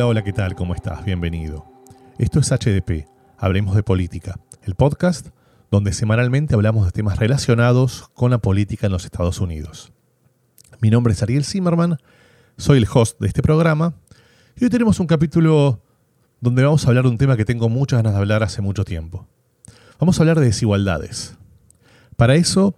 Hola, 0.00 0.06
hola, 0.06 0.24
¿qué 0.24 0.32
tal? 0.32 0.54
¿Cómo 0.54 0.74
estás? 0.74 1.04
Bienvenido. 1.04 1.66
Esto 2.16 2.40
es 2.40 2.50
HDP, 2.50 3.06
Hablemos 3.36 3.76
de 3.76 3.82
Política, 3.82 4.40
el 4.62 4.74
podcast 4.74 5.28
donde 5.70 5.92
semanalmente 5.92 6.54
hablamos 6.54 6.86
de 6.86 6.90
temas 6.90 7.18
relacionados 7.18 8.08
con 8.14 8.30
la 8.30 8.38
política 8.38 8.86
en 8.86 8.92
los 8.92 9.04
Estados 9.04 9.42
Unidos. 9.42 9.92
Mi 10.80 10.88
nombre 10.88 11.12
es 11.12 11.22
Ariel 11.22 11.44
Zimmerman, 11.44 11.98
soy 12.56 12.78
el 12.78 12.88
host 12.90 13.20
de 13.20 13.28
este 13.28 13.42
programa 13.42 13.92
y 14.56 14.64
hoy 14.64 14.70
tenemos 14.70 15.00
un 15.00 15.06
capítulo 15.06 15.82
donde 16.40 16.64
vamos 16.64 16.86
a 16.86 16.88
hablar 16.88 17.04
de 17.04 17.10
un 17.10 17.18
tema 17.18 17.36
que 17.36 17.44
tengo 17.44 17.68
muchas 17.68 17.98
ganas 17.98 18.14
de 18.14 18.20
hablar 18.20 18.42
hace 18.42 18.62
mucho 18.62 18.86
tiempo. 18.86 19.28
Vamos 19.98 20.18
a 20.18 20.22
hablar 20.22 20.40
de 20.40 20.46
desigualdades. 20.46 21.36
Para 22.16 22.36
eso, 22.36 22.74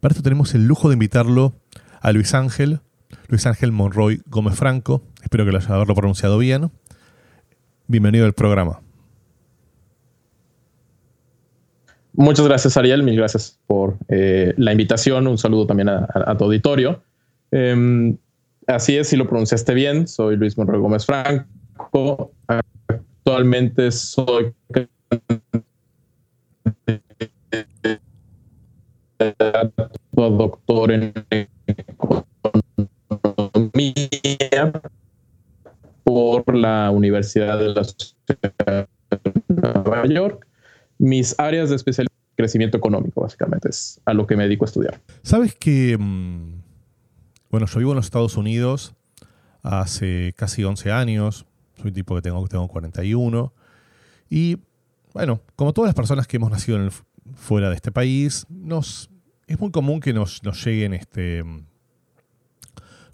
para 0.00 0.10
esto 0.10 0.24
tenemos 0.24 0.56
el 0.56 0.66
lujo 0.66 0.88
de 0.88 0.94
invitarlo 0.94 1.54
a 2.00 2.10
Luis 2.10 2.34
Ángel, 2.34 2.80
Luis 3.28 3.46
Ángel 3.46 3.72
Monroy 3.72 4.22
Gómez 4.26 4.54
Franco, 4.56 5.02
espero 5.22 5.44
que 5.44 5.52
lo 5.52 5.58
haya 5.58 5.74
haberlo 5.74 5.94
pronunciado 5.94 6.38
bien. 6.38 6.70
Bienvenido 7.86 8.24
al 8.24 8.32
programa. 8.32 8.80
Muchas 12.14 12.46
gracias, 12.46 12.76
Ariel. 12.78 13.02
Mil 13.02 13.16
gracias 13.16 13.60
por 13.66 13.98
eh, 14.08 14.54
la 14.56 14.72
invitación. 14.72 15.26
Un 15.26 15.36
saludo 15.36 15.66
también 15.66 15.90
a, 15.90 16.36
tu 16.38 16.44
auditorio. 16.44 17.02
Em, 17.50 18.16
así 18.66 18.96
es, 18.96 19.08
si 19.08 19.16
lo 19.16 19.28
pronunciaste 19.28 19.74
bien, 19.74 20.08
soy 20.08 20.36
Luis 20.36 20.56
Monroy 20.56 20.80
Gómez 20.80 21.04
Franco. 21.04 22.32
Actualmente 22.46 23.92
soy 23.92 24.54
doctor 30.16 30.92
en 30.92 31.12
por 36.04 36.54
la 36.54 36.90
Universidad 36.90 37.58
de 37.58 37.74
Nueva 39.48 40.06
York. 40.06 40.46
Mis 40.98 41.34
áreas 41.38 41.70
de 41.70 41.76
especialidad 41.76 42.08
crecimiento 42.38 42.76
económico, 42.76 43.20
básicamente, 43.22 43.68
es 43.68 44.00
a 44.04 44.14
lo 44.14 44.26
que 44.26 44.36
me 44.36 44.44
dedico 44.44 44.64
a 44.64 44.68
estudiar. 44.68 45.00
Sabes 45.22 45.56
que, 45.56 45.98
mm, 45.98 46.62
bueno, 47.50 47.66
yo 47.66 47.78
vivo 47.80 47.90
en 47.90 47.96
los 47.96 48.06
Estados 48.06 48.36
Unidos 48.36 48.94
hace 49.62 50.34
casi 50.36 50.62
11 50.62 50.92
años, 50.92 51.46
soy 51.76 51.88
un 51.88 51.94
tipo 51.94 52.14
que 52.14 52.22
tengo, 52.22 52.46
tengo 52.46 52.68
41, 52.68 53.52
y 54.30 54.56
bueno, 55.12 55.40
como 55.56 55.72
todas 55.72 55.88
las 55.88 55.96
personas 55.96 56.28
que 56.28 56.36
hemos 56.36 56.50
nacido 56.50 56.78
fuera 57.34 57.70
de 57.70 57.74
este 57.74 57.90
país, 57.90 58.46
nos, 58.48 59.10
es 59.48 59.58
muy 59.58 59.72
común 59.72 59.98
que 59.98 60.12
nos, 60.12 60.44
nos 60.44 60.64
lleguen 60.64 60.94
este, 60.94 61.42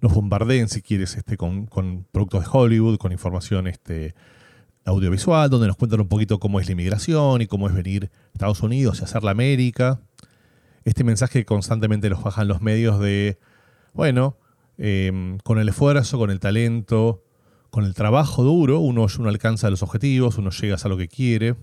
nos 0.04 0.12
bombardeen, 0.12 0.68
si 0.68 0.82
quieres, 0.82 1.16
este, 1.16 1.38
con, 1.38 1.66
productos 2.12 2.44
de 2.44 2.50
Hollywood, 2.52 2.98
con 2.98 3.10
información 3.10 3.66
este, 3.66 4.14
audiovisual, 4.84 5.48
donde 5.48 5.66
nos 5.66 5.76
cuentan 5.76 6.02
un 6.02 6.08
poquito 6.08 6.38
cómo 6.38 6.60
es 6.60 6.66
la 6.66 6.72
inmigración 6.72 7.40
y 7.40 7.46
cómo 7.46 7.68
es 7.68 7.74
venir 7.74 8.10
a 8.12 8.32
Estados 8.34 8.62
Unidos 8.62 9.00
y 9.00 9.04
hacer 9.04 9.24
la 9.24 9.30
América. 9.30 10.02
Este 10.84 11.04
mensaje 11.04 11.46
constantemente 11.46 12.10
nos 12.10 12.22
bajan 12.22 12.48
los 12.48 12.60
medios 12.60 13.00
de, 13.00 13.38
bueno, 13.94 14.36
em, 14.76 15.38
con 15.38 15.58
el 15.58 15.70
esfuerzo, 15.70 16.18
con 16.18 16.30
el 16.30 16.38
talento, 16.38 17.24
con 17.70 17.84
el 17.84 17.94
trabajo 17.94 18.42
duro, 18.42 18.80
uno, 18.80 19.06
uno 19.18 19.28
alcanza 19.30 19.70
los 19.70 19.82
objetivos, 19.82 20.36
uno 20.36 20.50
llega 20.50 20.76
a 20.76 20.88
lo 20.88 20.98
que 20.98 21.08
quiere. 21.08 21.56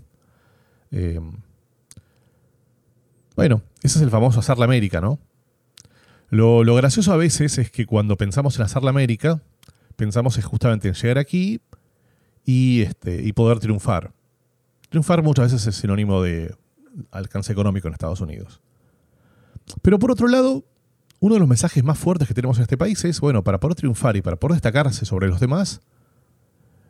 Em, 0.90 1.32
bueno, 3.36 3.62
ese 3.84 4.00
es 4.00 4.04
el 4.04 4.10
famoso 4.10 4.40
hacer 4.40 4.58
la 4.58 4.66
América, 4.66 5.00
¿no? 5.00 5.20
Lo, 6.32 6.64
gracioso 6.76 7.12
a 7.12 7.18
veces 7.18 7.58
es 7.58 7.72
que 7.72 7.86
cuando 7.86 8.16
pensamos 8.16 8.56
en 8.56 8.64
hacer 8.64 8.84
la 8.84 8.90
América, 8.90 9.42
pensamos 9.98 10.38
es 10.38 10.46
justamente 10.46 10.88
en 10.88 10.94
llegar 10.94 11.18
aquí 11.18 11.60
y, 12.46 12.84
este, 12.84 13.22
y 13.22 13.34
poder 13.34 13.60
triunfar. 13.60 14.14
Triunfar 14.90 15.24
muchas 15.24 15.52
veces 15.52 15.68
es 15.68 15.76
sinónimo 15.76 16.24
de 16.24 16.56
alcance 17.12 17.52
económico 17.52 17.90
en 17.90 17.94
Estados 17.94 18.22
Unidos. 18.22 18.62
Pero 19.82 20.00
por 20.00 20.10
otro 20.10 20.30
lado, 20.30 20.64
uno 21.20 21.34
de 21.36 21.40
los 21.40 21.50
mensajes 21.50 21.84
más 21.84 22.00
fuertes 22.00 22.30
que 22.30 22.34
tenemos 22.34 22.58
en 22.58 22.64
este 22.64 22.78
país 22.78 23.04
es, 23.04 23.20
bueno, 23.20 23.44
para 23.44 23.60
poder 23.60 23.76
triunfar 23.76 24.16
y 24.16 24.22
para 24.22 24.38
poder 24.38 24.54
destacarse 24.54 25.04
sobre 25.04 25.28
los 25.28 25.42
demás, 25.42 25.82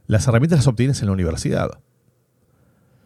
las 0.06 0.28
herramientas 0.28 0.60
las 0.60 0.68
obtienes 0.68 1.02
en 1.02 1.08
la 1.08 1.14
universidad. 1.14 1.82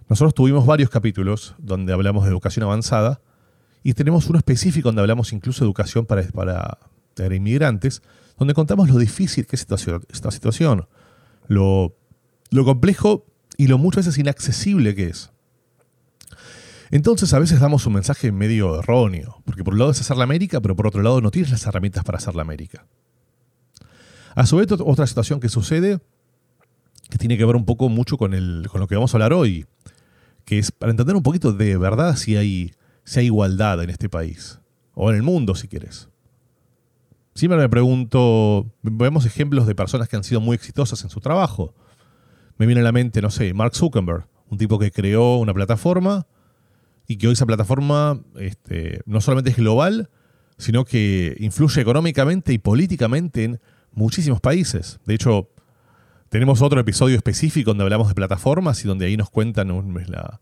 Nosotros 0.09 0.33
tuvimos 0.33 0.65
varios 0.65 0.89
capítulos 0.89 1.55
donde 1.59 1.93
hablamos 1.93 2.25
de 2.25 2.29
educación 2.29 2.65
avanzada 2.65 3.21
y 3.85 3.93
tenemos 3.93 4.27
uno 4.29 4.39
específico 4.39 4.87
donde 4.87 5.01
hablamos 5.01 5.31
incluso 5.31 5.63
de 5.63 5.67
educación 5.67 6.07
para, 6.07 6.23
para, 6.23 7.35
inmigrantes, 7.35 8.01
donde 8.35 8.55
contamos 8.55 8.89
lo 8.89 8.97
difícil 8.97 9.45
que 9.45 9.55
es 9.55 9.67
esta 10.09 10.31
situación, 10.31 10.87
lo, 11.47 11.95
lo 12.49 12.65
complejo 12.65 13.27
y 13.57 13.67
lo 13.67 13.77
muchas 13.77 14.07
veces 14.07 14.17
inaccesible 14.17 14.95
que 14.95 15.09
es. 15.09 15.31
Entonces 16.89 17.31
a 17.35 17.39
veces 17.39 17.59
damos 17.59 17.85
un 17.85 17.93
mensaje 17.93 18.31
medio 18.31 18.79
erróneo, 18.79 19.43
porque 19.45 19.63
por 19.63 19.75
un 19.75 19.79
lado 19.79 19.91
es 19.91 20.01
hacer 20.01 20.17
la 20.17 20.23
América, 20.23 20.61
pero 20.61 20.75
por 20.75 20.87
otro 20.87 21.03
lado 21.03 21.21
no 21.21 21.29
tienes 21.29 21.51
las 21.51 21.67
herramientas 21.67 22.03
para 22.03 22.17
hacer 22.17 22.33
la 22.33 22.41
América. 22.41 22.87
A 24.33 24.47
su 24.47 24.57
vez, 24.57 24.67
otra 24.71 25.05
situación 25.05 25.39
que 25.39 25.47
sucede, 25.47 25.99
que 27.11 27.19
tiene 27.19 27.37
que 27.37 27.45
ver 27.45 27.55
un 27.55 27.65
poco 27.65 27.87
mucho 27.89 28.17
con, 28.17 28.33
el, 28.33 28.67
con 28.71 28.81
lo 28.81 28.87
que 28.87 28.95
vamos 28.95 29.13
a 29.13 29.17
hablar 29.17 29.33
hoy, 29.33 29.67
que 30.43 30.57
es 30.57 30.71
para 30.71 30.89
entender 30.89 31.15
un 31.15 31.21
poquito 31.21 31.53
de 31.53 31.77
verdad 31.77 32.15
si 32.15 32.35
hay 32.35 32.73
sea 33.05 33.23
igualdad 33.23 33.81
en 33.81 33.89
este 33.89 34.09
país, 34.09 34.59
o 34.93 35.09
en 35.09 35.15
el 35.15 35.23
mundo 35.23 35.55
si 35.55 35.69
quieres. 35.69 36.09
Siempre 37.33 37.59
me 37.59 37.69
pregunto, 37.69 38.71
vemos 38.81 39.25
ejemplos 39.25 39.67
de 39.67 39.75
personas 39.75 40.09
que 40.09 40.15
han 40.15 40.23
sido 40.23 40.41
muy 40.41 40.55
exitosas 40.55 41.03
en 41.03 41.09
su 41.09 41.19
trabajo. 41.19 41.73
Me 42.57 42.65
viene 42.65 42.81
a 42.81 42.83
la 42.83 42.91
mente, 42.91 43.21
no 43.21 43.29
sé, 43.29 43.53
Mark 43.53 43.75
Zuckerberg, 43.75 44.27
un 44.49 44.57
tipo 44.57 44.79
que 44.79 44.91
creó 44.91 45.37
una 45.37 45.53
plataforma 45.53 46.27
y 47.07 47.17
que 47.17 47.27
hoy 47.27 47.33
esa 47.33 47.45
plataforma 47.45 48.21
este, 48.37 49.01
no 49.05 49.21
solamente 49.21 49.51
es 49.51 49.57
global, 49.57 50.09
sino 50.57 50.85
que 50.85 51.35
influye 51.39 51.81
económicamente 51.81 52.53
y 52.53 52.57
políticamente 52.57 53.43
en 53.43 53.59
muchísimos 53.91 54.39
países. 54.39 54.99
De 55.05 55.13
hecho, 55.13 55.49
tenemos 56.29 56.61
otro 56.61 56.79
episodio 56.79 57.15
específico 57.15 57.71
donde 57.71 57.83
hablamos 57.83 58.07
de 58.07 58.15
plataformas 58.15 58.83
y 58.83 58.87
donde 58.87 59.05
ahí 59.05 59.17
nos 59.17 59.29
cuentan 59.29 59.67
la, 60.07 60.39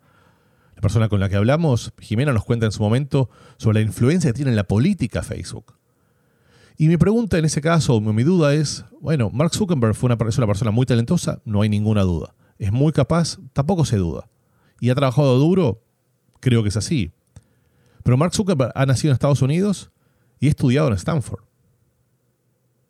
persona 0.83 1.07
con 1.07 1.21
la 1.21 1.29
que 1.29 1.37
hablamos, 1.37 1.93
Jimena, 1.99 2.33
nos 2.33 2.43
cuenta 2.43 2.65
en 2.65 2.73
su 2.73 2.83
momento 2.83 3.29
sobre 3.57 3.79
la 3.79 3.85
influencia 3.87 4.29
que 4.29 4.33
tiene 4.33 4.51
en 4.51 4.57
la 4.57 4.65
política 4.65 5.23
Facebook. 5.23 5.73
Y 6.77 6.89
mi 6.89 6.97
pregunta 6.97 7.37
en 7.37 7.45
ese 7.45 7.61
caso, 7.61 8.01
mi 8.01 8.23
duda 8.23 8.53
es, 8.53 8.83
bueno, 8.99 9.29
Mark 9.31 9.55
Zuckerberg 9.55 9.95
fue 9.95 10.07
una, 10.07 10.15
una 10.15 10.47
persona 10.47 10.71
muy 10.71 10.85
talentosa, 10.85 11.41
no 11.45 11.61
hay 11.61 11.69
ninguna 11.69 12.01
duda. 12.01 12.35
Es 12.59 12.73
muy 12.73 12.91
capaz, 12.91 13.37
tampoco 13.53 13.85
se 13.85 13.95
duda. 13.95 14.29
Y 14.81 14.89
ha 14.89 14.95
trabajado 14.95 15.39
duro, 15.39 15.81
creo 16.41 16.63
que 16.63 16.69
es 16.69 16.77
así. 16.77 17.13
Pero 18.03 18.17
Mark 18.17 18.33
Zuckerberg 18.33 18.73
ha 18.75 18.85
nacido 18.85 19.11
en 19.11 19.13
Estados 19.13 19.41
Unidos 19.41 19.89
y 20.41 20.47
ha 20.47 20.49
estudiado 20.49 20.89
en 20.89 20.95
Stanford. 20.95 21.43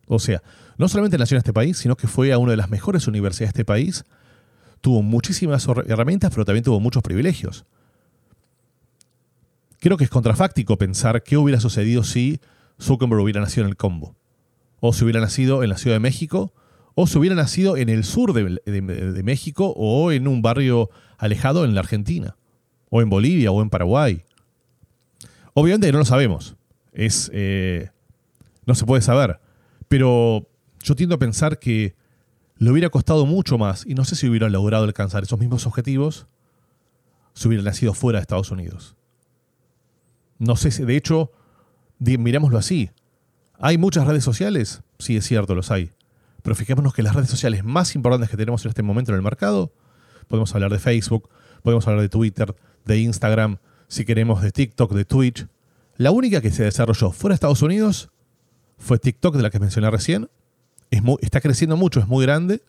O 0.07 0.17
sea, 0.17 0.41
no 0.79 0.87
solamente 0.87 1.19
nació 1.19 1.35
en 1.35 1.39
este 1.39 1.53
país, 1.53 1.77
sino 1.77 1.95
que 1.95 2.07
fue 2.07 2.33
a 2.33 2.39
una 2.39 2.51
de 2.51 2.57
las 2.57 2.71
mejores 2.71 3.07
universidades 3.07 3.53
de 3.53 3.59
este 3.59 3.65
país, 3.65 4.03
tuvo 4.81 5.03
muchísimas 5.03 5.67
herramientas, 5.85 6.31
pero 6.31 6.43
también 6.43 6.63
tuvo 6.63 6.79
muchos 6.79 7.03
privilegios. 7.03 7.65
Creo 9.83 9.97
que 9.97 10.05
es 10.05 10.09
contrafáctico 10.09 10.77
pensar 10.77 11.23
qué 11.23 11.35
hubiera 11.35 11.59
sucedido 11.59 12.05
si 12.05 12.39
Zuckerberg 12.81 13.21
hubiera 13.21 13.41
nacido 13.41 13.65
en 13.65 13.69
el 13.71 13.75
Combo, 13.75 14.15
o 14.79 14.93
si 14.93 15.03
hubiera 15.03 15.19
nacido 15.19 15.61
en 15.61 15.69
la 15.69 15.77
Ciudad 15.77 15.97
de 15.97 15.99
México, 15.99 16.53
o 16.95 17.05
si 17.05 17.17
hubiera 17.17 17.35
nacido 17.35 17.75
en 17.75 17.89
el 17.89 18.05
sur 18.05 18.31
de, 18.31 19.23
México, 19.25 19.73
o 19.75 20.13
en 20.13 20.29
un 20.29 20.41
barrio 20.41 20.89
alejado 21.17 21.65
en 21.65 21.75
la 21.75 21.81
Argentina, 21.81 22.37
o 22.89 23.01
en 23.01 23.09
Bolivia, 23.09 23.51
o 23.51 23.61
en 23.61 23.69
Paraguay. 23.69 24.23
Obviamente 25.53 25.91
no 25.91 25.97
lo 25.97 26.05
sabemos, 26.05 26.55
es, 26.93 27.29
eh, 27.33 27.89
no 28.65 28.75
se 28.75 28.85
puede 28.85 29.01
saber, 29.01 29.41
pero 29.89 30.47
yo 30.81 30.95
tiendo 30.95 31.15
a 31.15 31.19
pensar 31.19 31.59
que 31.59 31.93
le 32.57 32.71
hubiera 32.71 32.89
costado 32.89 33.25
mucho 33.25 33.57
más, 33.57 33.85
y 33.85 33.95
no 33.95 34.05
sé 34.05 34.15
si 34.15 34.29
hubiera 34.29 34.47
logrado 34.47 34.85
alcanzar 34.85 35.23
esos 35.23 35.39
mismos 35.39 35.67
objetivos, 35.67 36.27
si 37.33 37.49
hubiera 37.49 37.65
nacido 37.65 37.93
fuera 37.93 38.19
de 38.19 38.21
Estados 38.21 38.49
Unidos. 38.49 38.95
No 40.43 40.57
sé 40.57 40.71
si, 40.71 40.83
de 40.83 40.97
hecho, 40.97 41.31
mirémoslo 41.99 42.57
así. 42.57 42.89
¿Hay 43.59 43.77
muchas 43.77 44.05
redes 44.05 44.25
sociales? 44.25 44.81
Sí, 44.99 45.15
es 45.15 45.25
cierto, 45.25 45.55
los 45.55 45.71
hay. 45.71 45.91
Pero 46.41 46.53
fijémonos 46.53 46.93
que 46.93 47.01
las 47.01 47.15
redes 47.15 47.29
sociales 47.29 47.63
más 47.63 47.95
importantes 47.95 48.29
que 48.29 48.35
tenemos 48.35 48.65
en 48.65 48.69
este 48.69 48.83
momento 48.83 49.13
en 49.13 49.15
el 49.15 49.21
mercado, 49.21 49.71
podemos 50.27 50.53
hablar 50.53 50.69
de 50.69 50.79
Facebook, 50.79 51.29
podemos 51.61 51.87
hablar 51.87 52.01
de 52.01 52.09
Twitter, 52.09 52.53
de 52.83 52.97
Instagram, 52.99 53.59
si 53.87 54.03
queremos 54.03 54.41
de 54.41 54.51
TikTok, 54.51 54.91
de 54.91 55.05
Twitch. 55.05 55.47
La 55.95 56.11
única 56.11 56.41
que 56.41 56.51
se 56.51 56.65
desarrolló 56.65 57.13
fuera 57.13 57.31
de 57.31 57.35
Estados 57.35 57.61
Unidos 57.61 58.09
fue 58.77 58.99
TikTok, 58.99 59.37
de 59.37 59.43
la 59.43 59.49
que 59.49 59.61
mencioné 59.61 59.89
recién. 59.91 60.29
está 61.21 61.39
creciendo 61.39 61.77
mucho, 61.77 62.01
es 62.01 62.07
muy 62.07 62.25
grande, 62.25 62.61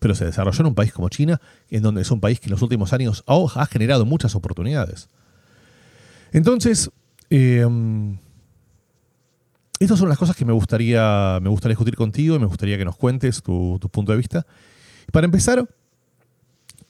pero 0.00 0.16
se 0.16 0.24
desarrolló 0.24 0.62
en 0.62 0.66
un 0.66 0.74
país 0.74 0.92
como 0.92 1.08
China, 1.08 1.40
en 1.68 1.82
donde 1.82 2.02
es 2.02 2.10
un 2.10 2.20
país 2.20 2.40
que 2.40 2.46
en 2.46 2.52
los 2.52 2.62
últimos 2.62 2.92
años 2.92 3.22
ha 3.28 3.66
generado 3.66 4.04
muchas 4.04 4.34
oportunidades. 4.34 5.08
Entonces, 6.32 6.90
eh, 7.30 7.66
estas 9.78 9.98
son 9.98 10.08
las 10.08 10.18
cosas 10.18 10.36
que 10.36 10.44
me 10.44 10.52
gustaría, 10.52 11.38
me 11.40 11.48
gustaría 11.48 11.72
discutir 11.72 11.96
contigo 11.96 12.36
y 12.36 12.38
me 12.38 12.46
gustaría 12.46 12.76
que 12.76 12.84
nos 12.84 12.96
cuentes 12.96 13.42
tu, 13.42 13.78
punto 13.90 14.12
de 14.12 14.18
vista. 14.18 14.46
Para 15.12 15.24
empezar, 15.24 15.66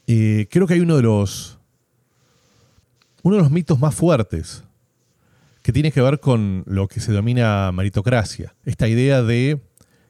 eh, 0.07 0.47
creo 0.51 0.67
que 0.67 0.75
hay 0.75 0.81
uno 0.81 0.97
de 0.97 1.03
los. 1.03 1.59
Uno 3.23 3.37
de 3.37 3.43
los 3.43 3.51
mitos 3.51 3.79
más 3.79 3.95
fuertes 3.95 4.65
que 5.63 5.73
tiene 5.73 5.93
que 5.93 6.01
ver 6.01 6.21
con 6.21 6.65
lo 6.67 6.89
que 6.89 7.01
se 7.01 7.13
denomina 7.13 7.71
meritocracia. 7.71 8.55
Esta 8.65 8.89
idea 8.89 9.23
de 9.23 9.61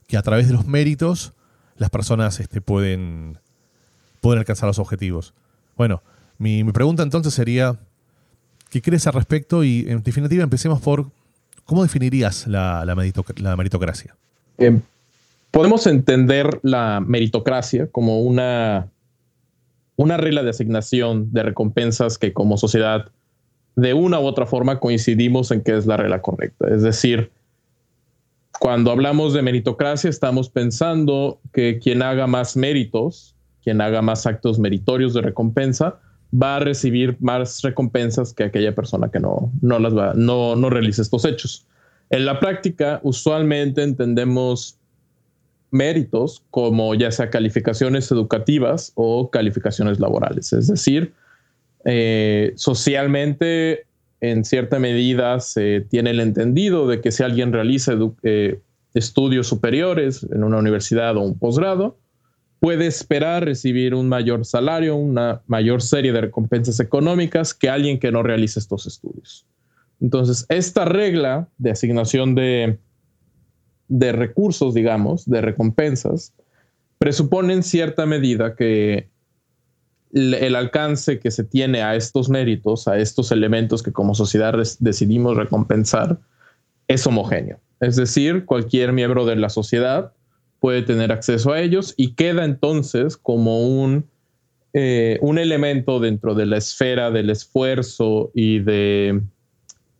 que 0.06 0.16
a 0.16 0.22
través 0.22 0.46
de 0.46 0.54
los 0.54 0.66
méritos 0.66 1.34
las 1.76 1.90
personas 1.90 2.40
este, 2.40 2.60
pueden, 2.60 3.38
pueden 4.20 4.38
alcanzar 4.38 4.68
los 4.68 4.78
objetivos. 4.78 5.34
Bueno, 5.76 6.02
mi, 6.38 6.62
pregunta 6.72 7.02
entonces 7.02 7.34
sería, 7.34 7.80
¿qué 8.70 8.80
crees 8.80 9.06
al 9.06 9.12
respecto? 9.12 9.62
Y 9.64 9.84
en 9.88 10.02
definitiva 10.02 10.42
empecemos 10.42 10.80
por, 10.80 11.10
¿cómo 11.64 11.82
definirías 11.82 12.46
la, 12.46 12.84
meritocracia? 13.56 14.16
Em, 14.58 14.80
podemos 15.50 15.86
entender 15.86 16.60
la 16.62 17.02
meritocracia 17.04 17.88
como 17.88 18.22
una, 18.22 18.88
una 19.96 20.16
regla 20.16 20.42
de 20.42 20.50
asignación 20.50 21.32
de 21.32 21.42
recompensas 21.42 22.16
que 22.16 22.32
como 22.32 22.56
sociedad 22.56 23.10
de 23.76 23.94
una 23.94 24.20
u 24.20 24.24
otra 24.24 24.46
forma 24.46 24.78
coincidimos 24.78 25.50
en 25.50 25.62
que 25.62 25.76
es 25.76 25.86
la 25.86 25.96
regla 25.96 26.22
correcta. 26.22 26.68
Es 26.68 26.82
decir, 26.82 27.30
cuando 28.58 28.90
hablamos 28.90 29.32
de 29.32 29.42
meritocracia 29.42 30.10
estamos 30.10 30.50
pensando 30.50 31.40
que 31.52 31.78
quien 31.78 32.02
haga 32.02 32.26
más 32.26 32.56
méritos, 32.56 33.34
quien 33.62 33.80
haga 33.80 34.02
más 34.02 34.26
actos 34.26 34.58
meritorios 34.58 35.14
de 35.14 35.22
recompensa, 35.22 36.00
va 36.32 36.56
a 36.56 36.60
recibir 36.60 37.16
más 37.20 37.62
recompensas 37.62 38.32
que 38.32 38.44
aquella 38.44 38.74
persona 38.74 39.10
que 39.10 39.20
no, 39.20 39.52
no, 39.62 39.78
las 39.78 39.96
va, 39.96 40.12
no, 40.14 40.56
no 40.56 40.70
realice 40.70 41.02
estos 41.02 41.24
hechos. 41.24 41.66
En 42.10 42.24
la 42.26 42.40
práctica, 42.40 43.00
usualmente 43.02 43.82
entendemos 43.82 44.78
méritos 45.70 46.42
como 46.50 46.94
ya 46.94 47.10
sea 47.10 47.30
calificaciones 47.30 48.10
educativas 48.10 48.92
o 48.94 49.30
calificaciones 49.30 50.00
laborales. 50.00 50.52
Es 50.52 50.66
decir, 50.66 51.12
eh, 51.84 52.52
socialmente, 52.56 53.86
en 54.20 54.44
cierta 54.44 54.78
medida, 54.78 55.40
se 55.40 55.80
tiene 55.82 56.10
el 56.10 56.20
entendido 56.20 56.86
de 56.86 57.00
que 57.00 57.12
si 57.12 57.22
alguien 57.22 57.52
realiza 57.52 57.92
eh, 58.22 58.60
estudios 58.94 59.46
superiores 59.46 60.26
en 60.32 60.44
una 60.44 60.58
universidad 60.58 61.16
o 61.16 61.20
un 61.20 61.38
posgrado, 61.38 61.96
puede 62.60 62.86
esperar 62.86 63.44
recibir 63.44 63.94
un 63.94 64.08
mayor 64.08 64.44
salario, 64.44 64.94
una 64.94 65.40
mayor 65.46 65.82
serie 65.82 66.12
de 66.12 66.20
recompensas 66.20 66.78
económicas 66.78 67.54
que 67.54 67.70
alguien 67.70 67.98
que 67.98 68.12
no 68.12 68.22
realice 68.22 68.60
estos 68.60 68.86
estudios. 68.86 69.46
Entonces, 70.00 70.46
esta 70.50 70.84
regla 70.84 71.48
de 71.58 71.70
asignación 71.70 72.34
de, 72.34 72.78
de 73.88 74.12
recursos, 74.12 74.74
digamos, 74.74 75.28
de 75.28 75.40
recompensas, 75.40 76.34
presupone 76.98 77.54
en 77.54 77.62
cierta 77.62 78.04
medida 78.04 78.54
que 78.54 79.08
el 80.12 80.56
alcance 80.56 81.18
que 81.18 81.30
se 81.30 81.44
tiene 81.44 81.82
a 81.82 81.94
estos 81.94 82.28
méritos, 82.28 82.88
a 82.88 82.98
estos 82.98 83.30
elementos 83.32 83.82
que 83.82 83.92
como 83.92 84.14
sociedad 84.14 84.54
decidimos 84.80 85.36
recompensar, 85.36 86.18
es 86.88 87.06
homogéneo. 87.06 87.58
Es 87.80 87.96
decir, 87.96 88.44
cualquier 88.44 88.92
miembro 88.92 89.24
de 89.24 89.36
la 89.36 89.48
sociedad 89.48 90.12
puede 90.60 90.82
tener 90.82 91.10
acceso 91.10 91.52
a 91.52 91.60
ellos 91.60 91.94
y 91.96 92.12
queda 92.12 92.44
entonces 92.44 93.16
como 93.16 93.66
un, 93.66 94.06
eh, 94.74 95.18
un 95.22 95.38
elemento 95.38 95.98
dentro 95.98 96.34
de 96.34 96.46
la 96.46 96.58
esfera 96.58 97.10
del 97.10 97.30
esfuerzo 97.30 98.30
y 98.34 98.60
de, 98.60 99.20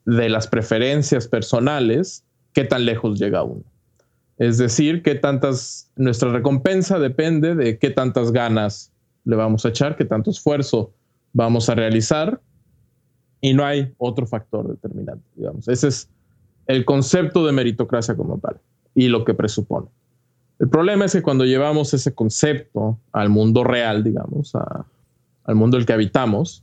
de 0.05 0.29
las 0.29 0.47
preferencias 0.47 1.27
personales, 1.27 2.25
qué 2.53 2.65
tan 2.65 2.85
lejos 2.85 3.19
llega 3.19 3.43
uno. 3.43 3.65
Es 4.39 4.59
decir, 4.59 5.03
qué 5.03 5.15
tantas, 5.15 5.91
nuestra 5.97 6.31
recompensa 6.31 6.99
depende 6.99 7.55
de 7.55 7.79
qué 7.79 7.91
tantas 7.91 8.33
ganas 8.33 8.93
le 9.25 9.37
vamos 9.37 9.65
a 9.65 9.71
echar, 9.71 9.97
qué 9.97 10.05
tanto 10.05 10.31
esfuerzo 10.31 10.93
vamos 11.33 11.69
a 11.69 11.75
realizar 11.75 12.41
y 13.41 13.55
no 13.55 13.65
hay 13.65 13.93
otro 13.99 14.27
factor 14.27 14.69
determinante, 14.69 15.25
digamos. 15.37 15.69
Ese 15.69 15.89
es 15.89 16.09
el 16.67 16.85
concepto 16.85 17.47
de 17.47 17.53
meritocracia 17.53 18.17
como 18.17 18.39
tal 18.39 18.61
y 18.95 19.09
lo 19.09 19.25
que 19.25 19.35
presupone. 19.35 19.89
El 20.61 20.69
problema 20.69 21.07
es 21.07 21.13
que 21.13 21.23
cuando 21.23 21.47
llevamos 21.47 21.95
ese 21.95 22.15
concepto 22.15 22.99
al 23.13 23.31
mundo 23.31 23.65
real, 23.65 24.05
digamos, 24.05 24.53
al 25.45 25.55
mundo 25.55 25.79
el 25.79 25.87
que 25.87 25.95
habitamos, 25.95 26.63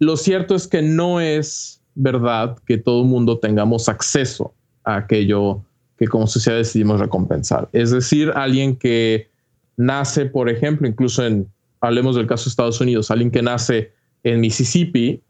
lo 0.00 0.16
cierto 0.16 0.56
es 0.56 0.66
que 0.66 0.82
no 0.82 1.20
es 1.20 1.80
verdad 1.94 2.58
que 2.66 2.78
todo 2.78 3.02
el 3.02 3.08
mundo 3.08 3.38
tengamos 3.38 3.88
acceso 3.88 4.52
a 4.82 4.96
aquello 4.96 5.62
que 5.96 6.08
como 6.08 6.26
sociedad 6.26 6.58
decidimos 6.58 6.98
recompensar. 6.98 7.68
Es 7.72 7.92
decir, 7.92 8.32
alguien 8.34 8.74
que 8.74 9.30
nace, 9.76 10.26
por 10.26 10.48
ejemplo, 10.48 10.88
incluso 10.88 11.24
en, 11.24 11.46
hablemos 11.80 12.16
del 12.16 12.26
caso 12.26 12.46
de 12.46 12.50
Estados 12.50 12.80
Unidos, 12.80 13.12
alguien 13.12 13.30
que 13.30 13.42
nace 13.42 13.92
en 14.24 14.40
Mississippi, 14.40 15.22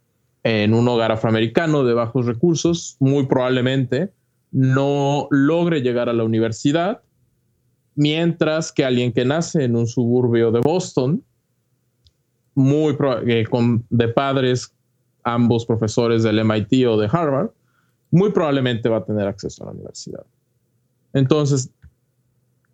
en 0.43 0.73
un 0.73 0.89
hogar 0.89 1.13
afroamericano 1.13 1.85
de 1.85 1.93
bajos 1.93 2.25
recursos, 2.25 2.97
muy 2.99 3.27
probablemente 3.27 4.11
no 4.53 5.29
logre 5.31 5.83
llegar 5.83 6.09
a 6.09 6.15
la 6.15 6.25
universidad, 6.25 7.03
mientras 7.95 8.73
que 8.73 8.85
alguien 8.85 9.13
que 9.13 9.25
nace 9.25 9.65
en 9.65 9.77
un 9.77 9.87
suburbio 9.87 10.51
de 10.51 10.61
Boston, 10.61 11.23
muy 12.55 12.97
eh, 13.27 13.47
con, 13.49 13.85
de 13.91 14.09
padres, 14.09 14.73
ambos 15.25 15.65
profesores 15.67 16.23
del 16.23 16.45
MIT 16.45 16.87
o 16.87 16.97
de 16.97 17.09
Harvard, 17.11 17.51
muy 18.11 18.31
probablemente 18.33 18.89
va 18.89 18.99
a 18.99 19.05
tener 19.05 19.27
acceso 19.27 19.63
a 19.63 19.67
la 19.67 19.73
universidad. 19.73 20.25
Entonces, 21.13 21.71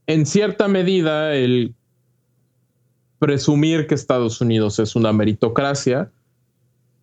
en 0.06 0.26
cierta 0.26 0.68
medida, 0.68 1.34
el 1.34 1.74
presumir 3.18 3.86
que 3.86 3.94
Estados 3.94 4.40
Unidos 4.40 4.78
es 4.78 4.96
una 4.96 5.12
meritocracia 5.12 6.10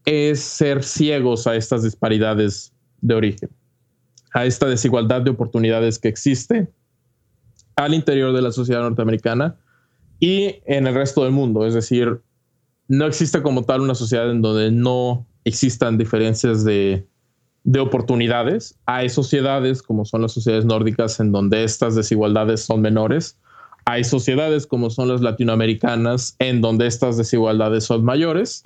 es 0.06 0.40
ser 0.40 0.84
ciegos 0.84 1.48
a 1.48 1.56
estas 1.56 1.84
disparidades 1.84 2.72
de 3.02 3.16
origen, 3.16 3.50
a 4.34 4.46
esta 4.46 4.68
desigualdad 4.68 5.22
de 5.22 5.32
oportunidades 5.32 6.00
que 6.00 6.08
existe 6.08 6.68
al 7.76 7.94
interior 7.94 8.34
de 8.34 8.42
la 8.42 8.52
sociedad 8.52 8.82
norteamericana 8.82 9.58
y 10.20 10.56
en 10.66 10.88
el 10.88 10.94
resto 10.96 11.24
del 11.24 11.32
mundo. 11.32 11.66
Es 11.66 11.74
decir, 11.74 12.22
no 12.88 13.06
existe 13.06 13.42
como 13.42 13.64
tal 13.64 13.82
una 13.82 13.96
sociedad 13.96 14.30
en 14.32 14.42
donde 14.42 14.72
no 14.72 15.26
existan 15.44 15.98
diferencias 15.98 16.64
de 16.64 17.08
de 17.66 17.80
oportunidades. 17.80 18.78
Hay 18.86 19.10
sociedades 19.10 19.82
como 19.82 20.06
son 20.06 20.22
las 20.22 20.32
sociedades 20.32 20.66
nórdicas 20.66 21.20
en 21.20 21.32
donde 21.32 21.64
estas 21.64 21.96
desigualdades 21.96 22.62
son 22.62 22.80
menores. 22.80 23.38
Hay 23.86 24.04
sociedades 24.04 24.66
como 24.68 24.90
son 24.90 25.10
las 25.10 25.22
latinoamericanas 25.22 26.36
en 26.40 26.62
donde 26.62 26.88
estas 26.88 27.18
desigualdades 27.18 27.84
son 27.84 28.06
mayores. 28.06 28.64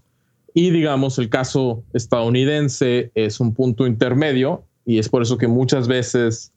Y 0.54 0.72
digamos, 0.72 1.18
el 1.18 1.30
caso 1.30 1.84
estadounidense 1.94 3.12
es 3.16 3.40
un 3.40 3.54
punto 3.54 3.88
intermedio 3.88 4.66
y 4.86 5.00
es 5.00 5.08
por 5.08 5.22
eso 5.22 5.38
que 5.38 5.48
muchas 5.48 5.88
veces 5.88 6.52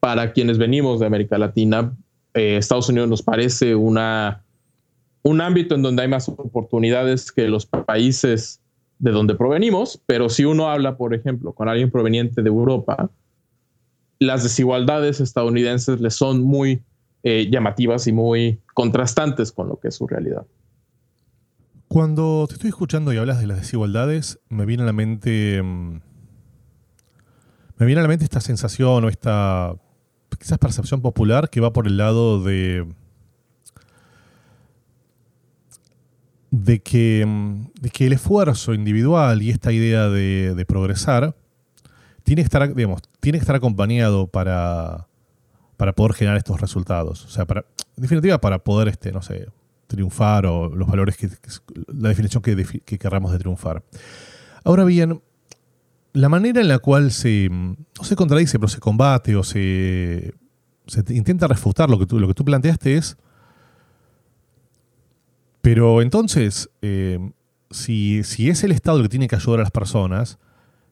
para 0.00 0.32
quienes 0.32 0.58
venimos 0.58 1.00
de 1.00 1.06
América 1.06 1.38
Latina, 1.38 1.92
eh, 2.34 2.56
Estados 2.56 2.88
Unidos 2.88 3.08
nos 3.08 3.22
parece 3.22 3.74
una, 3.74 4.44
un 5.22 5.40
ámbito 5.40 5.74
en 5.74 5.82
donde 5.82 6.02
hay 6.02 6.08
más 6.08 6.28
oportunidades 6.28 7.32
que 7.32 7.48
los 7.48 7.66
países 7.66 8.60
de 8.98 9.10
donde 9.10 9.34
provenimos, 9.34 10.00
pero 10.06 10.28
si 10.28 10.44
uno 10.44 10.68
habla, 10.68 10.96
por 10.96 11.14
ejemplo, 11.14 11.52
con 11.52 11.68
alguien 11.68 11.90
proveniente 11.90 12.42
de 12.42 12.48
Europa, 12.48 13.10
las 14.18 14.42
desigualdades 14.42 15.20
estadounidenses 15.20 16.00
le 16.00 16.10
son 16.10 16.42
muy 16.42 16.82
eh, 17.22 17.48
llamativas 17.50 18.06
y 18.06 18.12
muy 18.12 18.60
contrastantes 18.74 19.52
con 19.52 19.68
lo 19.68 19.78
que 19.78 19.88
es 19.88 19.94
su 19.94 20.06
realidad. 20.06 20.46
Cuando 21.88 22.46
te 22.48 22.54
estoy 22.54 22.68
escuchando 22.68 23.12
y 23.12 23.16
hablas 23.16 23.40
de 23.40 23.46
las 23.46 23.60
desigualdades, 23.60 24.40
me 24.48 24.66
viene 24.66 24.82
a 24.82 24.86
la 24.86 24.92
mente. 24.92 25.62
Mm, 25.62 26.00
me 27.78 27.86
viene 27.86 28.00
a 28.00 28.02
la 28.02 28.08
mente 28.08 28.24
esta 28.24 28.40
sensación 28.40 29.04
o 29.04 29.08
esta 29.08 29.74
quizás 30.38 30.58
percepción 30.58 31.00
popular 31.00 31.50
que 31.50 31.60
va 31.60 31.72
por 31.72 31.86
el 31.86 31.96
lado 31.96 32.42
de 32.42 32.86
de 36.50 36.80
que, 36.80 37.26
de 37.80 37.90
que 37.90 38.06
el 38.06 38.14
esfuerzo 38.14 38.72
individual 38.72 39.42
y 39.42 39.50
esta 39.50 39.72
idea 39.72 40.08
de, 40.08 40.64
progresar 40.66 41.34
tiene 42.22 42.42
que 42.42 42.46
estar, 42.46 42.74
digamos, 42.74 43.02
tiene 43.20 43.38
que 43.38 43.42
estar 43.42 43.56
acompañado 43.56 44.26
para, 44.26 45.06
para 45.76 45.92
poder 45.92 46.14
generar 46.14 46.38
estos 46.38 46.60
resultados. 46.60 47.24
O 47.24 47.28
sea, 47.28 47.44
para, 47.44 47.66
en 47.96 48.02
definitiva, 48.02 48.40
para 48.40 48.58
poder, 48.58 48.88
este, 48.88 49.12
no 49.12 49.22
sé, 49.22 49.48
triunfar 49.86 50.46
o 50.46 50.68
los 50.68 50.88
valores 50.88 51.16
que, 51.16 51.28
la 51.88 52.08
definición 52.08 52.42
que, 52.42 52.56
que 52.84 52.98
querramos 52.98 53.32
de 53.32 53.38
triunfar. 53.38 53.84
Ahora 54.64 54.84
bien, 54.84 55.20
la 56.16 56.28
manera 56.28 56.60
en 56.60 56.68
la 56.68 56.78
cual 56.78 57.10
se, 57.10 57.48
no 57.50 58.04
se 58.04 58.16
contradice, 58.16 58.58
pero 58.58 58.68
se 58.68 58.80
combate 58.80 59.36
o 59.36 59.42
se, 59.42 60.34
se 60.86 61.04
intenta 61.14 61.46
refutar 61.46 61.90
lo 61.90 61.98
que 61.98 62.06
tú, 62.06 62.18
lo 62.18 62.28
que 62.28 62.34
tú 62.34 62.44
planteaste 62.44 62.96
es 62.96 63.16
pero 65.66 66.00
entonces, 66.00 66.70
eh, 66.80 67.18
si, 67.72 68.20
es 68.20 68.62
el 68.62 68.70
Estado 68.70 68.98
el 68.98 69.02
que 69.02 69.08
tiene 69.08 69.26
que 69.26 69.34
ayudar 69.34 69.58
a 69.58 69.62
las 69.64 69.72
personas, 69.72 70.38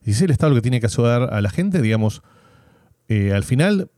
si 0.02 0.10
es 0.10 0.20
el 0.20 0.32
Estado 0.32 0.50
el 0.50 0.58
que 0.58 0.62
tiene 0.62 0.80
que 0.80 0.86
ayudar 0.86 1.32
a 1.32 1.40
la 1.40 1.48
gente, 1.48 1.80
digamos, 1.80 2.24
eh, 3.06 3.32
al 3.32 3.44
final, 3.44 3.88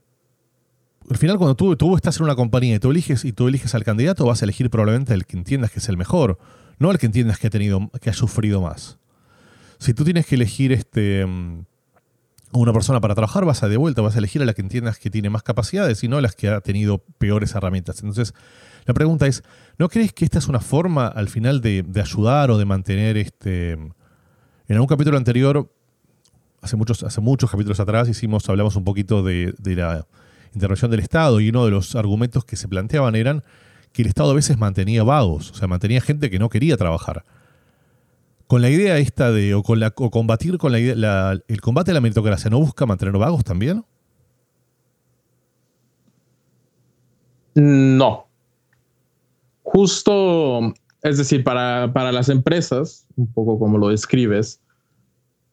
al 1.09 1.17
final 1.17 1.39
cuando 1.39 1.55
tú, 1.55 1.75
tú 1.77 1.95
estás 1.95 2.19
en 2.19 2.25
una 2.25 2.35
compañía 2.35 2.75
y 2.75 2.79
tú 2.79 2.91
eliges 2.91 3.25
y 3.25 3.33
tú 3.33 3.47
eliges 3.47 3.73
al 3.73 3.83
candidato, 3.83 4.27
vas 4.27 4.43
a 4.43 4.45
elegir 4.45 4.69
probablemente 4.69 5.15
el 5.15 5.25
que 5.25 5.35
entiendas 5.35 5.71
que 5.71 5.79
es 5.79 5.89
el 5.89 5.97
mejor, 5.97 6.37
no 6.77 6.91
el 6.91 6.99
que 6.99 7.07
entiendas 7.07 7.39
que 7.39 7.47
ha 7.47 7.49
tenido, 7.49 7.89
que 7.99 8.11
ha 8.11 8.13
sufrido 8.13 8.61
más. 8.61 8.99
Si 9.79 9.93
tú 9.93 10.03
tienes 10.03 10.25
que 10.25 10.35
elegir 10.35 10.71
este 10.71 11.25
mm, 11.25 11.65
una 12.51 12.73
persona 12.73 13.01
para 13.01 13.15
trabajar, 13.15 13.45
vas 13.45 13.63
a 13.63 13.67
de 13.67 13.77
vuelta, 13.77 14.01
vas 14.01 14.15
a 14.15 14.19
elegir 14.19 14.41
a 14.41 14.45
la 14.45 14.53
que 14.53 14.61
entiendas 14.61 14.99
que 14.99 15.09
tiene 15.09 15.29
más 15.29 15.43
capacidades 15.43 16.03
y 16.03 16.07
no 16.07 16.17
a 16.17 16.21
las 16.21 16.35
que 16.35 16.49
ha 16.49 16.61
tenido 16.61 16.99
peores 17.17 17.53
herramientas. 17.55 17.99
Entonces, 17.99 18.33
la 18.85 18.93
pregunta 18.93 19.27
es, 19.27 19.43
¿no 19.77 19.89
crees 19.89 20.13
que 20.13 20.25
esta 20.25 20.39
es 20.39 20.47
una 20.47 20.59
forma 20.59 21.07
al 21.07 21.27
final 21.29 21.61
de, 21.61 21.85
ayudar 22.01 22.51
o 22.51 22.57
de 22.57 22.65
mantener 22.65 23.17
este... 23.17 23.73
En 23.73 24.75
algún 24.75 24.87
capítulo 24.87 25.17
anterior, 25.17 25.71
hace 26.61 26.75
muchos, 26.75 27.03
hace 27.03 27.21
muchos 27.21 27.49
capítulos 27.49 27.79
atrás, 27.79 28.09
hicimos, 28.09 28.49
hablamos 28.49 28.75
un 28.75 28.83
poquito 28.83 29.23
de, 29.23 29.53
de 29.59 29.75
la 29.75 30.05
intervención 30.53 30.91
del 30.91 30.99
Estado 30.99 31.39
y 31.39 31.49
uno 31.49 31.63
de 31.63 31.71
los 31.71 31.95
argumentos 31.95 32.43
que 32.43 32.57
se 32.57 32.67
planteaban 32.67 33.15
eran 33.15 33.43
que 33.93 34.01
el 34.01 34.09
Estado 34.09 34.31
a 34.31 34.33
veces 34.33 34.57
mantenía 34.57 35.03
vagos, 35.03 35.51
o 35.51 35.55
sea, 35.55 35.69
mantenía 35.69 36.01
gente 36.01 36.29
que 36.29 36.37
no 36.37 36.49
quería 36.49 36.75
trabajar 36.75 37.23
con 38.47 38.61
la 38.61 38.69
idea 38.69 38.97
esta 38.97 39.31
de, 39.31 39.53
o, 39.53 39.61
con 39.61 39.79
la, 39.79 39.91
combatir 39.91 40.57
con 40.57 40.71
la 40.71 40.79
idea, 40.79 41.33
el 41.47 41.61
combate 41.61 41.91
a 41.91 41.93
la 41.93 42.01
meritocracia, 42.01 42.49
¿no 42.49 42.59
busca 42.59 42.85
mantener 42.85 43.17
vagos 43.17 43.43
también? 43.43 43.83
No. 47.55 48.27
Justo, 49.63 50.73
es 51.03 51.17
decir, 51.17 51.43
para, 51.43 51.91
para 51.93 52.11
las 52.11 52.29
empresas, 52.29 53.05
un 53.17 53.27
poco 53.33 53.59
como 53.59 53.77
lo 53.77 53.89
describes, 53.89 54.61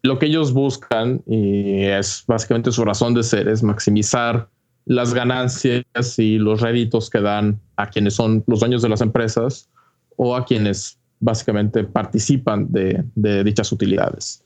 lo 0.02 0.18
que 0.18 0.26
ellos 0.26 0.52
buscan, 0.52 1.22
y 1.26 1.84
es 1.84 2.24
básicamente 2.26 2.70
su 2.70 2.84
razón 2.84 3.14
de 3.14 3.22
ser, 3.22 3.48
es 3.48 3.62
maximizar 3.62 4.48
las 4.84 5.14
ganancias 5.14 5.84
y 6.18 6.38
los 6.38 6.60
réditos 6.60 7.08
que 7.08 7.20
dan 7.20 7.58
a 7.76 7.88
quienes 7.88 8.14
son 8.14 8.44
los 8.46 8.60
dueños 8.60 8.82
de 8.82 8.90
las 8.90 9.00
empresas 9.00 9.70
o 10.16 10.36
a 10.36 10.44
quienes 10.44 10.98
básicamente 11.24 11.84
participan 11.84 12.70
de, 12.70 13.02
dichas 13.44 13.72
utilidades. 13.72 14.44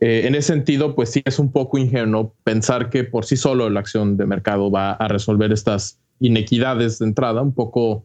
Eh, 0.00 0.22
en 0.26 0.34
ese 0.34 0.52
sentido, 0.52 0.94
pues 0.94 1.10
sí 1.10 1.22
es 1.24 1.38
un 1.38 1.50
poco 1.50 1.78
ingenuo 1.78 2.34
pensar 2.44 2.90
que 2.90 3.04
por 3.04 3.24
sí 3.24 3.36
solo 3.36 3.70
la 3.70 3.80
acción 3.80 4.16
de 4.16 4.26
mercado 4.26 4.70
va 4.70 4.92
a 4.92 5.08
resolver 5.08 5.52
estas 5.52 5.98
inequidades 6.20 6.98
de 6.98 7.06
entrada, 7.06 7.40
un 7.40 7.52
poco 7.52 8.04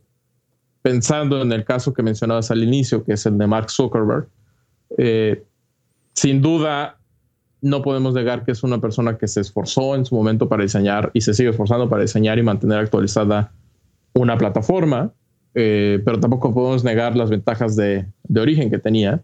pensando 0.83 1.41
en 1.41 1.51
el 1.51 1.65
caso 1.65 1.93
que 1.93 2.03
mencionabas 2.03 2.51
al 2.51 2.63
inicio, 2.63 3.03
que 3.03 3.13
es 3.13 3.25
el 3.25 3.37
de 3.37 3.47
Mark 3.47 3.71
Zuckerberg. 3.71 4.27
Eh, 4.97 5.43
sin 6.13 6.41
duda, 6.41 6.99
no 7.61 7.81
podemos 7.81 8.13
negar 8.13 8.45
que 8.45 8.51
es 8.51 8.61
una 8.61 8.79
persona 8.79 9.17
que 9.17 9.27
se 9.27 9.41
esforzó 9.41 9.95
en 9.95 10.05
su 10.05 10.13
momento 10.15 10.47
para 10.47 10.63
diseñar 10.63 11.09
y 11.13 11.21
se 11.21 11.33
sigue 11.33 11.49
esforzando 11.49 11.89
para 11.89 12.03
diseñar 12.03 12.37
y 12.37 12.43
mantener 12.43 12.77
actualizada 12.77 13.51
una 14.13 14.37
plataforma 14.37 15.13
eh, 15.55 16.01
pero 16.03 16.19
tampoco 16.19 16.53
podemos 16.53 16.83
negar 16.83 17.15
las 17.15 17.29
ventajas 17.29 17.75
de, 17.75 18.05
origen 18.35 18.69
que 18.69 18.79
tenía 18.79 19.21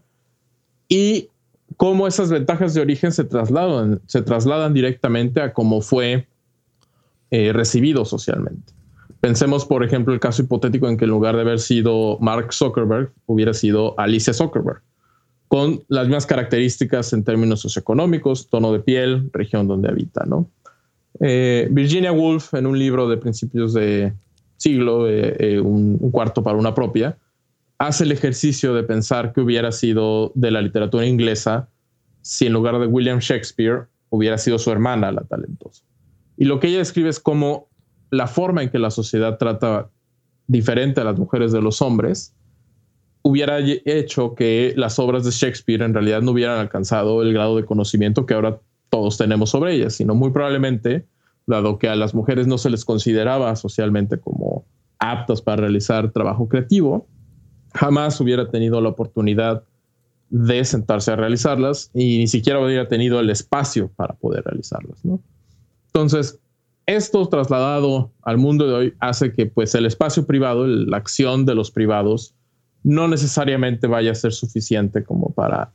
y 0.87 1.29
cómo 1.77 2.07
esas 2.07 2.29
ventajas 2.29 2.73
de 2.73 2.81
origen 2.81 3.11
se 3.11 3.23
trasladan, 3.23 4.01
se 4.05 4.21
trasladan 4.21 4.73
directamente 4.73 5.41
a 5.41 5.53
cómo 5.53 5.81
fue 5.81 6.27
eh, 7.31 7.51
recibido 7.53 8.05
socialmente. 8.05 8.73
Pensemos, 9.21 9.65
por 9.65 9.83
ejemplo, 9.83 10.13
el 10.13 10.19
caso 10.19 10.43
hipotético 10.43 10.87
en 10.87 10.97
que 10.97 11.05
en 11.05 11.11
lugar 11.11 11.35
de 11.35 11.41
haber 11.41 11.59
sido 11.59 12.17
Mark 12.21 12.53
Zuckerberg, 12.53 13.11
hubiera 13.25 13.53
sido 13.53 13.99
Alicia 13.99 14.33
Zuckerberg, 14.33 14.81
con 15.47 15.83
las 15.87 16.05
mismas 16.05 16.25
características 16.25 17.11
en 17.11 17.23
términos 17.23 17.59
socioeconómicos, 17.61 18.49
tono 18.49 18.71
de 18.71 18.79
piel, 18.79 19.29
región 19.33 19.67
donde 19.67 19.89
habita. 19.89 20.25
¿no? 20.25 20.49
Eh, 21.19 21.67
Virginia 21.71 22.11
Woolf, 22.11 22.53
en 22.53 22.67
un 22.67 22.79
libro 22.79 23.09
de 23.09 23.17
principios 23.17 23.73
de, 23.73 24.13
siglo, 24.59 25.09
eh, 25.09 25.35
eh, 25.39 25.59
un, 25.59 25.97
cuarto 26.11 26.43
para 26.43 26.57
una 26.57 26.75
propia, 26.75 27.17
hace 27.77 28.03
el 28.03 28.11
ejercicio 28.11 28.73
de 28.73 28.83
pensar 28.83 29.33
que 29.33 29.41
hubiera 29.41 29.71
sido 29.71 30.31
de 30.35 30.51
la 30.51 30.61
literatura 30.61 31.05
inglesa 31.05 31.69
si 32.21 32.45
en 32.45 32.53
lugar 32.53 32.77
de 32.77 32.85
William 32.85 33.19
Shakespeare 33.19 33.87
hubiera 34.09 34.37
sido 34.37 34.59
su 34.59 34.69
hermana 34.71 35.11
la 35.11 35.21
talentosa. 35.21 35.83
Y 36.37 36.45
lo 36.45 36.59
que 36.59 36.67
ella 36.67 36.81
escribe 36.81 37.09
es 37.09 37.19
como 37.19 37.69
la 38.11 38.27
forma 38.27 38.61
en 38.61 38.69
que 38.69 38.79
la 38.79 38.91
sociedad 38.91 39.37
trata 39.37 39.89
diferente 40.47 40.99
a 40.99 41.05
las 41.05 41.17
mujeres 41.17 41.51
de 41.51 41.61
los 41.61 41.81
hombres 41.81 42.35
hubiera 43.21 43.59
hecho 43.59 44.35
que 44.35 44.73
las 44.75 44.99
obras 44.99 45.23
de 45.23 45.31
Shakespeare 45.31 45.83
en 45.83 45.93
realidad 45.93 46.21
no 46.21 46.31
hubieran 46.31 46.59
alcanzado 46.59 47.21
el 47.21 47.33
grado 47.33 47.57
de 47.57 47.65
conocimiento 47.65 48.25
que 48.25 48.33
ahora 48.33 48.59
todos 48.89 49.17
tenemos 49.17 49.51
sobre 49.51 49.73
ellas, 49.73 49.93
sino 49.93 50.15
muy 50.15 50.31
probablemente 50.31 51.05
dado 51.49 51.77
que 51.77 51.89
a 51.89 51.95
las 51.95 52.15
mujeres 52.15 52.47
no 52.47 52.57
se 52.57 52.69
les 52.69 52.85
consideraba 52.85 53.55
socialmente 53.55 54.19
como 54.19 54.65
aptas 54.99 55.41
para 55.41 55.63
realizar 55.63 56.11
trabajo 56.11 56.47
creativo, 56.47 57.07
jamás 57.73 58.19
hubiera 58.21 58.49
tenido 58.49 58.79
la 58.81 58.89
oportunidad 58.89 59.63
de 60.29 60.63
sentarse 60.63 61.11
a 61.11 61.15
realizarlas 61.15 61.89
y 61.93 62.19
ni 62.19 62.27
siquiera 62.27 62.59
hubiera 62.63 62.87
tenido 62.87 63.19
el 63.19 63.29
espacio 63.29 63.91
para 63.95 64.13
poder 64.13 64.43
realizarlas. 64.45 65.01
Entonces, 65.87 66.39
esto 66.85 67.27
trasladado 67.27 68.11
al 68.21 68.37
mundo 68.37 68.67
de 68.67 68.73
hoy 68.73 68.93
hace 68.99 69.33
que 69.33 69.45
pues, 69.47 69.75
el 69.75 69.85
espacio 69.85 70.25
privado, 70.25 70.65
la 70.67 70.97
acción 70.97 71.45
de 71.45 71.55
los 71.55 71.71
privados, 71.71 72.35
no 72.83 73.07
necesariamente 73.07 73.87
vaya 73.87 74.11
a 74.11 74.15
ser 74.15 74.31
suficiente 74.31 75.03
como 75.03 75.33
para 75.33 75.71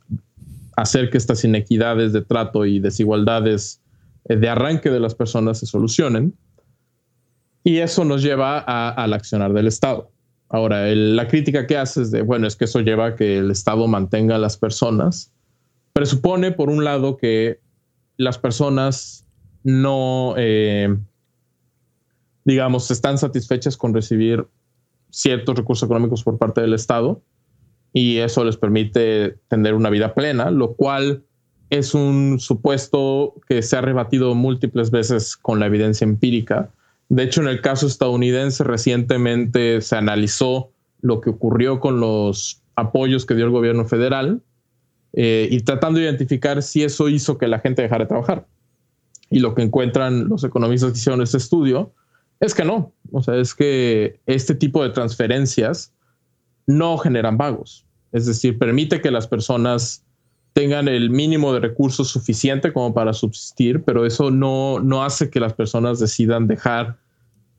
hacer 0.75 1.09
que 1.09 1.17
estas 1.17 1.43
inequidades 1.43 2.13
de 2.13 2.21
trato 2.21 2.65
y 2.65 2.79
desigualdades 2.79 3.81
de 4.25 4.49
arranque 4.49 4.89
de 4.89 4.99
las 4.99 5.15
personas 5.15 5.59
se 5.59 5.65
solucionen. 5.65 6.33
Y 7.63 7.77
eso 7.79 8.05
nos 8.05 8.21
lleva 8.21 8.59
al 8.59 9.13
accionar 9.13 9.53
del 9.53 9.67
Estado. 9.67 10.11
Ahora, 10.49 10.85
la 10.93 11.27
crítica 11.27 11.65
que 11.65 11.77
haces 11.77 12.11
de, 12.11 12.21
bueno, 12.21 12.45
es 12.45 12.55
que 12.55 12.65
eso 12.65 12.79
lleva 12.79 13.07
a 13.07 13.15
que 13.15 13.39
el 13.39 13.49
Estado 13.49 13.87
mantenga 13.87 14.35
a 14.35 14.39
las 14.39 14.57
personas, 14.57 15.31
presupone, 15.93 16.51
por 16.51 16.69
un 16.69 16.83
lado, 16.83 17.17
que 17.17 17.59
las 18.17 18.37
personas 18.37 19.25
no, 19.63 20.35
eh, 20.37 20.95
digamos, 22.43 22.91
están 22.91 23.17
satisfechas 23.17 23.75
con 23.77 23.93
recibir 23.93 24.45
ciertos 25.09 25.55
recursos 25.55 25.87
económicos 25.87 26.23
por 26.23 26.37
parte 26.37 26.61
del 26.61 26.73
Estado 26.73 27.21
y 27.93 28.17
eso 28.17 28.43
les 28.43 28.57
permite 28.57 29.39
tener 29.47 29.73
una 29.73 29.89
vida 29.89 30.13
plena, 30.13 30.51
lo 30.51 30.75
cual 30.75 31.23
es 31.69 31.93
un 31.93 32.39
supuesto 32.39 33.35
que 33.47 33.61
se 33.61 33.77
ha 33.77 33.81
rebatido 33.81 34.35
múltiples 34.35 34.91
veces 34.91 35.35
con 35.35 35.59
la 35.59 35.65
evidencia 35.65 36.05
empírica. 36.05 36.69
De 37.09 37.23
hecho, 37.23 37.41
en 37.41 37.47
el 37.47 37.61
caso 37.61 37.87
estadounidense 37.87 38.63
recientemente 38.63 39.81
se 39.81 39.95
analizó 39.95 40.71
lo 41.01 41.21
que 41.21 41.29
ocurrió 41.29 41.79
con 41.79 41.99
los 41.99 42.61
apoyos 42.75 43.25
que 43.25 43.35
dio 43.35 43.45
el 43.45 43.51
gobierno 43.51 43.85
federal 43.85 44.41
eh, 45.13 45.47
y 45.49 45.61
tratando 45.61 45.99
de 45.99 46.05
identificar 46.05 46.61
si 46.61 46.83
eso 46.83 47.09
hizo 47.09 47.37
que 47.37 47.47
la 47.47 47.59
gente 47.59 47.81
dejara 47.81 48.05
de 48.05 48.09
trabajar. 48.09 48.47
Y 49.29 49.39
lo 49.39 49.55
que 49.55 49.63
encuentran 49.63 50.27
los 50.27 50.43
economistas 50.43 50.91
que 50.91 50.97
hicieron 50.97 51.21
este 51.21 51.37
estudio 51.37 51.93
es 52.39 52.53
que 52.53 52.65
no. 52.65 52.93
O 53.11 53.21
sea, 53.21 53.35
es 53.37 53.55
que 53.55 54.19
este 54.25 54.55
tipo 54.55 54.83
de 54.83 54.89
transferencias 54.89 55.93
no 56.67 56.97
generan 56.97 57.37
vagos. 57.37 57.85
Es 58.11 58.25
decir, 58.25 58.57
permite 58.57 59.01
que 59.01 59.11
las 59.11 59.27
personas 59.27 60.04
tengan 60.55 60.87
el 60.87 61.09
mínimo 61.09 61.53
de 61.53 61.59
recursos 61.59 62.07
suficiente 62.07 62.71
como 62.71 62.93
para 62.93 63.11
subsistir, 63.11 63.83
pero 63.83 64.05
eso 64.05 64.31
no, 64.31 64.79
no 64.79 65.03
hace 65.03 65.29
que 65.29 65.41
las 65.41 65.53
personas 65.53 65.99
decidan 65.99 66.47
dejar 66.47 66.95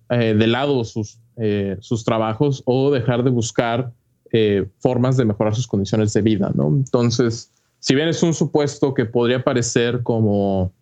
eh, 0.08 0.34
de 0.34 0.46
lado 0.46 0.82
sus, 0.82 1.18
eh, 1.36 1.76
sus 1.80 2.04
trabajos 2.04 2.62
o 2.64 2.90
dejar 2.90 3.22
de 3.22 3.28
buscar 3.28 3.92
eh, 4.32 4.66
formas 4.78 5.18
de 5.18 5.26
mejorar 5.26 5.54
sus 5.54 5.66
condiciones 5.66 6.14
de 6.14 6.22
vida. 6.22 6.50
¿no? 6.54 6.68
Entonces, 6.68 7.52
si 7.80 7.94
bien 7.94 8.08
es 8.08 8.22
un 8.22 8.32
supuesto 8.32 8.94
que 8.94 9.04
podría 9.04 9.44
parecer 9.44 10.02
como, 10.02 10.72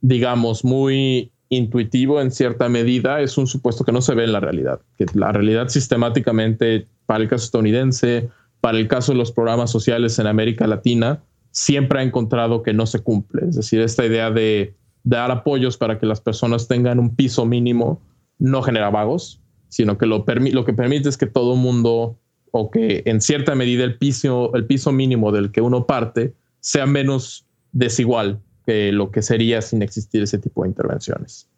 digamos, 0.00 0.64
muy 0.64 1.30
intuitivo 1.50 2.22
en 2.22 2.30
cierta 2.30 2.70
medida, 2.70 3.20
es 3.20 3.36
un 3.36 3.46
supuesto 3.46 3.84
que 3.84 3.92
no 3.92 4.00
se 4.00 4.14
ve 4.14 4.24
en 4.24 4.32
la 4.32 4.40
realidad, 4.40 4.80
que 4.96 5.04
la 5.12 5.30
realidad 5.30 5.68
sistemáticamente, 5.68 6.86
para 7.04 7.22
el 7.22 7.28
caso 7.28 7.44
estadounidense, 7.44 8.30
para 8.62 8.78
el 8.78 8.86
caso 8.86 9.10
de 9.10 9.18
los 9.18 9.32
programas 9.32 9.72
sociales 9.72 10.20
en 10.20 10.28
América 10.28 10.68
Latina, 10.68 11.20
siempre 11.50 11.98
ha 11.98 12.02
encontrado 12.04 12.62
que 12.62 12.72
no 12.72 12.86
se 12.86 13.00
cumple. 13.00 13.48
Es 13.48 13.56
decir, 13.56 13.80
esta 13.80 14.06
idea 14.06 14.30
de 14.30 14.76
dar 15.02 15.32
apoyos 15.32 15.76
para 15.76 15.98
que 15.98 16.06
las 16.06 16.20
personas 16.20 16.68
tengan 16.68 17.00
un 17.00 17.16
piso 17.16 17.44
mínimo 17.44 18.00
no 18.38 18.62
genera 18.62 18.88
vagos, 18.88 19.42
sino 19.68 19.98
que 19.98 20.06
lo, 20.06 20.24
lo 20.24 20.64
que 20.64 20.72
permite 20.74 21.08
es 21.08 21.16
que 21.16 21.26
todo 21.26 21.56
mundo, 21.56 22.16
o 22.52 22.70
que 22.70 23.02
en 23.04 23.20
cierta 23.20 23.56
medida 23.56 23.82
el 23.82 23.98
piso, 23.98 24.54
el 24.54 24.64
piso 24.64 24.92
mínimo 24.92 25.32
del 25.32 25.50
que 25.50 25.60
uno 25.60 25.84
parte, 25.84 26.32
sea 26.60 26.86
menos 26.86 27.44
desigual 27.72 28.38
que 28.64 28.92
lo 28.92 29.10
que 29.10 29.22
sería 29.22 29.60
sin 29.60 29.82
existir 29.82 30.22
ese 30.22 30.38
tipo 30.38 30.62
de 30.62 30.68
intervenciones. 30.68 31.48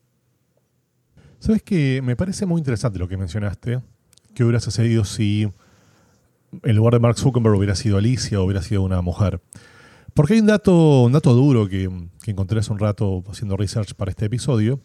Sabes 1.39 1.63
que 1.63 2.01
me 2.03 2.17
parece 2.17 2.47
muy 2.47 2.61
interesante 2.61 2.99
lo 2.99 3.09
que 3.09 3.19
mencionaste, 3.19 3.83
que 4.33 4.43
hubiera 4.43 4.61
sucedido 4.61 5.05
si 5.05 5.51
en 6.63 6.77
lugar 6.77 6.95
de 6.95 7.01
Mark 7.01 7.19
Zuckerberg 7.19 7.57
hubiera 7.57 7.75
sido 7.75 7.99
Alicia 7.99 8.41
o 8.41 8.45
hubiera 8.45 8.63
sido 8.63 8.83
una 8.83 9.01
mujer. 9.03 9.41
Porque 10.15 10.35
hay 10.35 10.41
un 10.41 10.47
dato, 10.47 11.03
un 11.03 11.13
dato 11.13 11.35
duro 11.35 11.69
que, 11.69 11.91
encontré 12.27 12.61
hace 12.61 12.73
un 12.73 12.79
rato 12.79 13.25
haciendo 13.29 13.57
research 13.57 13.95
para 13.95 14.11
este 14.11 14.27
episodio, 14.27 14.81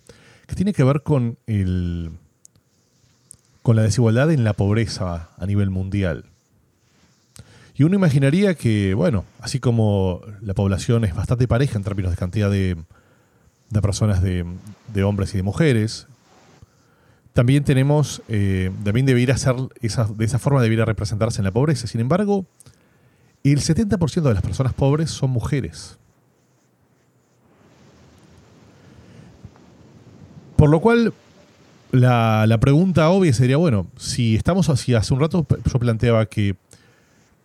que 0.48 0.56
tiene 0.56 0.74
que 0.74 0.84
ver 0.84 1.04
con 1.04 1.38
el 1.46 2.12
con 3.62 3.76
la 3.76 3.84
desigualdad 3.84 4.32
en 4.32 4.44
la 4.44 4.54
pobreza 4.54 5.30
a 5.38 5.46
nivel 5.46 5.70
mundial. 5.70 6.26
Y 7.76 7.84
uno 7.84 7.96
imaginaría 7.96 8.56
que, 8.56 8.94
bueno, 8.94 9.26
así 9.40 9.60
como 9.60 10.22
la 10.42 10.54
población 10.54 11.06
es 11.06 11.14
bastante 11.14 11.48
pareja 11.48 11.78
en 11.78 11.84
términos 11.84 12.12
de 12.12 12.18
cantidad 12.18 12.50
de, 12.50 12.78
de 13.70 13.82
personas, 13.82 14.22
de, 14.24 14.46
de, 14.94 15.04
hombres 15.04 15.34
y 15.34 15.38
de 15.38 15.44
mujeres, 15.44 16.08
también 17.40 17.64
tenemos, 17.64 18.22
eh, 18.28 18.70
también 18.84 19.06
debería 19.06 19.38
ser, 19.38 19.56
esa, 19.80 20.04
de 20.04 20.26
esa 20.26 20.40
forma 20.40 20.62
debería 20.62 20.84
representarse 20.84 21.40
en 21.40 21.46
la 21.46 21.54
pobreza. 21.54 21.88
Sin 21.88 22.02
embargo, 22.02 22.46
el 23.46 23.62
70% 23.62 24.24
de 24.24 24.34
las 24.34 24.44
personas 24.44 24.74
pobres 24.74 25.10
son 25.10 25.30
mujeres. 25.30 25.98
Por 30.58 30.70
lo 30.70 30.82
cual, 30.82 31.14
la, 31.94 32.46
la, 32.46 32.58
pregunta 32.58 33.10
obvia 33.10 33.32
sería, 33.32 33.56
bueno, 33.56 33.88
si 33.96 34.36
estamos 34.36 34.68
así, 34.68 34.94
hace 34.94 35.14
un 35.14 35.22
rato 35.22 35.48
yo 35.72 35.80
planteaba 35.80 36.26
que, 36.26 36.58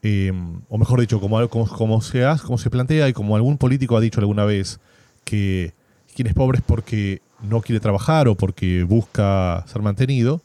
eh, 0.03 0.33
o 0.71 0.77
mejor 0.77 1.03
dicho, 1.03 1.21
como, 1.21 1.49
como, 1.49 2.03
se 2.03 2.27
como 2.45 2.59
se 2.59 2.69
plantea 2.69 3.09
y 3.09 3.13
como 3.13 3.37
algún 3.37 3.59
político 3.59 3.97
ha 3.97 4.01
dicho 4.01 4.19
alguna 4.19 4.45
vez, 4.45 4.81
que 5.23 5.73
quien 6.17 6.27
es 6.27 6.35
pobre 6.35 6.59
es 6.59 6.65
porque 6.67 7.23
no 7.49 7.61
quiere 7.61 7.81
trabajar 7.81 8.29
o 8.29 8.35
porque 8.35 8.85
busca 8.85 9.65
ser 9.67 9.83
mantenido, 9.83 10.43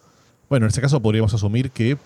bueno, 0.49 0.65
en 0.65 0.69
este 0.69 0.81
caso 0.81 1.01
podríamos 1.01 1.33
asumir 1.33 1.71
que 1.71 1.97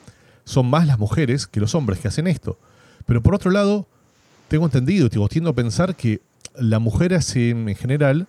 son 0.44 0.70
más 0.70 0.86
las 0.86 1.00
mujeres 1.00 1.48
que 1.48 1.60
los 1.60 1.76
hombres 1.76 2.00
que 2.00 2.10
hacen 2.10 2.28
esto. 2.28 2.58
Pero 3.06 3.22
por 3.22 3.36
otro 3.36 3.52
lado, 3.52 3.88
tengo 4.50 4.66
entendido, 4.66 5.10
digo, 5.10 5.28
tiendo 5.30 5.52
a 5.52 5.54
pensar 5.54 5.96
que 5.96 6.22
la 6.56 6.80
mujer 6.80 7.18
en 7.36 7.76
general 7.76 8.28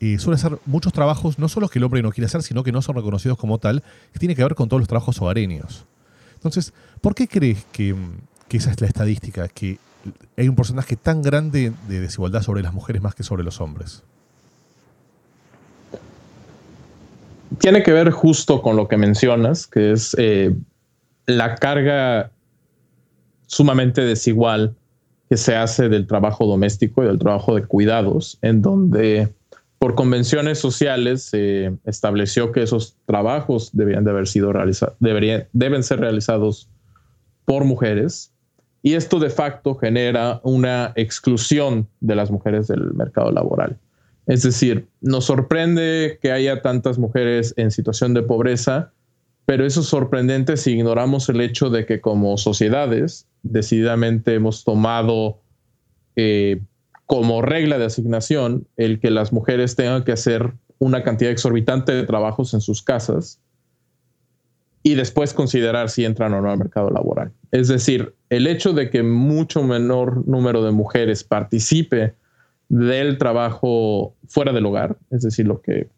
eh, 0.00 0.18
suele 0.18 0.36
hacer 0.36 0.58
muchos 0.64 0.92
trabajos, 0.92 1.38
no 1.38 1.48
solo 1.48 1.68
que 1.68 1.78
el 1.78 1.84
hombre 1.84 2.02
no 2.02 2.12
quiere 2.12 2.26
hacer, 2.26 2.42
sino 2.42 2.62
que 2.62 2.72
no 2.72 2.82
son 2.82 2.96
reconocidos 2.96 3.36
como 3.36 3.58
tal, 3.58 3.82
que 4.12 4.18
tiene 4.18 4.34
que 4.34 4.42
ver 4.42 4.54
con 4.54 4.68
todos 4.68 4.80
los 4.80 4.88
trabajos 4.88 5.20
hogareños. 5.20 5.84
Entonces, 6.34 6.72
¿por 7.00 7.14
qué 7.14 7.28
crees 7.28 7.64
que, 7.72 7.94
que 8.48 8.56
esa 8.56 8.70
es 8.70 8.80
la 8.80 8.86
estadística? 8.86 9.48
Que 9.48 9.78
hay 10.36 10.48
un 10.48 10.54
porcentaje 10.54 10.96
tan 10.96 11.20
grande 11.20 11.72
de 11.88 12.00
desigualdad 12.00 12.42
sobre 12.42 12.62
las 12.62 12.72
mujeres 12.72 13.02
más 13.02 13.14
que 13.14 13.24
sobre 13.24 13.42
los 13.42 13.60
hombres. 13.60 14.02
Tiene 17.58 17.82
que 17.82 17.92
ver 17.92 18.10
justo 18.10 18.62
con 18.62 18.76
lo 18.76 18.88
que 18.88 18.96
mencionas, 18.96 19.66
que 19.66 19.92
es 19.92 20.14
eh, 20.18 20.54
la 21.26 21.56
carga 21.56 22.30
sumamente 23.46 24.02
desigual 24.02 24.74
que 25.28 25.36
se 25.36 25.56
hace 25.56 25.88
del 25.88 26.06
trabajo 26.06 26.46
doméstico 26.46 27.02
y 27.02 27.06
del 27.06 27.18
trabajo 27.18 27.54
de 27.54 27.64
cuidados, 27.64 28.38
en 28.42 28.62
donde 28.62 29.28
por 29.78 29.94
convenciones 29.94 30.58
sociales 30.58 31.22
se 31.22 31.72
estableció 31.84 32.52
que 32.52 32.62
esos 32.62 32.96
trabajos 33.06 33.70
debían 33.72 34.04
de 34.04 34.10
haber 34.10 34.26
sido 34.26 34.52
realizados, 34.52 34.96
deben 35.00 35.82
ser 35.82 36.00
realizados 36.00 36.68
por 37.44 37.64
mujeres. 37.64 38.32
Y 38.82 38.94
esto 38.94 39.18
de 39.18 39.30
facto 39.30 39.74
genera 39.74 40.40
una 40.42 40.92
exclusión 40.96 41.88
de 42.00 42.14
las 42.14 42.30
mujeres 42.30 42.68
del 42.68 42.94
mercado 42.94 43.30
laboral. 43.30 43.76
Es 44.28 44.42
decir, 44.42 44.86
nos 45.00 45.24
sorprende 45.24 46.18
que 46.20 46.32
haya 46.32 46.60
tantas 46.60 46.98
mujeres 46.98 47.54
en 47.56 47.70
situación 47.70 48.12
de 48.12 48.22
pobreza, 48.22 48.92
pero 49.46 49.64
eso 49.64 49.80
es 49.80 49.86
sorprendente 49.86 50.58
si 50.58 50.72
ignoramos 50.72 51.30
el 51.30 51.40
hecho 51.40 51.70
de 51.70 51.86
que 51.86 52.02
como 52.02 52.36
sociedades 52.36 53.26
decididamente 53.42 54.34
hemos 54.34 54.64
tomado 54.64 55.40
eh, 56.14 56.60
como 57.06 57.40
regla 57.40 57.78
de 57.78 57.86
asignación 57.86 58.68
el 58.76 59.00
que 59.00 59.10
las 59.10 59.32
mujeres 59.32 59.76
tengan 59.76 60.04
que 60.04 60.12
hacer 60.12 60.52
una 60.78 61.02
cantidad 61.02 61.32
exorbitante 61.32 61.92
de 61.92 62.04
trabajos 62.04 62.52
en 62.52 62.60
sus 62.60 62.82
casas 62.82 63.40
y 64.82 64.94
después 64.94 65.32
considerar 65.32 65.88
si 65.88 66.04
entran 66.04 66.34
o 66.34 66.42
no 66.42 66.50
al 66.50 66.58
mercado 66.58 66.90
laboral. 66.90 67.32
Es 67.50 67.68
decir, 67.68 68.14
el 68.28 68.46
hecho 68.46 68.74
de 68.74 68.90
que 68.90 69.02
mucho 69.02 69.62
menor 69.62 70.28
número 70.28 70.62
de 70.62 70.70
mujeres 70.70 71.24
participe 71.24 72.12
del 72.68 73.18
trabajo 73.18 74.14
fuera 74.26 74.52
del 74.52 74.66
hogar, 74.66 74.98
es 75.10 75.22
decir, 75.22 75.46
lo 75.46 75.60
que 75.62 75.88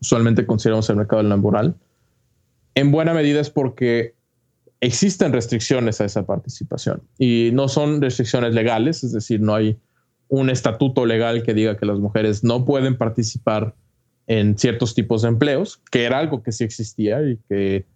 usualmente 0.00 0.46
consideramos 0.46 0.88
el 0.90 0.96
mercado 0.96 1.22
laboral, 1.22 1.74
en 2.74 2.90
buena 2.90 3.14
medida 3.14 3.40
es 3.40 3.50
porque 3.50 4.14
existen 4.80 5.32
restricciones 5.32 6.00
a 6.00 6.04
esa 6.04 6.26
participación. 6.26 7.02
Y 7.18 7.50
no 7.54 7.68
son 7.68 8.02
restricciones 8.02 8.52
legales, 8.52 9.02
es 9.02 9.12
decir, 9.12 9.40
no 9.40 9.54
hay 9.54 9.78
un 10.28 10.50
estatuto 10.50 11.06
legal 11.06 11.42
que 11.42 11.54
diga 11.54 11.76
que 11.76 11.86
las 11.86 11.98
mujeres 11.98 12.44
no 12.44 12.64
pueden 12.64 12.96
participar 12.98 13.74
en 14.26 14.58
ciertos 14.58 14.94
tipos 14.94 15.22
de 15.22 15.28
empleos, 15.28 15.80
que 15.90 16.04
era 16.04 16.18
algo 16.18 16.42
que 16.42 16.52
sí 16.52 16.64
existía 16.64 17.22
y 17.22 17.38
que 17.48 17.86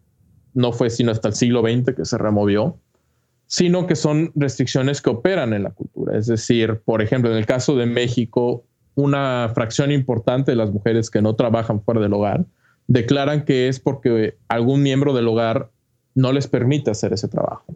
no 0.55 0.73
fue 0.73 0.91
sino 0.91 1.13
hasta 1.13 1.29
el 1.29 1.35
siglo 1.35 1.63
XX 1.63 1.95
que 1.95 2.05
se 2.05 2.19
removió, 2.19 2.79
sino 3.49 3.87
que 3.87 3.97
son 3.97 4.31
restricciones 4.35 5.01
que 5.01 5.11
operan 5.11 5.55
en 5.55 5.65
la 5.65 5.71
cultura. 5.71 6.17
Es 6.17 6.27
decir, 6.27 6.81
por 6.85 7.03
ejemplo, 7.03 7.31
en 7.31 7.39
el 7.39 7.47
caso 7.47 7.77
de 7.77 7.87
México, 7.87 8.65
una 8.95 9.51
fracción 9.55 9.91
importante 9.91 10.53
de 10.53 10.57
las 10.57 10.71
mujeres 10.71 11.11
que 11.11 11.23
no 11.23 11.35
trabajan 11.35 11.83
fuera 11.83 12.01
del 12.01 12.13
hogar 12.13 12.45
declaran 12.89 13.45
que 13.45 13.69
es 13.69 13.81
porque 13.81 14.37
algún 14.49 14.83
miembro 14.83 15.15
del 15.15 15.29
hogar 15.29 15.71
no 16.15 16.33
les 16.33 16.47
permite 16.47 16.91
hacer 16.91 17.13
ese 17.15 17.27
trabajo. 17.27 17.75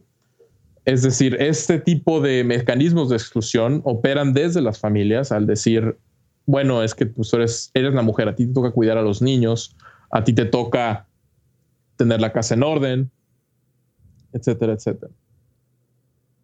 Es 0.84 1.02
decir, 1.02 1.36
este 1.40 1.78
tipo 1.78 2.20
de 2.20 2.44
mecanismos 2.44 3.08
de 3.08 3.16
exclusión 3.16 3.80
operan 3.84 4.34
desde 4.34 4.60
las 4.60 4.78
familias 4.78 5.32
al 5.32 5.46
decir, 5.46 5.96
bueno, 6.44 6.82
es 6.82 6.94
que 6.94 7.06
tú 7.06 7.22
eres, 7.32 7.70
eres 7.72 7.94
la 7.94 8.02
mujer, 8.02 8.28
a 8.28 8.34
ti 8.34 8.46
te 8.46 8.52
toca 8.52 8.72
cuidar 8.72 8.98
a 8.98 9.02
los 9.02 9.22
niños, 9.22 9.74
a 10.10 10.22
ti 10.22 10.34
te 10.34 10.44
toca 10.44 11.06
tener 11.96 12.20
la 12.20 12.32
casa 12.32 12.54
en 12.54 12.62
orden, 12.62 13.10
etcétera, 14.32 14.74
etcétera. 14.74 15.12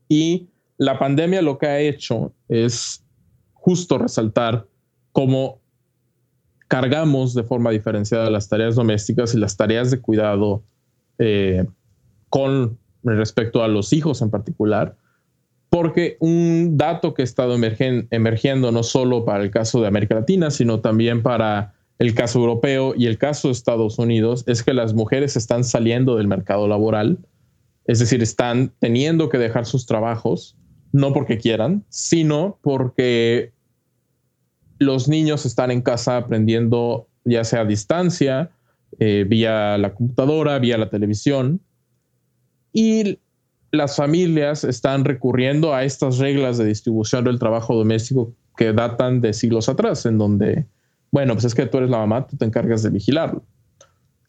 Y 0.09 0.49
la 0.79 0.99
pandemia 0.99 1.43
lo 1.43 1.59
que 1.59 1.67
ha 1.67 1.81
hecho 1.81 2.33
es 2.49 3.05
justo 3.53 3.99
resaltar 3.99 4.67
cómo 5.13 5.61
cargamos 6.69 7.35
de 7.35 7.43
forma 7.43 7.71
diferenciada 7.71 8.31
las 8.31 8.49
tareas 8.49 8.77
domésticas 8.77 9.35
y 9.35 9.39
las 9.39 9.57
tareas 9.57 9.91
de 9.91 10.01
cuidado 10.01 10.63
eh, 11.19 11.67
con 12.29 12.79
respecto 13.03 13.63
a 13.63 13.69
los 13.69 13.93
hijos 13.93 14.23
en 14.23 14.31
particular, 14.31 14.97
porque 15.71 16.17
un 16.21 16.77
dato 16.77 17.15
que 17.15 17.23
ha 17.23 17.25
estado 17.25 17.57
emergiendo 17.57 18.73
no 18.73 18.83
solo 18.83 19.25
para 19.25 19.43
el 19.43 19.51
caso 19.51 19.81
de 19.81 19.89
América 19.89 20.15
Latina, 20.15 20.51
sino 20.51 20.81
también 20.81 21.23
para 21.23 21.75
el 21.99 22.15
caso 22.15 22.39
europeo 22.39 22.95
y 22.97 23.07
el 23.07 23.19
caso 23.19 23.49
de 23.49 23.53
Estados 23.53 23.99
Unidos, 23.99 24.45
es 24.47 24.63
que 24.63 24.73
las 24.73 24.95
mujeres 24.95 25.37
están 25.37 25.65
saliendo 25.65 26.17
del 26.17 26.29
mercado 26.29 26.69
laboral, 26.69 27.19
es 27.89 27.99
decir, 27.99 28.23
están 28.23 28.71
teniendo 28.79 29.31
que 29.31 29.39
dejar 29.39 29.65
sus 29.65 29.87
trabajos, 29.87 30.57
no 30.93 31.13
porque 31.15 31.39
quieran, 31.39 31.85
sino 31.89 32.59
porque 32.63 33.53
los 34.79 35.09
niños 35.09 35.47
están 35.47 35.71
en 35.71 35.81
casa 35.81 36.19
aprendiendo 36.19 37.09
ya 37.25 37.45
sea 37.45 37.63
a 37.63 37.65
distancia, 37.65 38.51
eh, 38.99 39.25
vía 39.27 39.79
la 39.79 39.95
computadora, 39.95 40.59
vía 40.59 40.77
la 40.77 40.91
televisión, 40.91 41.61
y 42.75 43.19
las 43.73 43.97
familias 43.97 44.65
están 44.65 45.07
recurriendo 45.07 45.75
a 45.75 45.83
estas 45.83 46.19
reglas 46.19 46.59
de 46.59 46.67
distribución 46.67 47.25
del 47.25 47.39
trabajo 47.39 47.75
doméstico 47.75 48.35
que 48.57 48.75
datan 48.75 49.23
de 49.23 49.33
siglos 49.33 49.71
atrás, 49.71 50.05
en 50.05 50.19
donde, 50.19 50.67
bueno, 51.11 51.33
pues 51.33 51.47
es 51.47 51.55
que 51.55 51.65
tú 51.65 51.79
eres 51.79 51.91
la 51.91 51.99
mamá, 51.99 52.27
tú 52.27 52.37
te 52.37 52.45
encargas 52.45 52.83
de 52.83 52.91
vigilarlo. 52.91 53.43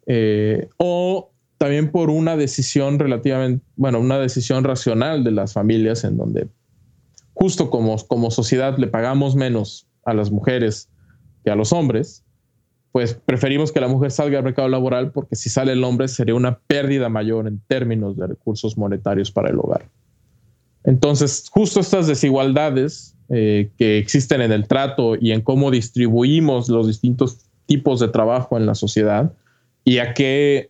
Eh, 0.05 0.69
o 0.77 1.29
también 1.59 1.91
por 1.91 2.09
una 2.09 2.37
decisión 2.37 2.97
relativamente, 2.97 3.63
bueno, 3.75 3.99
una 3.99 4.17
decisión 4.17 4.63
racional 4.63 5.23
de 5.25 5.31
las 5.31 5.53
familias 5.53 6.05
en 6.05 6.17
donde 6.17 6.47
justo 7.33 7.69
como, 7.69 7.97
como 8.07 8.31
sociedad 8.31 8.77
le 8.77 8.87
pagamos 8.87 9.35
menos 9.35 9.85
a 10.05 10.13
las 10.13 10.31
mujeres 10.31 10.89
que 11.43 11.51
a 11.51 11.55
los 11.55 11.73
hombres, 11.73 12.23
pues 12.93 13.13
preferimos 13.13 13.73
que 13.73 13.81
la 13.81 13.89
mujer 13.89 14.11
salga 14.11 14.37
al 14.37 14.45
mercado 14.45 14.69
laboral 14.69 15.11
porque 15.11 15.35
si 15.35 15.49
sale 15.49 15.73
el 15.73 15.83
hombre 15.83 16.07
sería 16.07 16.33
una 16.33 16.59
pérdida 16.59 17.09
mayor 17.09 17.45
en 17.45 17.59
términos 17.67 18.17
de 18.17 18.27
recursos 18.27 18.77
monetarios 18.77 19.29
para 19.29 19.49
el 19.49 19.59
hogar. 19.59 19.85
Entonces, 20.85 21.49
justo 21.51 21.81
estas 21.81 22.07
desigualdades 22.07 23.15
eh, 23.27 23.69
que 23.77 23.97
existen 23.97 24.41
en 24.41 24.53
el 24.53 24.65
trato 24.65 25.15
y 25.19 25.33
en 25.33 25.41
cómo 25.41 25.71
distribuimos 25.71 26.69
los 26.69 26.87
distintos 26.87 27.45
tipos 27.65 27.99
de 27.99 28.07
trabajo 28.07 28.57
en 28.57 28.65
la 28.65 28.75
sociedad 28.75 29.33
y 29.83 29.97
a 29.97 30.13
qué 30.13 30.68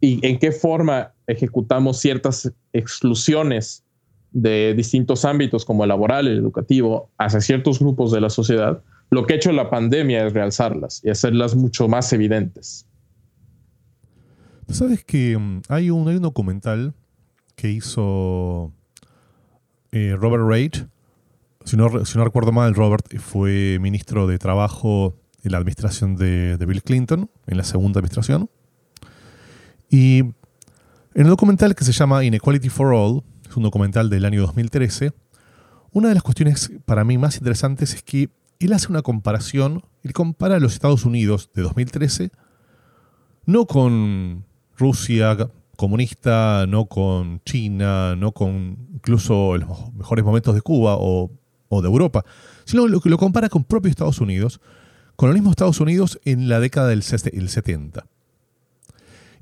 y 0.00 0.24
en 0.26 0.38
qué 0.38 0.52
forma 0.52 1.12
ejecutamos 1.26 1.98
ciertas 1.98 2.52
exclusiones 2.72 3.84
de 4.32 4.74
distintos 4.74 5.24
ámbitos 5.24 5.64
como 5.64 5.84
el 5.84 5.88
laboral, 5.88 6.28
el 6.28 6.38
educativo, 6.38 7.10
hacia 7.18 7.40
ciertos 7.40 7.78
grupos 7.78 8.12
de 8.12 8.20
la 8.20 8.30
sociedad, 8.30 8.82
lo 9.10 9.26
que 9.26 9.34
ha 9.34 9.36
hecho 9.36 9.52
la 9.52 9.70
pandemia 9.70 10.26
es 10.26 10.32
realzarlas 10.32 11.00
y 11.04 11.10
hacerlas 11.10 11.54
mucho 11.54 11.88
más 11.88 12.12
evidentes. 12.12 12.86
Sabes 14.68 15.04
que 15.04 15.38
mm, 15.38 15.62
hay 15.68 15.90
un, 15.90 16.20
documental 16.20 16.92
que 17.54 17.70
hizo 17.70 18.72
eh, 19.92 20.14
Robert 20.18 20.44
Reid. 20.46 20.74
Si 21.64 21.76
no, 21.76 21.88
recuerdo 21.88 22.52
mal, 22.52 22.74
Robert 22.74 23.06
fue 23.18 23.78
ministro 23.80 24.26
de 24.26 24.38
Trabajo 24.38 25.16
en 25.42 25.52
la 25.52 25.58
administración 25.58 26.16
de 26.16 26.64
Bill 26.66 26.82
Clinton, 26.82 27.30
en 27.46 27.56
la 27.56 27.64
segunda 27.64 28.00
administración. 28.00 28.50
Y 29.88 30.18
en 30.18 30.34
el 31.14 31.28
documental 31.28 31.74
que 31.74 31.84
se 31.84 31.92
llama 31.92 32.24
Inequality 32.24 32.68
for 32.68 32.92
All, 32.92 33.22
es 33.48 33.56
un 33.56 33.62
documental 33.62 34.10
del 34.10 34.24
año 34.24 34.42
2013, 34.42 35.12
una 35.92 36.08
de 36.08 36.14
las 36.14 36.22
cuestiones 36.22 36.70
para 36.84 37.04
mí 37.04 37.16
más 37.16 37.36
interesantes 37.36 37.94
es 37.94 38.02
que 38.02 38.28
él 38.58 38.72
hace 38.72 38.88
una 38.88 39.02
comparación, 39.02 39.82
él 40.02 40.12
compara 40.12 40.56
a 40.56 40.60
los 40.60 40.74
Estados 40.74 41.04
Unidos 41.04 41.50
de 41.54 41.62
2013, 41.62 42.30
no 43.46 43.66
con 43.66 44.44
Rusia 44.76 45.36
comunista, 45.76 46.66
no 46.66 46.86
con 46.86 47.40
China, 47.44 48.16
no 48.16 48.32
con 48.32 48.88
incluso 48.94 49.56
los 49.56 49.92
mejores 49.94 50.24
momentos 50.24 50.54
de 50.54 50.62
Cuba 50.62 50.96
o, 50.98 51.30
de 51.70 51.88
Europa, 51.88 52.24
sino 52.64 52.88
lo 52.88 53.00
que 53.00 53.10
lo 53.10 53.18
compara 53.18 53.48
con 53.48 53.64
propio 53.64 53.90
Estados 53.90 54.20
Unidos, 54.20 54.60
con 55.14 55.28
el 55.28 55.34
mismo 55.34 55.50
Estados 55.50 55.80
Unidos 55.80 56.18
en 56.24 56.48
la 56.48 56.60
década 56.60 56.88
del 56.88 57.02
70. 57.02 58.06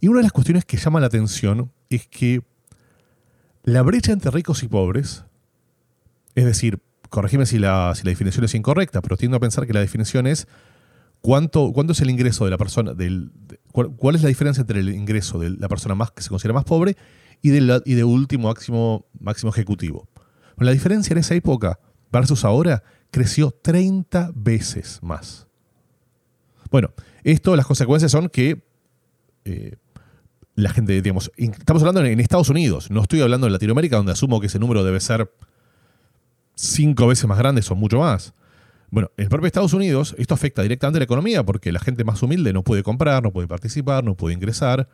Y 0.04 0.08
una 0.08 0.18
de 0.18 0.24
las 0.24 0.32
cuestiones 0.32 0.66
que 0.66 0.76
llama 0.76 1.00
la 1.00 1.06
atención 1.06 1.72
es 1.88 2.06
que 2.06 2.42
la 3.62 3.80
brecha 3.80 4.12
entre 4.12 4.30
ricos 4.30 4.62
y 4.62 4.68
pobres, 4.68 5.24
es 6.34 6.44
decir, 6.44 6.82
corregime 7.08 7.46
si 7.46 7.58
la, 7.58 7.94
si 7.94 8.04
la 8.04 8.10
definición 8.10 8.44
es 8.44 8.54
incorrecta, 8.54 9.00
pero 9.00 9.16
tiendo 9.16 9.38
a 9.38 9.40
pensar 9.40 9.66
que 9.66 9.72
la 9.72 9.80
definición 9.80 10.26
es 10.26 10.46
cuánto, 11.22 11.72
cuánto 11.72 11.94
es 11.94 12.02
el 12.02 12.10
ingreso 12.10 12.44
de 12.44 12.50
la 12.50 12.58
persona, 12.58 12.92
del, 12.92 13.32
cuál, 13.72 14.14
es 14.14 14.20
la 14.20 14.28
diferencia 14.28 14.60
entre 14.60 14.80
el 14.80 14.90
ingreso 14.90 15.38
de 15.38 15.48
la 15.48 15.68
persona 15.68 15.94
más 15.94 16.10
que 16.10 16.22
se 16.22 16.28
considera 16.28 16.52
más 16.52 16.64
pobre 16.64 16.98
y 17.40 17.48
de, 17.48 17.80
y 17.86 17.94
de 17.94 18.04
último 18.04 18.48
máximo, 18.48 19.06
máximo 19.18 19.52
ejecutivo. 19.52 20.06
la 20.58 20.72
diferencia 20.72 21.14
en 21.14 21.18
esa 21.20 21.34
época 21.34 21.78
versus 22.12 22.44
ahora 22.44 22.82
creció 23.10 23.52
30 23.52 24.32
veces 24.34 24.98
más. 25.00 25.46
Bueno, 26.70 26.90
esto, 27.22 27.56
las 27.56 27.64
consecuencias 27.64 28.12
son 28.12 28.28
que 28.28 28.62
eh, 29.46 29.76
la 30.54 30.70
gente, 30.70 31.00
digamos, 31.02 31.32
estamos 31.36 31.82
hablando 31.82 32.04
en 32.04 32.20
Estados 32.20 32.48
Unidos, 32.48 32.90
no 32.90 33.02
estoy 33.02 33.20
hablando 33.20 33.46
en 33.46 33.52
Latinoamérica, 33.52 33.96
donde 33.96 34.12
asumo 34.12 34.40
que 34.40 34.46
ese 34.46 34.58
número 34.58 34.84
debe 34.84 35.00
ser 35.00 35.30
cinco 36.54 37.08
veces 37.08 37.26
más 37.26 37.38
grande 37.38 37.62
o 37.68 37.74
mucho 37.74 37.98
más. 37.98 38.34
Bueno, 38.90 39.10
en 39.16 39.24
el 39.24 39.28
propio 39.28 39.48
Estados 39.48 39.72
Unidos 39.72 40.14
esto 40.18 40.34
afecta 40.34 40.62
directamente 40.62 40.98
a 40.98 41.00
la 41.00 41.04
economía 41.04 41.44
porque 41.44 41.72
la 41.72 41.80
gente 41.80 42.04
más 42.04 42.22
humilde 42.22 42.52
no 42.52 42.62
puede 42.62 42.84
comprar, 42.84 43.22
no 43.22 43.32
puede 43.32 43.48
participar, 43.48 44.04
no 44.04 44.16
puede 44.16 44.34
ingresar. 44.34 44.88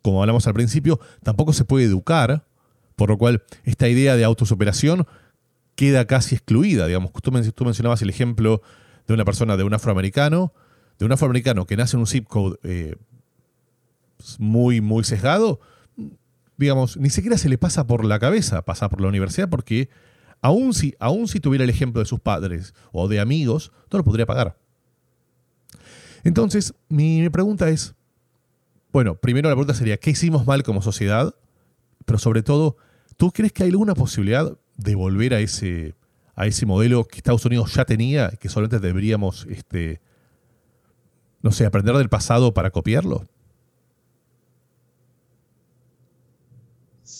Como 0.00 0.22
hablamos 0.22 0.46
al 0.46 0.54
principio, 0.54 0.98
tampoco 1.22 1.52
se 1.52 1.64
puede 1.64 1.84
educar, 1.84 2.46
por 2.96 3.10
lo 3.10 3.18
cual 3.18 3.42
esta 3.64 3.88
idea 3.88 4.16
de 4.16 4.24
autosuperación 4.24 5.06
queda 5.74 6.06
casi 6.06 6.34
excluida. 6.34 6.86
Digamos, 6.86 7.12
tú, 7.12 7.30
mencionabas 7.30 8.00
el 8.00 8.08
ejemplo 8.08 8.62
de 9.06 9.14
una 9.14 9.24
persona, 9.24 9.56
de 9.56 9.64
un 9.64 9.74
afroamericano, 9.74 10.54
de 10.98 11.04
un 11.04 11.12
afroamericano 11.12 11.66
que 11.66 11.76
nace 11.76 11.96
en 11.96 12.00
un 12.00 12.06
zip 12.06 12.26
code 12.26 12.58
eh, 12.62 12.96
muy, 14.38 14.80
muy 14.80 15.04
sesgado, 15.04 15.60
digamos, 16.56 16.96
ni 16.96 17.10
siquiera 17.10 17.38
se 17.38 17.48
le 17.48 17.58
pasa 17.58 17.86
por 17.86 18.04
la 18.04 18.18
cabeza 18.18 18.62
pasar 18.62 18.90
por 18.90 19.00
la 19.00 19.08
universidad 19.08 19.48
porque 19.48 19.88
aún 20.40 20.74
si, 20.74 20.94
si 21.26 21.40
tuviera 21.40 21.64
el 21.64 21.70
ejemplo 21.70 22.00
de 22.00 22.06
sus 22.06 22.20
padres 22.20 22.74
o 22.92 23.08
de 23.08 23.20
amigos, 23.20 23.72
no 23.90 23.98
lo 23.98 24.04
podría 24.04 24.26
pagar. 24.26 24.56
Entonces, 26.24 26.74
mi, 26.88 27.28
pregunta 27.30 27.68
es, 27.68 27.94
bueno, 28.92 29.16
primero 29.16 29.48
la 29.48 29.54
pregunta 29.54 29.74
sería, 29.74 29.96
¿qué 29.96 30.10
hicimos 30.10 30.46
mal 30.46 30.62
como 30.62 30.82
sociedad? 30.82 31.34
Pero 32.04 32.18
sobre 32.18 32.42
todo, 32.42 32.76
¿tú 33.16 33.32
crees 33.32 33.52
que 33.52 33.64
hay 33.64 33.70
alguna 33.70 33.94
posibilidad 33.94 34.56
de 34.76 34.94
volver 34.94 35.34
a 35.34 35.40
ese, 35.40 35.94
a 36.34 36.46
ese 36.46 36.66
modelo 36.66 37.04
que 37.04 37.16
Estados 37.16 37.44
Unidos 37.44 37.74
ya 37.74 37.84
tenía 37.84 38.30
que 38.30 38.48
solamente 38.48 38.78
deberíamos, 38.78 39.46
este, 39.48 40.00
no 41.40 41.50
sé, 41.50 41.66
aprender 41.66 41.96
del 41.96 42.08
pasado 42.08 42.54
para 42.54 42.70
copiarlo? 42.70 43.26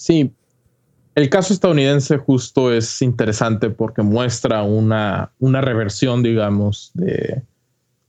Sí, 0.03 0.35
el 1.15 1.31
caso 1.31 1.55
estadounidense 1.55 2.19
justo 2.19 2.73
es 2.73 3.03
interesante 3.03 3.71
porque 3.71 4.03
muestra 4.03 4.65
una, 4.65 5.31
una 5.38 5.61
reversión, 5.61 6.25
digamos, 6.25 6.91
de, 6.95 7.45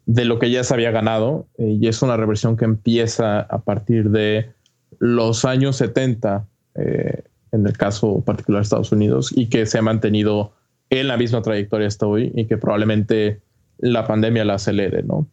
lo 0.08 0.40
que 0.40 0.50
ya 0.50 0.64
se 0.64 0.74
había 0.74 0.90
ganado 0.90 1.46
eh, 1.60 1.78
y 1.80 1.88
es 1.88 2.02
una 2.02 2.18
reversión 2.18 2.58
que 2.58 2.66
empieza 2.66 3.42
a 3.42 3.60
partir 3.60 4.10
de 4.10 4.54
los 4.98 5.46
años 5.46 5.76
70, 5.76 6.48
eh, 6.74 7.22
en 7.52 7.68
el 7.68 7.78
caso 7.78 8.22
particular 8.22 8.62
de 8.62 8.64
Estados 8.64 8.92
Unidos, 8.92 9.32
y 9.32 9.50
que 9.50 9.68
se 9.68 9.78
ha 9.78 9.84
mantenido 9.84 10.54
en 10.90 11.08
la 11.08 11.16
misma 11.16 11.44
trayectoria 11.44 11.88
hasta 11.88 12.08
hoy 12.08 12.32
y 12.34 12.46
que 12.46 12.58
probablemente 12.58 13.40
la 13.78 14.08
pandemia 14.08 14.46
la 14.46 14.56
acelere, 14.56 15.04
¿no? 15.04 15.28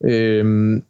Em, 0.00 0.82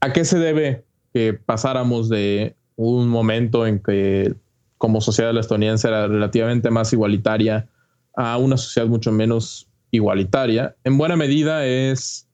¿A 0.00 0.14
qué 0.14 0.24
se 0.24 0.38
debe 0.38 0.84
que 1.12 1.34
pasáramos 1.34 2.08
de 2.08 2.56
un 2.76 3.08
momento 3.08 3.66
en 3.66 3.80
que 3.80 4.34
como 4.78 5.00
sociedad 5.00 5.36
estadounidense 5.36 5.88
era 5.88 6.06
relativamente 6.06 6.70
más 6.70 6.92
igualitaria 6.92 7.68
a 8.14 8.36
una 8.38 8.56
sociedad 8.56 8.88
mucho 8.88 9.10
menos 9.12 9.68
igualitaria, 9.90 10.76
en 10.84 10.98
buena 10.98 11.16
medida 11.16 11.66
es 11.66 12.28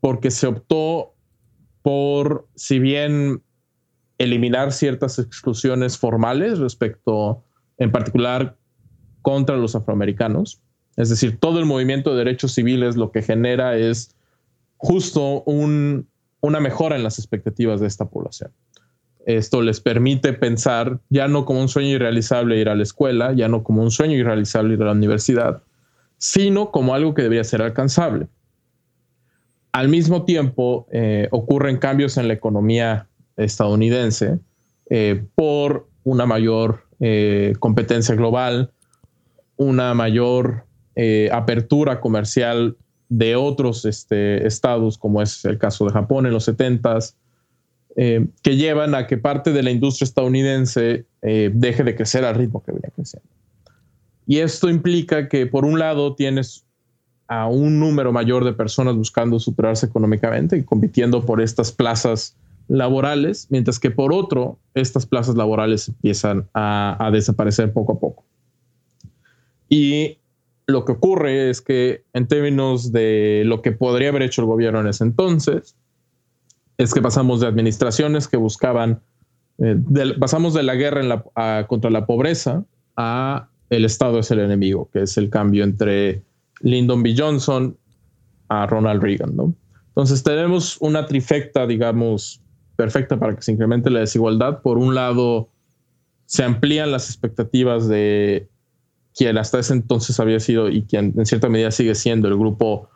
porque 0.00 0.30
se 0.30 0.46
optó 0.46 1.14
por, 1.82 2.46
si 2.54 2.78
bien 2.78 3.42
eliminar 4.18 4.72
ciertas 4.72 5.18
exclusiones 5.18 5.98
formales 5.98 6.58
respecto, 6.58 7.42
en 7.78 7.90
particular, 7.90 8.56
contra 9.22 9.56
los 9.56 9.74
afroamericanos, 9.74 10.60
es 10.96 11.10
decir, 11.10 11.38
todo 11.38 11.60
el 11.60 11.64
movimiento 11.64 12.10
de 12.10 12.18
derechos 12.18 12.52
civiles 12.52 12.96
lo 12.96 13.12
que 13.12 13.22
genera 13.22 13.76
es 13.76 14.14
justo 14.76 15.44
una 15.44 16.60
mejora 16.60 16.96
en 16.96 17.04
las 17.04 17.18
expectativas 17.18 17.80
de 17.80 17.86
esta 17.86 18.08
población. 18.08 18.52
Esto 19.28 19.60
les 19.60 19.78
permite 19.78 20.32
pensar 20.32 21.00
ya 21.10 21.28
no 21.28 21.44
como 21.44 21.60
un 21.60 21.68
sueño 21.68 21.90
irrealizable 21.90 22.56
ir 22.56 22.70
a 22.70 22.74
la 22.74 22.82
escuela, 22.82 23.34
ya 23.34 23.46
no 23.46 23.62
como 23.62 23.82
un 23.82 23.90
sueño 23.90 24.14
irrealizable 24.14 24.72
ir 24.72 24.80
a 24.80 24.86
la 24.86 24.92
universidad, 24.92 25.62
sino 26.16 26.70
como 26.70 26.94
algo 26.94 27.12
que 27.12 27.20
debería 27.20 27.44
ser 27.44 27.60
alcanzable. 27.60 28.28
Al 29.72 29.90
mismo 29.90 30.24
tiempo, 30.24 30.86
eh, 30.90 31.28
ocurren 31.30 31.76
cambios 31.76 32.16
en 32.16 32.26
la 32.26 32.32
economía 32.32 33.06
estadounidense 33.36 34.38
eh, 34.88 35.22
por 35.34 35.90
una 36.04 36.24
mayor 36.24 36.86
eh, 36.98 37.52
competencia 37.60 38.14
global, 38.14 38.72
una 39.58 39.92
mayor 39.92 40.64
apertura 41.30 42.00
comercial 42.00 42.76
de 43.08 43.36
otros 43.36 43.84
este, 43.84 44.46
estados, 44.46 44.98
como 44.98 45.22
es 45.22 45.44
el 45.44 45.58
caso 45.58 45.84
de 45.84 45.92
Japón 45.92 46.26
en 46.26 46.32
los 46.32 46.48
70s, 46.48 47.14
eh, 48.00 48.28
que 48.44 48.54
llevan 48.54 48.94
a 48.94 49.08
que 49.08 49.18
parte 49.18 49.52
de 49.52 49.60
la 49.60 49.72
industria 49.72 50.04
estadounidense 50.04 51.04
eh, 51.20 51.50
deje 51.52 51.82
de 51.82 51.96
crecer 51.96 52.24
al 52.24 52.36
ritmo 52.36 52.62
que 52.62 52.70
venía 52.70 52.92
creciendo. 52.94 53.28
Y 54.24 54.38
esto 54.38 54.70
implica 54.70 55.28
que, 55.28 55.46
por 55.46 55.64
un 55.64 55.80
lado, 55.80 56.14
tienes 56.14 56.64
a 57.26 57.48
un 57.48 57.80
número 57.80 58.12
mayor 58.12 58.44
de 58.44 58.52
personas 58.52 58.94
buscando 58.94 59.40
superarse 59.40 59.86
económicamente 59.86 60.56
y 60.56 60.62
compitiendo 60.62 61.26
por 61.26 61.42
estas 61.42 61.72
plazas 61.72 62.36
laborales, 62.68 63.48
mientras 63.50 63.80
que 63.80 63.90
por 63.90 64.12
otro, 64.12 64.60
estas 64.74 65.04
plazas 65.04 65.34
laborales 65.34 65.88
empiezan 65.88 66.48
a, 66.54 67.04
a 67.04 67.10
desaparecer 67.10 67.72
poco 67.72 67.94
a 67.94 67.98
poco. 67.98 68.24
Y 69.68 70.18
lo 70.68 70.84
que 70.84 70.92
ocurre 70.92 71.50
es 71.50 71.60
que 71.60 72.04
en 72.12 72.28
términos 72.28 72.92
de 72.92 73.42
lo 73.44 73.60
que 73.60 73.72
podría 73.72 74.10
haber 74.10 74.22
hecho 74.22 74.42
el 74.42 74.46
gobierno 74.46 74.82
en 74.82 74.86
ese 74.86 75.02
entonces, 75.02 75.74
es 76.78 76.94
que 76.94 77.02
pasamos 77.02 77.40
de 77.40 77.48
administraciones 77.48 78.28
que 78.28 78.36
buscaban, 78.36 79.00
eh, 79.58 79.76
pasamos 80.18 80.54
de 80.54 80.62
la 80.62 80.76
guerra 80.76 81.24
contra 81.66 81.90
la 81.90 82.06
pobreza 82.06 82.64
a 82.96 83.48
el 83.68 83.84
Estado 83.84 84.20
es 84.20 84.30
el 84.30 84.38
enemigo, 84.38 84.88
que 84.92 85.02
es 85.02 85.18
el 85.18 85.28
cambio 85.28 85.64
entre 85.64 86.22
Lyndon 86.60 87.02
B. 87.02 87.14
Johnson 87.18 87.76
a 88.48 88.66
Ronald 88.66 89.02
Reagan, 89.02 89.36
¿no? 89.36 89.52
Entonces 89.88 90.22
tenemos 90.22 90.78
una 90.80 91.06
trifecta, 91.06 91.66
digamos, 91.66 92.40
perfecta 92.76 93.18
para 93.18 93.34
que 93.34 93.42
se 93.42 93.52
incremente 93.52 93.90
la 93.90 94.00
desigualdad. 94.00 94.62
Por 94.62 94.78
un 94.78 94.94
lado, 94.94 95.48
se 96.26 96.44
amplían 96.44 96.92
las 96.92 97.08
expectativas 97.08 97.88
de 97.88 98.48
quien 99.14 99.36
hasta 99.36 99.58
ese 99.58 99.72
entonces 99.72 100.20
había 100.20 100.38
sido 100.38 100.68
y 100.68 100.82
quien 100.82 101.12
en 101.16 101.26
cierta 101.26 101.48
medida 101.48 101.72
sigue 101.72 101.96
siendo 101.96 102.28
el 102.28 102.36
grupo 102.36 102.88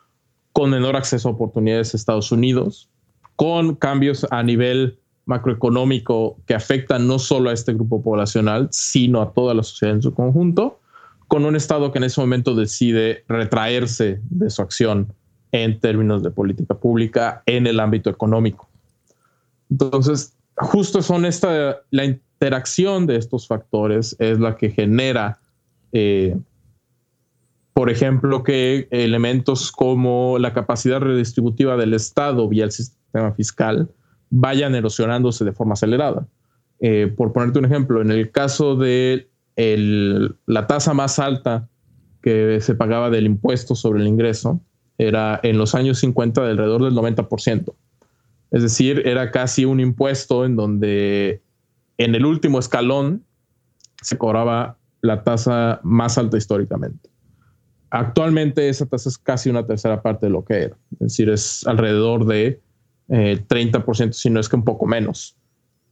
con 0.53 0.71
menor 0.71 0.95
acceso 0.95 1.29
a 1.29 1.33
oportunidades 1.33 1.93
de 1.93 1.97
Estados 1.97 2.31
Unidos 2.31 2.89
con 3.37 3.75
cambios 3.75 4.27
a 4.31 4.43
nivel 4.43 4.99
macroeconómico 5.25 6.39
que 6.47 6.55
afectan 6.55 7.07
no 7.07 7.19
solo 7.19 7.51
a 7.51 7.53
este 7.53 7.73
grupo 7.75 8.03
poblacional, 8.03 8.69
sino 8.71 9.23
a 9.23 9.33
toda 9.33 9.55
la 9.55 9.63
sociedad 9.63 9.95
en 9.95 10.03
su 10.03 10.15
conjunto, 10.15 10.81
con 11.29 11.45
un 11.45 11.57
Estado 11.57 11.93
que 11.93 11.99
en 11.99 12.05
ese 12.05 12.21
momento 12.21 12.55
decide 12.55 13.25
retraerse 13.29 14.21
de 14.29 14.51
su 14.51 14.63
acción 14.63 15.13
en 15.53 15.79
términos 15.81 16.23
de 16.23 16.31
política 16.31 16.75
pública 16.75 17.43
en 17.47 17.67
el 17.67 17.81
ámbito 17.81 18.11
económico. 18.11 18.69
Entonces, 19.71 20.37
justo 20.57 21.03
son 21.03 21.25
esta, 21.25 21.81
la 21.91 22.05
interacción 22.05 23.07
de 23.07 23.17
estos 23.17 23.47
factores 23.47 24.17
es 24.19 24.39
la 24.39 24.57
que 24.57 24.71
genera 24.71 25.39
eh, 25.93 26.37
por 27.75 27.91
ejemplo, 27.91 28.43
que 28.43 28.87
elementos 28.91 29.73
como 29.73 30.39
la 30.39 30.53
capacidad 30.53 31.01
redistributiva 31.01 31.77
del 31.77 31.95
Estado 31.95 32.49
vía 32.49 32.65
el 32.65 32.73
sistema 32.73 33.02
fiscal 33.37 33.91
vayan 34.31 34.75
erosionándose 34.75 35.45
de 35.45 35.53
forma 35.53 35.75
acelerada. 35.75 36.27
Eh, 36.81 37.13
por 37.17 37.33
ponerte 37.33 37.59
un 37.59 37.65
ejemplo, 37.65 38.01
en 38.01 38.11
el 38.11 38.31
caso 38.31 38.77
de 38.77 39.29
la 39.55 40.67
tasa 40.67 40.95
más 40.95 41.19
alta 41.19 41.69
que 42.23 42.61
se 42.61 42.75
pagaba 42.75 43.11
del 43.11 43.27
impuesto 43.27 43.75
sobre 43.75 44.01
el 44.01 44.09
ingreso, 44.09 44.61
era 44.99 45.39
en 45.43 45.59
los 45.59 45.75
años 45.75 45.99
50 45.99 46.43
de 46.43 46.51
alrededor 46.51 46.85
del 46.85 46.95
90%. 46.95 47.75
Es 48.51 48.63
decir, 48.63 49.03
era 49.07 49.31
casi 49.31 49.65
un 49.65 49.81
impuesto 49.81 50.45
en 50.45 50.57
donde 50.57 51.43
en 51.99 52.15
el 52.15 52.25
último 52.25 52.59
escalón 52.59 53.25
se 54.03 54.19
cobraba 54.19 54.79
la 55.01 55.25
tasa 55.25 55.81
más 55.83 56.19
alta 56.19 56.37
históricamente. 56.37 57.11
Actualmente 57.91 58.69
esa 58.69 58.87
tasa 58.87 59.09
es 59.09 59.19
casi 59.19 59.51
una 59.51 59.67
tercera 59.67 60.01
parte 60.01 60.27
de 60.27 60.33
lo 60.33 60.45
que 60.45 60.55
era. 60.55 60.77
Es 60.93 60.99
decir, 60.99 61.29
es 61.29 61.67
alrededor 61.67 62.27
de 62.27 62.61
30%, 63.13 64.09
eh, 64.09 64.13
si 64.13 64.31
no 64.31 64.41
es 64.41 64.49
que 64.49 64.57
un 64.57 64.65
poco 64.65 64.87
menos. 64.87 65.37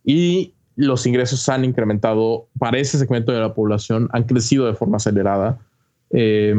Y 0.05 0.55
los 0.77 1.07
ingresos 1.07 1.49
han 1.49 1.65
incrementado 1.65 2.49
para 2.59 2.79
ese 2.79 2.99
segmento 2.99 3.33
de 3.33 3.41
la 3.41 3.55
población, 3.55 4.09
han 4.13 4.25
crecido 4.25 4.67
de 4.67 4.75
forma 4.75 4.97
acelerada. 4.97 5.59
Eh, 6.11 6.55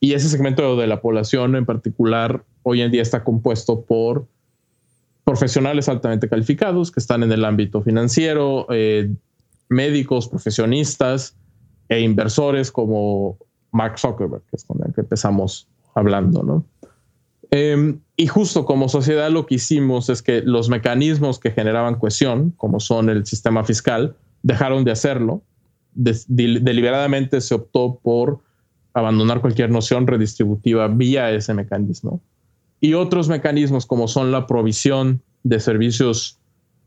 y 0.00 0.14
ese 0.14 0.28
segmento 0.28 0.76
de 0.76 0.86
la 0.86 1.00
población 1.00 1.56
en 1.56 1.66
particular 1.66 2.42
hoy 2.62 2.80
en 2.80 2.90
día 2.90 3.02
está 3.02 3.24
compuesto 3.24 3.82
por 3.82 4.26
profesionales 5.24 5.88
altamente 5.88 6.28
calificados 6.28 6.90
que 6.90 7.00
están 7.00 7.22
en 7.22 7.32
el 7.32 7.44
ámbito 7.44 7.82
financiero, 7.82 8.66
eh, 8.70 9.10
médicos, 9.68 10.28
profesionistas 10.28 11.36
e 11.88 12.00
inversores 12.00 12.70
como 12.70 13.36
Mark 13.72 13.98
Zuckerberg, 13.98 14.42
que 14.42 14.56
es 14.56 14.64
con 14.64 14.78
el 14.86 14.94
que 14.94 15.02
empezamos 15.02 15.68
hablando, 15.94 16.42
¿no? 16.42 16.64
Em, 17.50 18.00
y 18.16 18.26
justo 18.26 18.64
como 18.64 18.88
sociedad 18.88 19.30
lo 19.30 19.46
que 19.46 19.56
hicimos 19.56 20.08
es 20.08 20.22
que 20.22 20.40
los 20.40 20.70
mecanismos 20.70 21.38
que 21.38 21.50
generaban 21.50 21.96
cohesión, 21.96 22.52
como 22.56 22.80
son 22.80 23.10
el 23.10 23.26
sistema 23.26 23.62
fiscal, 23.62 24.16
dejaron 24.42 24.84
de 24.84 24.92
hacerlo. 24.92 25.42
deliberadamente 25.92 27.40
se 27.40 27.54
optó 27.54 27.98
por 28.02 28.40
abandonar 28.94 29.42
cualquier 29.42 29.70
noción 29.70 30.06
redistributiva 30.06 30.88
vía 30.88 31.30
ese 31.30 31.52
mecanismo. 31.52 32.22
Y 32.80 32.94
otros 32.94 33.28
mecanismos 33.28 33.84
como 33.84 34.08
son 34.08 34.32
la 34.32 34.46
provisión 34.46 35.20
de 35.42 35.60
servicios 35.60 36.38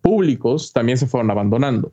públicos 0.01 0.73
también 0.73 0.97
se 0.97 1.05
fueron 1.05 1.29
abandonando. 1.29 1.91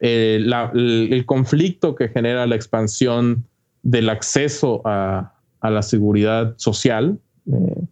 Eh, 0.00 0.44
el, 0.74 1.24
conflicto 1.26 1.94
que 1.94 2.08
genera 2.08 2.46
la 2.46 2.56
expansión 2.56 3.44
del 3.82 4.08
acceso 4.08 4.82
a, 4.84 5.32
la 5.62 5.82
seguridad 5.82 6.54
social, 6.58 7.18
eh, 7.46 7.84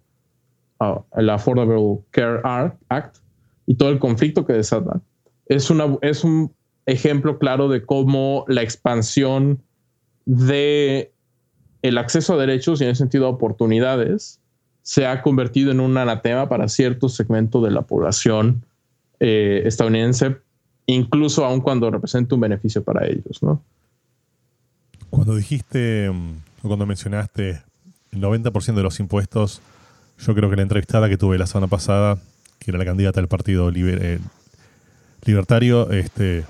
el 1.16 1.30
Affordable 1.30 2.00
Care 2.10 2.40
Act 2.88 3.18
y 3.66 3.74
todo 3.74 3.90
el 3.90 3.98
conflicto 3.98 4.44
que 4.44 4.54
desata, 4.54 5.00
es, 5.46 5.70
una, 5.70 5.96
es 6.02 6.24
un 6.24 6.52
ejemplo 6.86 7.38
claro 7.38 7.68
de 7.68 7.84
cómo 7.84 8.44
la 8.48 8.62
expansión 8.62 9.62
de 10.24 11.12
el 11.82 11.98
acceso 11.98 12.34
a 12.34 12.36
derechos 12.36 12.80
y 12.80 12.84
en 12.84 12.90
ese 12.90 13.00
sentido 13.00 13.26
a 13.26 13.30
oportunidades 13.30 14.40
se 14.82 15.06
ha 15.06 15.22
convertido 15.22 15.70
en 15.70 15.80
un 15.80 15.96
anatema 15.96 16.48
para 16.48 16.68
cierto 16.68 17.08
segmento 17.08 17.60
de 17.60 17.70
la 17.70 17.82
población 17.82 18.64
eh, 19.20 19.62
estadounidense, 19.64 20.38
incluso 20.86 21.44
aun 21.44 21.60
cuando 21.60 21.90
representa 21.90 22.34
un 22.34 22.40
beneficio 22.40 22.82
para 22.82 23.06
ellos, 23.06 23.42
¿no? 23.42 23.62
Cuando 25.10 25.36
dijiste, 25.36 26.10
mm, 26.10 26.32
o 26.62 26.68
cuando 26.68 26.86
mencionaste 26.86 27.62
el 28.10 28.20
90% 28.20 28.74
de 28.74 28.82
los 28.82 28.98
impuestos, 28.98 29.60
yo 30.18 30.34
creo 30.34 30.50
que 30.50 30.56
la 30.56 30.62
entrevistada 30.62 31.08
que 31.08 31.16
tuve 31.16 31.38
la 31.38 31.46
semana 31.46 31.66
pasada, 31.66 32.18
que 32.58 32.70
era 32.70 32.78
la 32.78 32.84
candidata 32.84 33.20
del 33.20 33.28
Partido 33.28 33.70
eh, 33.74 34.20
Libertario, 35.24 35.90
este, 35.90 36.44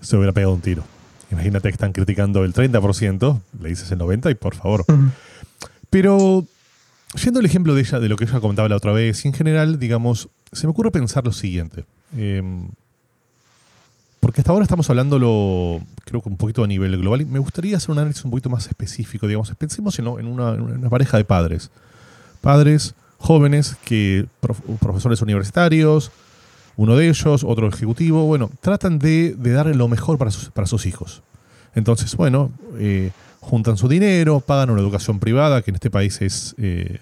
se 0.00 0.16
hubiera 0.16 0.32
pegado 0.32 0.52
un 0.52 0.60
tiro. 0.60 0.84
Imagínate 1.30 1.68
que 1.68 1.72
están 1.72 1.92
criticando 1.92 2.44
el 2.44 2.52
30%, 2.52 3.40
le 3.60 3.68
dices 3.68 3.90
el 3.90 3.98
90% 3.98 4.30
y 4.30 4.34
por 4.34 4.54
favor. 4.54 4.84
Pero, 5.90 6.44
yendo 7.22 7.40
al 7.40 7.46
ejemplo 7.46 7.74
de 7.74 7.80
ella, 7.80 7.98
de 7.98 8.08
lo 8.08 8.16
que 8.16 8.24
ella 8.24 8.40
comentaba 8.40 8.68
la 8.68 8.76
otra 8.76 8.92
vez, 8.92 9.24
y 9.24 9.28
en 9.28 9.34
general, 9.34 9.78
digamos, 9.78 10.28
se 10.52 10.66
me 10.66 10.72
ocurre 10.72 10.90
pensar 10.90 11.24
lo 11.24 11.32
siguiente. 11.32 11.84
Em, 12.16 12.68
porque 14.20 14.40
hasta 14.40 14.52
ahora 14.52 14.62
estamos 14.62 14.88
hablando, 14.88 15.18
creo 16.04 16.22
que 16.22 16.28
un 16.28 16.36
poquito 16.36 16.64
a 16.64 16.66
nivel 16.66 16.96
global, 16.96 17.20
y 17.20 17.24
me 17.26 17.38
gustaría 17.38 17.76
hacer 17.76 17.90
un 17.90 17.98
análisis 17.98 18.24
un 18.24 18.30
poquito 18.30 18.48
más 18.48 18.66
específico, 18.66 19.26
digamos. 19.26 19.54
Pensemos 19.54 19.98
en, 19.98 20.06
una, 20.06 20.88
pareja 20.88 21.18
de 21.18 21.24
padres. 21.24 21.70
Padres 22.44 22.94
jóvenes, 23.16 23.78
que 23.86 24.26
profesores 24.80 25.22
universitarios, 25.22 26.12
uno 26.76 26.94
de 26.94 27.08
ellos, 27.08 27.42
otro 27.42 27.66
ejecutivo, 27.68 28.26
bueno, 28.26 28.50
tratan 28.60 28.98
de, 28.98 29.34
darle 29.34 29.74
lo 29.74 29.88
mejor 29.88 30.18
para 30.18 30.30
sus, 30.30 30.50
para 30.50 30.66
sus 30.66 30.84
hijos. 30.84 31.22
Entonces, 31.74 32.14
bueno, 32.16 32.52
eh, 32.78 33.12
juntan 33.40 33.78
su 33.78 33.88
dinero, 33.88 34.40
pagan 34.40 34.68
una 34.68 34.82
educación 34.82 35.20
privada, 35.20 35.62
que 35.62 35.70
en 35.70 35.76
este 35.76 35.88
país 35.88 36.20
es, 36.20 36.54
eh, 36.58 36.98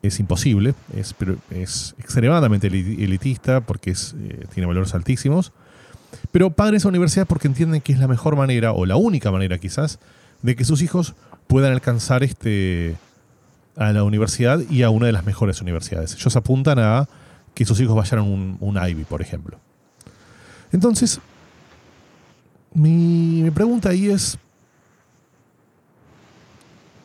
es 0.00 0.20
imposible, 0.20 0.74
es, 0.96 1.14
es 1.50 1.94
extremadamente 1.98 2.68
elitista 2.68 3.60
porque 3.60 3.90
es, 3.90 4.14
eh, 4.18 4.46
tiene 4.54 4.66
valores 4.66 4.94
altísimos, 4.94 5.52
pero 6.32 6.48
pagan 6.48 6.76
esa 6.76 6.88
universidad 6.88 7.26
porque 7.26 7.46
entienden 7.46 7.82
que 7.82 7.92
es 7.92 7.98
la 7.98 8.08
mejor 8.08 8.36
manera, 8.36 8.72
o 8.72 8.86
la 8.86 8.96
única 8.96 9.30
manera 9.30 9.58
quizás, 9.58 9.98
de 10.40 10.56
que 10.56 10.64
sus 10.64 10.80
hijos 10.80 11.14
puedan 11.46 11.74
alcanzar 11.74 12.22
este, 12.22 12.96
a 13.76 13.92
la 13.92 14.04
universidad 14.04 14.60
y 14.70 14.82
a 14.82 14.90
una 14.90 15.06
de 15.06 15.12
las 15.12 15.24
mejores 15.24 15.60
universidades. 15.60 16.14
Ellos 16.14 16.34
apuntan 16.36 16.78
a 16.78 17.08
que 17.54 17.64
sus 17.64 17.80
hijos 17.80 17.94
vayan 17.94 18.20
a 18.20 18.22
un, 18.22 18.78
Ivy, 18.88 19.04
por 19.04 19.22
ejemplo. 19.22 19.58
Entonces, 20.72 21.20
mi, 22.74 23.50
pregunta 23.54 23.90
ahí 23.90 24.08
es, 24.08 24.38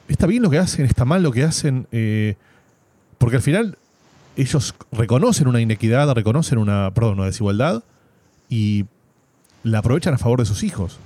¿está 0.08 0.28
bien 0.28 0.44
lo 0.44 0.50
que 0.50 0.58
hacen? 0.58 0.86
¿Está 0.86 1.06
mal 1.06 1.24
lo 1.24 1.32
que 1.32 1.44
hacen? 1.44 1.88
Eh, 1.92 2.36
porque 3.18 3.38
al 3.38 3.42
final 3.42 3.78
ellos 4.36 4.76
reconocen 4.92 5.48
una 5.48 5.62
inequidad, 5.62 6.12
reconocen 6.14 6.58
una, 6.58 6.92
perdón, 6.94 7.20
una 7.20 7.26
desigualdad 7.26 7.84
y 8.50 8.86
la 9.64 9.80
aprovechan 9.80 10.14
a 10.14 10.18
favor 10.18 10.40
de 10.40 10.46
sus 10.46 10.64
hijos. 10.64 11.00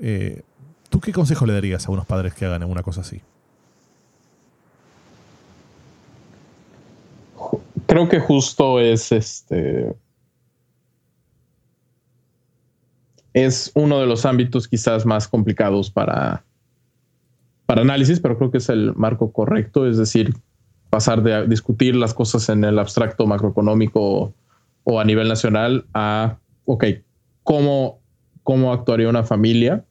Eh, 0.00 0.42
¿Tú 0.88 1.00
qué 1.00 1.12
consejo 1.12 1.46
le 1.46 1.52
darías 1.52 1.86
a 1.86 1.92
unos 1.92 2.06
padres 2.06 2.34
que 2.34 2.46
hagan 2.46 2.64
una 2.64 2.82
cosa 2.82 3.02
así? 3.02 3.20
Creo 8.06 8.08
que 8.08 8.26
justo 8.26 8.80
es 8.80 9.12
este. 9.12 9.94
Es 13.32 13.70
uno 13.74 14.00
de 14.00 14.06
los 14.06 14.24
ámbitos 14.24 14.66
quizás 14.66 15.06
más 15.06 15.28
complicados 15.28 15.90
para, 15.90 16.42
para 17.66 17.82
análisis, 17.82 18.18
pero 18.20 18.36
creo 18.38 18.50
que 18.50 18.58
es 18.58 18.68
el 18.68 18.94
marco 18.96 19.32
correcto, 19.32 19.86
es 19.86 19.98
decir, 19.98 20.34
pasar 20.88 21.22
de 21.22 21.46
discutir 21.46 21.94
las 21.94 22.12
cosas 22.12 22.48
en 22.48 22.64
el 22.64 22.78
abstracto 22.78 23.26
macroeconómico 23.26 24.32
o 24.82 25.00
a 25.00 25.04
nivel 25.04 25.28
nacional 25.28 25.84
a, 25.94 26.38
ok, 26.64 26.84
¿cómo, 27.44 28.00
cómo 28.42 28.72
actuaría 28.72 29.08
una 29.08 29.22
familia? 29.22 29.84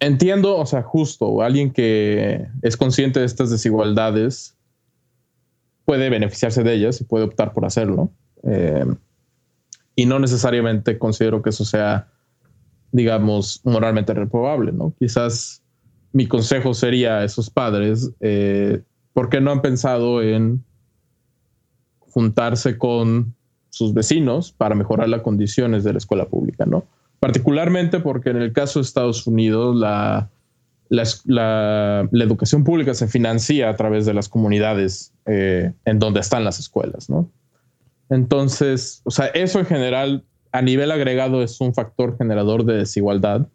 Entiendo, 0.00 0.56
o 0.56 0.66
sea, 0.66 0.82
justo, 0.82 1.42
alguien 1.42 1.70
que 1.70 2.48
es 2.62 2.76
consciente 2.76 3.20
de 3.20 3.26
estas 3.26 3.50
desigualdades 3.50 4.56
puede 5.84 6.10
beneficiarse 6.10 6.62
de 6.62 6.74
ellas 6.74 7.00
y 7.00 7.04
puede 7.04 7.24
optar 7.24 7.52
por 7.52 7.64
hacerlo. 7.64 8.10
Eh, 8.44 8.84
y 9.94 10.06
no 10.06 10.18
necesariamente 10.18 10.98
considero 10.98 11.42
que 11.42 11.50
eso 11.50 11.64
sea, 11.64 12.08
digamos, 12.92 13.60
moralmente 13.64 14.14
reprobable, 14.14 14.72
¿no? 14.72 14.94
Quizás 14.98 15.62
mi 16.12 16.26
consejo 16.26 16.74
sería 16.74 17.18
a 17.18 17.24
esos 17.24 17.50
padres, 17.50 18.10
eh, 18.20 18.82
¿por 19.12 19.28
qué 19.28 19.40
no 19.40 19.50
han 19.50 19.62
pensado 19.62 20.22
en 20.22 20.64
juntarse 21.98 22.76
con 22.76 23.34
sus 23.70 23.94
vecinos 23.94 24.52
para 24.52 24.74
mejorar 24.74 25.08
las 25.08 25.22
condiciones 25.22 25.82
de 25.82 25.92
la 25.92 25.98
escuela 25.98 26.26
pública, 26.26 26.66
¿no? 26.66 26.84
Particularmente 27.20 28.00
porque 28.00 28.30
en 28.30 28.36
el 28.36 28.52
caso 28.52 28.78
de 28.78 28.84
Estados 28.84 29.26
Unidos 29.26 29.76
la 29.76 30.28
la, 30.92 32.08
educación 32.12 32.64
pública 32.64 32.94
se 32.94 33.08
financia 33.08 33.70
a 33.70 33.76
través 33.76 34.04
de 34.04 34.14
las 34.14 34.28
comunidades 34.28 35.12
eh, 35.26 35.72
en 35.84 35.98
donde 35.98 36.20
están 36.20 36.44
las 36.44 36.58
escuelas, 36.58 37.08
¿no? 37.08 37.30
Entonces, 38.10 39.00
o 39.04 39.10
sea, 39.10 39.26
eso 39.26 39.58
en 39.58 39.66
general 39.66 40.24
a 40.52 40.60
nivel 40.60 40.90
agregado 40.90 41.42
es 41.42 41.60
un 41.62 41.72
factor 41.72 42.18
generador 42.18 42.64
de 42.66 42.74
desigualdad, 42.74 43.48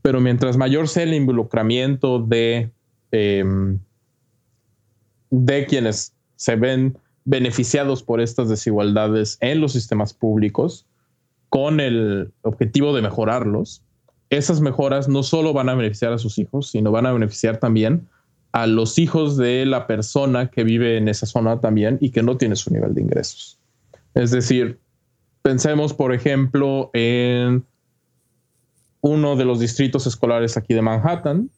pero 0.00 0.20
mientras 0.20 0.56
mayor 0.56 0.88
sea 0.88 1.02
el 1.02 1.14
involucramiento 1.14 2.20
de, 2.20 2.70
em, 3.10 3.80
de 5.30 5.66
quienes 5.66 6.14
se 6.36 6.54
ven 6.54 6.96
beneficiados 7.24 8.04
por 8.04 8.20
estas 8.20 8.48
desigualdades 8.48 9.38
en 9.40 9.60
los 9.60 9.72
sistemas 9.72 10.14
públicos, 10.14 10.86
con 11.48 11.80
el 11.80 12.30
objetivo 12.42 12.94
de 12.94 13.02
mejorarlos, 13.02 13.82
esas 14.30 14.60
mejoras 14.60 15.08
no 15.08 15.22
solo 15.22 15.52
van 15.52 15.68
a 15.68 15.74
beneficiar 15.74 16.12
a 16.12 16.18
sus 16.18 16.38
hijos, 16.38 16.70
sino 16.70 16.90
van 16.90 17.06
a 17.06 17.12
beneficiar 17.12 17.58
también 17.58 18.08
a 18.52 18.66
los 18.66 18.98
hijos 18.98 19.36
de 19.36 19.66
la 19.66 19.86
persona 19.86 20.50
que 20.50 20.64
vive 20.64 20.96
en 20.96 21.08
esa 21.08 21.26
zona 21.26 21.60
también 21.60 21.98
y 22.00 22.10
que 22.10 22.22
no 22.22 22.36
tiene 22.36 22.56
su 22.56 22.72
nivel 22.72 22.94
de 22.94 23.02
ingresos. 23.02 23.58
Es 24.14 24.30
decir, 24.30 24.80
pensemos, 25.42 25.92
por 25.92 26.14
ejemplo, 26.14 26.90
en 26.94 27.64
uno 29.02 29.36
de 29.36 29.44
los 29.44 29.60
distritos 29.60 30.06
escolares 30.06 30.56
aquí 30.56 30.74
de 30.74 30.82
Manhattan, 30.82 31.50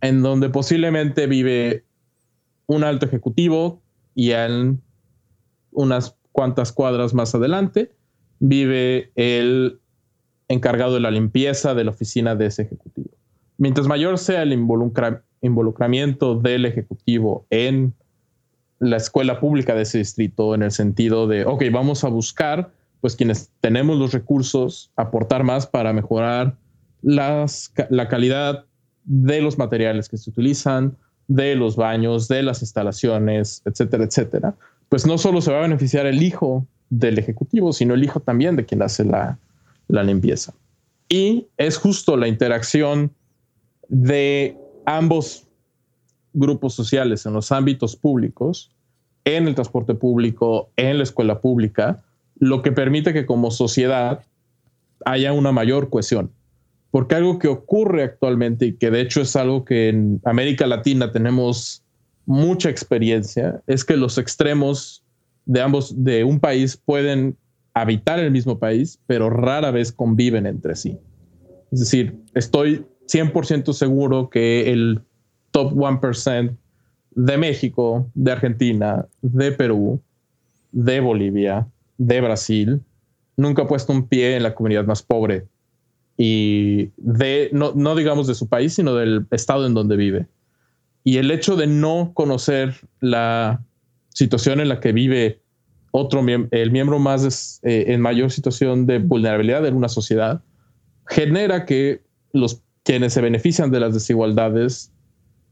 en 0.00 0.22
donde 0.22 0.48
posiblemente 0.48 1.26
vive 1.26 1.84
un 2.66 2.82
alto 2.82 3.06
ejecutivo 3.06 3.82
y 4.14 4.32
en 4.32 4.80
unas 5.72 6.16
cuantas 6.32 6.72
cuadras 6.72 7.14
más 7.14 7.34
adelante 7.34 7.92
vive 8.38 9.12
el 9.14 9.78
encargado 10.48 10.94
de 10.94 11.00
la 11.00 11.10
limpieza 11.10 11.74
de 11.74 11.84
la 11.84 11.90
oficina 11.90 12.34
de 12.34 12.46
ese 12.46 12.62
ejecutivo. 12.62 13.10
Mientras 13.58 13.86
mayor 13.86 14.18
sea 14.18 14.42
el 14.42 14.52
involucramiento 14.52 16.38
del 16.38 16.66
ejecutivo 16.66 17.46
en 17.50 17.94
la 18.78 18.98
escuela 18.98 19.40
pública 19.40 19.74
de 19.74 19.82
ese 19.82 19.98
distrito, 19.98 20.54
en 20.54 20.62
el 20.62 20.70
sentido 20.70 21.26
de, 21.26 21.44
ok, 21.46 21.64
vamos 21.72 22.04
a 22.04 22.08
buscar, 22.08 22.70
pues 23.00 23.16
quienes 23.16 23.50
tenemos 23.60 23.98
los 23.98 24.12
recursos, 24.12 24.90
aportar 24.96 25.42
más 25.42 25.66
para 25.66 25.92
mejorar 25.92 26.56
las, 27.02 27.72
la 27.88 28.08
calidad 28.08 28.66
de 29.04 29.40
los 29.40 29.56
materiales 29.56 30.08
que 30.08 30.18
se 30.18 30.30
utilizan, 30.30 30.96
de 31.28 31.56
los 31.56 31.76
baños, 31.76 32.28
de 32.28 32.42
las 32.42 32.60
instalaciones, 32.62 33.62
etcétera, 33.64 34.04
etcétera, 34.04 34.54
pues 34.88 35.06
no 35.06 35.18
solo 35.18 35.40
se 35.40 35.50
va 35.50 35.58
a 35.58 35.62
beneficiar 35.62 36.06
el 36.06 36.22
hijo 36.22 36.66
del 36.90 37.18
ejecutivo, 37.18 37.72
sino 37.72 37.94
el 37.94 38.04
hijo 38.04 38.20
también 38.20 38.54
de 38.54 38.64
quien 38.64 38.82
hace 38.82 39.04
la, 39.04 39.38
la 39.88 40.02
limpieza. 40.02 40.54
Y 41.08 41.46
es 41.56 41.76
justo 41.76 42.16
la 42.16 42.28
interacción 42.28 43.12
de 43.88 44.56
ambos 44.84 45.46
grupos 46.32 46.74
sociales 46.74 47.24
en 47.26 47.32
los 47.32 47.52
ámbitos 47.52 47.96
públicos, 47.96 48.70
en 49.24 49.48
el 49.48 49.54
transporte 49.54 49.94
público, 49.94 50.70
en 50.76 50.98
la 50.98 51.04
escuela 51.04 51.40
pública, 51.40 52.04
lo 52.38 52.62
que 52.62 52.72
permite 52.72 53.12
que 53.12 53.26
como 53.26 53.50
sociedad 53.50 54.24
haya 55.04 55.32
una 55.32 55.52
mayor 55.52 55.90
cohesión. 55.90 56.30
Porque 56.90 57.14
algo 57.14 57.38
que 57.38 57.48
ocurre 57.48 58.02
actualmente 58.02 58.66
y 58.66 58.72
que 58.74 58.90
de 58.90 59.00
hecho 59.00 59.20
es 59.20 59.36
algo 59.36 59.64
que 59.64 59.88
en 59.88 60.20
América 60.24 60.66
Latina 60.66 61.12
tenemos 61.12 61.82
mucha 62.26 62.70
experiencia, 62.70 63.62
es 63.66 63.84
que 63.84 63.96
los 63.96 64.18
extremos 64.18 65.04
de 65.44 65.62
ambos, 65.62 66.04
de 66.04 66.24
un 66.24 66.40
país 66.40 66.76
pueden 66.76 67.36
habitar 67.76 68.18
el 68.18 68.30
mismo 68.30 68.58
país, 68.58 68.98
pero 69.06 69.28
rara 69.28 69.70
vez 69.70 69.92
conviven 69.92 70.46
entre 70.46 70.74
sí. 70.76 70.98
Es 71.70 71.80
decir, 71.80 72.18
estoy 72.34 72.86
100% 73.06 73.74
seguro 73.74 74.30
que 74.30 74.72
el 74.72 75.02
top 75.50 75.74
1% 75.74 76.56
de 77.10 77.36
México, 77.36 78.10
de 78.14 78.32
Argentina, 78.32 79.06
de 79.20 79.52
Perú, 79.52 80.00
de 80.72 81.00
Bolivia, 81.00 81.68
de 81.98 82.22
Brasil, 82.22 82.80
nunca 83.36 83.64
ha 83.64 83.68
puesto 83.68 83.92
un 83.92 84.08
pie 84.08 84.36
en 84.36 84.42
la 84.42 84.54
comunidad 84.54 84.86
más 84.86 85.02
pobre 85.02 85.44
y 86.16 86.92
de, 86.96 87.50
no, 87.52 87.74
no 87.74 87.94
digamos 87.94 88.26
de 88.26 88.34
su 88.34 88.48
país, 88.48 88.72
sino 88.72 88.94
del 88.94 89.26
estado 89.32 89.66
en 89.66 89.74
donde 89.74 89.96
vive. 89.96 90.26
Y 91.04 91.18
el 91.18 91.30
hecho 91.30 91.56
de 91.56 91.66
no 91.66 92.12
conocer 92.14 92.74
la 93.00 93.62
situación 94.14 94.60
en 94.60 94.70
la 94.70 94.80
que 94.80 94.92
vive 94.92 95.42
otro 95.96 96.22
el 96.50 96.70
miembro 96.70 96.98
más 96.98 97.58
eh, 97.62 97.84
en 97.88 98.02
mayor 98.02 98.30
situación 98.30 98.86
de 98.86 98.98
vulnerabilidad 98.98 99.64
en 99.66 99.74
una 99.74 99.88
sociedad, 99.88 100.42
genera 101.06 101.64
que 101.64 102.02
los 102.32 102.62
quienes 102.84 103.14
se 103.14 103.22
benefician 103.22 103.70
de 103.70 103.80
las 103.80 103.94
desigualdades 103.94 104.92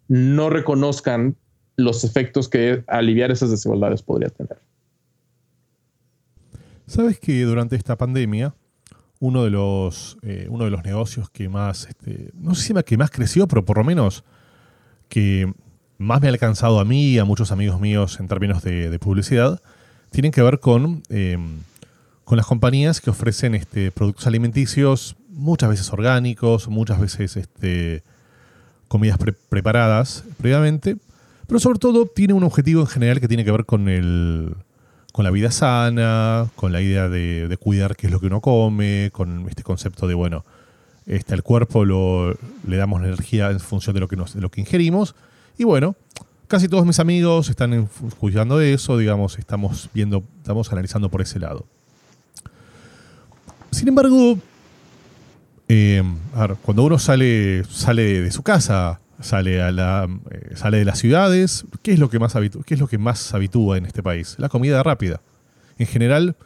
no 0.07 0.51
reconozcan 0.51 1.37
los 1.77 2.05
efectos 2.05 2.49
que 2.51 2.85
aliviar 2.87 3.31
esas 3.31 3.51
desigualdades 3.51 4.03
podría 4.03 4.29
tener. 4.29 4.59
Sabes 6.87 7.19
que 7.19 7.43
durante 7.45 7.75
esta 7.75 7.97
pandemia, 7.97 8.55
uno 9.21 9.45
de 9.45 9.51
los, 9.51 10.19
eh, 10.23 10.47
uno 10.51 10.67
de 10.67 10.71
los 10.71 10.85
negocios 10.85 11.31
que 11.31 11.49
más, 11.49 11.87
este, 11.89 12.31
no 12.35 12.55
sé 12.55 12.63
si 12.63 12.75
que 12.83 12.99
más 12.99 13.11
creció, 13.11 13.49
pero 13.49 13.65
por 13.65 13.79
lo 13.79 13.85
menos 13.85 14.25
que 15.09 15.51
más 15.97 16.21
me 16.21 16.29
ha 16.29 16.31
alcanzado 16.31 16.81
a 16.81 16.85
mí 16.85 17.13
y 17.13 17.19
a 17.19 17.25
muchos 17.25 17.51
amigos 17.51 17.81
míos 17.81 18.21
en 18.21 18.29
términos 18.29 18.63
de 18.63 18.99
publicidad, 18.99 19.63
tienen 20.15 20.31
que 20.31 20.43
ver 20.43 20.61
con, 20.61 21.03
eh, 21.09 21.37
con 22.25 22.37
las 22.37 22.47
compañías 22.47 23.01
que 23.01 23.11
ofrecen 23.11 23.57
este, 23.57 23.91
productos 23.91 24.29
alimenticios, 24.29 25.17
muchas 25.29 25.69
veces 25.69 25.93
orgánicos, 25.93 26.69
muchas 26.69 27.01
veces 27.01 27.37
este, 27.37 28.05
comidas 28.87 29.19
preparadas 29.49 30.23
previamente, 30.39 30.99
pero 31.49 31.59
sobre 31.59 31.81
todo 31.81 32.07
tiene 32.07 32.33
un 32.33 32.45
objetivo 32.45 32.83
en 32.83 32.87
general 32.87 33.21
que 33.21 33.27
tiene 33.27 33.45
que 33.45 33.51
ver 33.51 33.65
con, 33.65 33.89
el, 33.89 34.55
con 35.11 35.25
la 35.25 35.33
vida 35.33 35.51
sana, 35.51 36.47
con 36.55 36.71
la 36.71 36.81
idea 36.81 37.09
de, 37.09 37.59
cuidar 37.61 37.97
qué 37.97 38.07
es 38.07 38.13
lo 38.13 38.21
que 38.21 38.27
uno 38.27 38.41
come, 38.41 39.11
con 39.13 39.49
este 39.49 39.65
concepto 39.65 40.07
de, 40.07 40.15
bueno, 40.15 40.45
este, 41.07 41.35
al 41.35 41.43
cuerpo 41.43 41.85
lo, 41.85 42.39
le 42.69 42.77
damos 42.77 43.03
energía 43.03 43.51
en 43.51 43.59
función 43.59 43.95
de 43.95 44.01
lo 44.01 44.07
que, 44.07 44.15
nos, 44.15 44.33
de 44.33 44.41
lo 44.41 44.49
que 44.49 44.61
ingerimos, 44.61 45.17
y 45.59 45.65
bueno, 45.65 45.97
casi 46.55 46.69
todos 46.69 46.87
mis 46.87 47.01
amigos 47.01 47.51
están 47.51 47.89
juzgando 48.21 48.61
eso, 48.61 48.97
digamos, 48.97 49.41
estamos 49.41 49.91
viendo, 49.93 50.23
estamos 50.37 50.71
analizando 50.71 51.09
por 51.09 51.21
ese 51.21 51.41
lado. 51.41 51.67
Sin 53.73 53.89
embargo, 53.89 54.39
eh, 55.67 56.05
cuando 56.63 56.85
uno 56.85 56.97
sale, 57.01 57.65
sale 57.65 58.21
de 58.21 58.31
su 58.31 58.45
casa, 58.45 59.01
sale, 59.19 59.61
a 59.63 59.73
la, 59.73 60.09
eh, 60.31 60.53
sale 60.55 60.79
de 60.79 60.85
las 60.85 61.01
ciudades, 61.01 61.65
¿qué 61.83 61.93
es, 61.93 61.99
lo 61.99 62.09
que 62.09 62.21
más 62.21 62.35
¿qué 62.65 62.75
es 62.75 62.79
lo 62.79 62.87
que 62.87 62.99
más 62.99 63.35
habitúa 63.35 63.77
en 63.77 63.87
este 63.87 64.05
país? 64.05 64.37
La 64.39 64.49
comida 64.49 64.81
rápida. 64.85 65.21
En 65.77 65.89
general, 65.89 66.37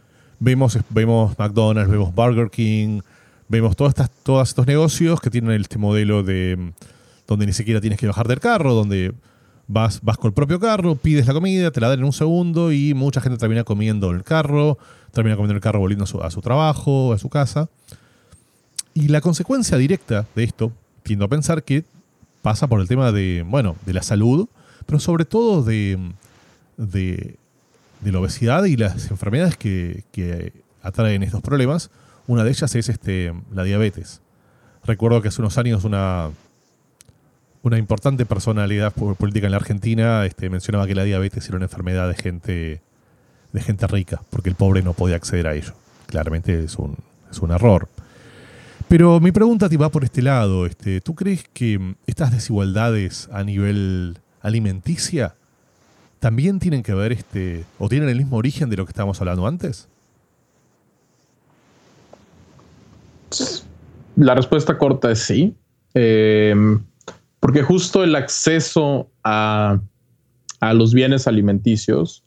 vemos, 0.41 0.79
vemos 0.89 1.39
McDonald's, 1.39 1.91
vemos 1.91 2.15
Burger 2.15 2.49
King, 2.49 3.03
vemos 3.47 3.77
todas 3.77 3.91
estas, 3.91 4.11
todos 4.23 4.49
estos 4.49 4.67
negocios 4.67 5.21
que 5.21 5.29
tienen 5.29 5.61
este 5.61 5.77
modelo 5.77 6.23
de 6.23 6.73
donde 7.27 7.45
ni 7.45 7.53
siquiera 7.53 7.83
tienes 7.83 7.99
que 7.99 8.07
bajar 8.07 8.27
del 8.27 8.41
carro, 8.41 8.73
donde 8.73 9.13
Vas, 9.71 10.01
vas 10.03 10.17
con 10.17 10.29
el 10.29 10.35
propio 10.35 10.59
carro, 10.59 10.97
pides 10.97 11.27
la 11.27 11.35
comida, 11.35 11.71
te 11.71 11.81
la 11.81 11.91
dan 11.91 11.99
en 11.99 12.07
un 12.07 12.15
segundo 12.15 12.73
y 12.73 12.95
mucha 12.95 13.21
gente 13.21 13.39
termina 13.39 13.65
comiendo 13.65 14.09
en 14.09 14.17
el 14.17 14.25
carro, 14.25 14.79
termina 15.13 15.37
comiendo 15.37 15.53
en 15.53 15.57
el 15.57 15.63
carro 15.63 15.79
volviendo 15.79 16.05
a 16.05 16.31
su, 16.31 16.41
trabajo, 16.41 17.13
a 17.13 17.19
su 17.19 17.29
casa. 17.29 17.69
Y 18.95 19.09
la 19.09 19.21
consecuencia 19.21 19.77
directa 19.77 20.27
de 20.35 20.45
esto, 20.45 20.73
tiendo 21.03 21.27
a 21.27 21.29
pensar 21.29 21.63
que 21.63 21.85
pasa 22.41 22.67
por 22.67 22.81
el 22.81 22.89
tema 22.89 23.13
de, 23.13 23.45
bueno, 23.47 23.77
de 23.85 23.93
la 23.93 24.03
salud, 24.03 24.49
pero 24.87 25.01
sobre 25.01 25.27
todo 25.27 25.63
de, 25.63 25.99
de, 26.79 27.37
la 28.03 28.21
obesidad 28.21 28.65
y 28.65 28.77
las 28.77 29.11
enfermedades 29.11 29.59
que, 29.59 30.05
que, 30.13 30.53
atraen 30.83 31.23
estos 31.23 31.43
problemas. 31.43 31.91
Una 32.27 32.43
de 32.43 32.51
ellas 32.51 32.75
es 32.75 32.89
este, 32.89 33.35
la 33.53 33.65
diabetes. 33.65 34.23
Recuerdo 34.85 35.21
que 35.21 35.29
hace 35.29 35.43
unos 35.43 35.59
años 35.59 35.85
una, 35.85 36.31
una 37.63 37.79
importante 37.79 38.25
personalidad 38.27 38.93
política 38.93 39.47
en 39.47 39.53
la 39.53 39.59
Argentina 39.59 40.25
este, 40.25 40.49
mencionaba 40.51 40.87
que 40.87 40.95
la 40.95 41.05
diabetes 41.05 41.47
era 41.49 41.57
una 41.57 41.67
enfermedad 41.67 42.09
de 42.09 42.15
gente, 42.15 42.81
de 43.53 43.61
gente 43.61 43.87
rica, 43.87 44.23
porque 44.31 44.49
el 44.49 44.55
pobre 44.55 44.83
no 44.83 44.93
podía 44.93 45.17
acceder 45.17 45.47
a 45.47 45.55
ello. 45.55 45.73
Claramente 46.07 46.65
es 46.65 46.77
un, 46.77 46.97
es 47.31 47.39
un 47.41 47.51
error. 47.51 47.89
Pero 48.89 49.21
mi 49.21 49.33
pregunta 49.33 49.69
te 49.69 49.77
va 49.77 49.91
por 49.91 50.05
este 50.05 50.23
lado. 50.23 50.65
Este, 50.65 51.01
¿Tú 51.01 51.15
crees 51.15 51.45
que 51.53 51.95
estas 52.07 52.33
desigualdades 52.33 53.29
a 53.33 53.45
nivel 53.45 54.19
alimenticia 54.41 55.35
también 56.21 56.59
tienen 56.59 56.83
que 56.83 56.95
ver 56.95 57.13
este, 57.13 57.65
o 57.79 57.89
tienen 57.89 58.09
el 58.09 58.17
mismo 58.17 58.37
origen 58.37 58.71
de 58.71 58.77
lo 58.77 58.87
que 58.87 58.91
estábamos 58.91 59.21
hablando 59.21 59.47
antes? 59.47 59.89
La 64.17 64.35
respuesta 64.35 64.79
corta 64.79 65.11
es 65.13 65.21
sí. 65.21 65.55
Eh, 65.95 66.55
porque 67.41 67.63
justo 67.63 68.03
el 68.03 68.15
acceso 68.15 69.09
a, 69.25 69.81
los 70.73 70.93
bienes 70.93 71.27
alimenticios 71.27 72.25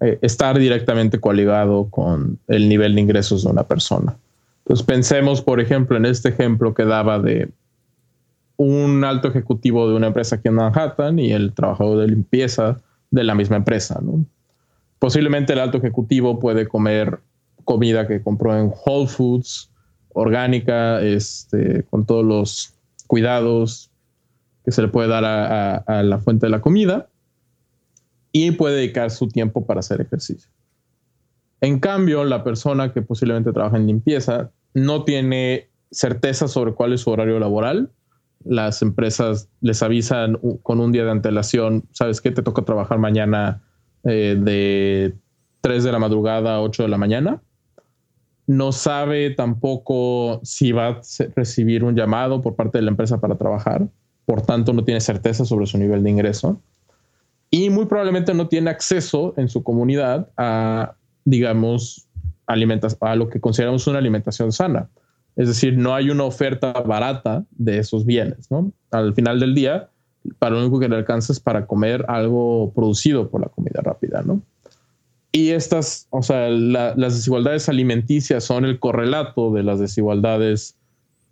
eh, 0.00 0.18
está 0.20 0.52
directamente 0.52 1.18
coligado 1.18 1.88
con 1.90 2.38
el 2.48 2.68
nivel 2.68 2.94
de 2.94 3.00
ingresos 3.00 3.44
de 3.44 3.50
una 3.50 3.64
persona. 3.64 4.16
Entonces 4.64 4.84
pensemos, 4.84 5.40
por 5.40 5.60
ejemplo, 5.60 5.96
en 5.96 6.04
este 6.04 6.28
ejemplo 6.28 6.74
que 6.74 6.84
daba 6.84 7.18
de 7.18 7.50
un 8.56 9.04
alto 9.04 9.28
ejecutivo 9.28 9.88
de 9.88 9.96
una 9.96 10.08
empresa 10.08 10.36
aquí 10.36 10.48
en 10.48 10.54
Manhattan 10.54 11.18
y 11.18 11.32
el 11.32 11.52
trabajador 11.52 11.98
de 12.00 12.08
limpieza 12.08 12.80
de 13.10 13.24
la 13.24 13.34
misma 13.34 13.56
empresa. 13.56 14.00
Posiblemente 14.98 15.52
el 15.52 15.60
alto 15.60 15.78
ejecutivo 15.78 16.38
puede 16.38 16.68
comer 16.68 17.20
comida 17.64 18.06
que 18.06 18.22
compró 18.22 18.56
en 18.58 18.72
Whole 18.84 19.08
Foods, 19.08 19.70
orgánica, 20.12 21.00
este, 21.02 21.84
con 21.90 22.06
todos 22.06 22.24
los 22.24 22.74
cuidados 23.06 23.90
que 24.64 24.72
se 24.72 24.82
le 24.82 24.88
puede 24.88 25.08
dar 25.08 25.24
a, 25.24 26.02
la 26.02 26.18
fuente 26.18 26.46
de 26.46 26.50
la 26.50 26.60
comida 26.60 27.08
y 28.32 28.52
puede 28.52 28.76
dedicar 28.76 29.10
su 29.10 29.28
tiempo 29.28 29.66
para 29.66 29.80
hacer 29.80 30.00
ejercicio. 30.00 30.50
En 31.60 31.78
cambio, 31.78 32.24
la 32.24 32.42
persona 32.42 32.92
que 32.92 33.02
posiblemente 33.02 33.52
trabaja 33.52 33.76
en 33.76 33.86
limpieza 33.86 34.50
no 34.72 35.04
tiene 35.04 35.68
certeza 35.90 36.48
sobre 36.48 36.72
cuál 36.72 36.92
es 36.92 37.02
su 37.02 37.10
horario 37.10 37.38
laboral. 37.38 37.90
Las 38.44 38.82
empresas 38.82 39.48
les 39.60 39.82
avisan 39.82 40.38
con 40.62 40.80
un 40.80 40.92
día 40.92 41.04
de 41.04 41.10
antelación, 41.10 41.84
¿sabes 41.92 42.20
qué? 42.20 42.30
Te 42.30 42.42
toca 42.42 42.62
trabajar 42.62 42.98
mañana 42.98 43.62
eh, 44.02 44.36
de 44.38 45.14
3 45.60 45.84
de 45.84 45.92
la 45.92 45.98
madrugada 45.98 46.56
a 46.56 46.60
8 46.62 46.82
de 46.82 46.88
la 46.88 46.98
mañana. 46.98 47.42
No 48.46 48.72
sabe 48.72 49.30
tampoco 49.30 50.40
si 50.42 50.72
va 50.72 50.88
a 50.88 51.00
recibir 51.36 51.84
un 51.84 51.94
llamado 51.94 52.42
por 52.42 52.56
parte 52.56 52.78
de 52.78 52.82
la 52.82 52.90
empresa 52.90 53.20
para 53.20 53.36
trabajar. 53.36 53.88
Por 54.26 54.42
tanto, 54.42 54.72
no 54.72 54.84
tiene 54.84 55.00
certeza 55.00 55.44
sobre 55.44 55.66
su 55.66 55.78
nivel 55.78 56.02
de 56.02 56.10
ingreso. 56.10 56.60
Y 57.50 57.70
muy 57.70 57.86
probablemente 57.86 58.34
no 58.34 58.48
tiene 58.48 58.70
acceso 58.70 59.34
en 59.36 59.48
su 59.48 59.62
comunidad 59.62 60.28
a, 60.36 60.94
digamos, 61.24 62.06
a 62.46 63.16
lo 63.16 63.28
que 63.28 63.40
consideramos 63.40 63.86
una 63.86 63.98
alimentación 63.98 64.52
sana. 64.52 64.88
Es 65.36 65.48
decir, 65.48 65.76
no 65.76 65.94
hay 65.94 66.10
una 66.10 66.24
oferta 66.24 66.72
barata 66.72 67.44
de 67.50 67.78
esos 67.78 68.04
bienes. 68.04 68.50
¿no? 68.50 68.72
Al 68.90 69.14
final 69.14 69.40
del 69.40 69.54
día, 69.54 69.88
para 70.38 70.54
lo 70.54 70.62
único 70.62 70.78
que 70.78 70.88
le 70.88 70.96
alcanza 70.96 71.32
es 71.32 71.40
para 71.40 71.66
comer 71.66 72.04
algo 72.08 72.72
producido 72.74 73.28
por 73.30 73.40
la 73.40 73.48
comida 73.48 73.80
rápida. 73.82 74.22
¿no? 74.22 74.42
Y 75.32 75.50
estas, 75.50 76.06
o 76.10 76.22
sea, 76.22 76.48
las 76.48 77.14
desigualdades 77.14 77.68
alimenticias 77.68 78.44
son 78.44 78.64
el 78.64 78.78
correlato 78.78 79.52
de 79.52 79.62
las 79.62 79.80
desigualdades 79.80 80.76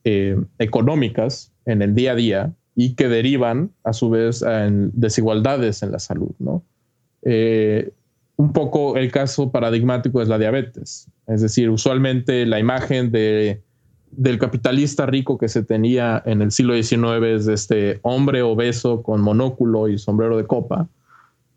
eh, 0.04 0.36
económicas 0.58 1.52
en 1.66 1.82
el 1.82 1.94
día 1.94 2.12
a 2.12 2.16
día 2.16 2.52
y 2.74 2.94
que 2.94 3.08
derivan 3.08 3.70
a 3.84 3.92
su 3.92 4.10
vez 4.10 4.42
en 4.42 4.90
desigualdades 4.94 5.82
en 5.82 5.92
la 5.92 5.98
salud. 5.98 6.30
¿no? 6.38 6.62
Eh, 7.22 7.92
un 8.36 8.52
poco 8.52 8.96
el 8.96 9.10
caso 9.10 9.50
paradigmático 9.50 10.22
es 10.22 10.28
la 10.28 10.38
diabetes. 10.38 11.08
Es 11.26 11.42
decir, 11.42 11.70
usualmente 11.70 12.46
la 12.46 12.58
imagen 12.58 13.10
de, 13.12 13.60
del 14.10 14.38
capitalista 14.38 15.06
rico 15.06 15.38
que 15.38 15.48
se 15.48 15.62
tenía 15.62 16.22
en 16.26 16.42
el 16.42 16.50
siglo 16.50 16.74
XIX 16.74 17.24
es 17.24 17.46
de 17.46 17.54
este 17.54 18.00
hombre 18.02 18.42
obeso 18.42 19.02
con 19.02 19.20
monóculo 19.20 19.88
y 19.88 19.98
sombrero 19.98 20.36
de 20.36 20.46
copa. 20.46 20.88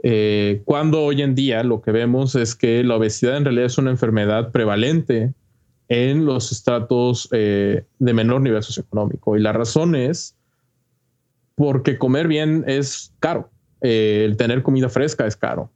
Eh, 0.03 0.61
cuando 0.66 1.01
hoy 1.01 1.22
en 1.22 1.34
día 1.34 1.63
lo 1.63 1.82
que 1.82 1.91
vemos 1.91 2.36
es 2.36 2.55
que 2.55 2.84
la 2.84 2.97
obesidad 2.97 3.38
en 3.38 3.45
realidad 3.45 3.66
es 3.66 3.78
una 3.78 3.89
enfermedad 3.89 4.51
prevalente 4.51 5.34
en 5.88 6.26
los 6.26 6.51
estratos 6.51 7.28
eh, 7.32 7.84
de 7.99 8.13
menor 8.13 8.41
nivel 8.41 8.61
socioeconómico. 8.61 9.38
Y 9.38 9.41
la 9.41 9.53
razón 9.53 9.95
es 9.95 10.35
porque 11.56 11.97
comer 11.97 12.28
bien 12.28 12.64
es 12.68 13.14
caro. 13.20 13.49
Eh, 13.82 14.24
el 14.26 14.38
tener 14.38 14.64
comida 14.64 14.89
fresca 14.89 15.26
es 15.26 15.36
caro 15.36 15.72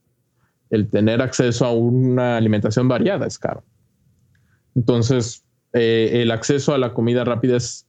el 0.69 0.89
tener 0.89 1.21
acceso 1.21 1.65
a 1.65 1.73
una 1.73 2.38
alimentación 2.38 2.88
variada 2.88 3.25
es 3.25 3.38
caro. 3.38 3.63
Entonces, 4.75 5.43
eh, 5.73 6.21
el 6.21 6.32
acceso 6.32 6.73
a 6.73 6.77
la 6.77 6.93
comida 6.93 7.23
rápida 7.23 7.57
es 7.57 7.88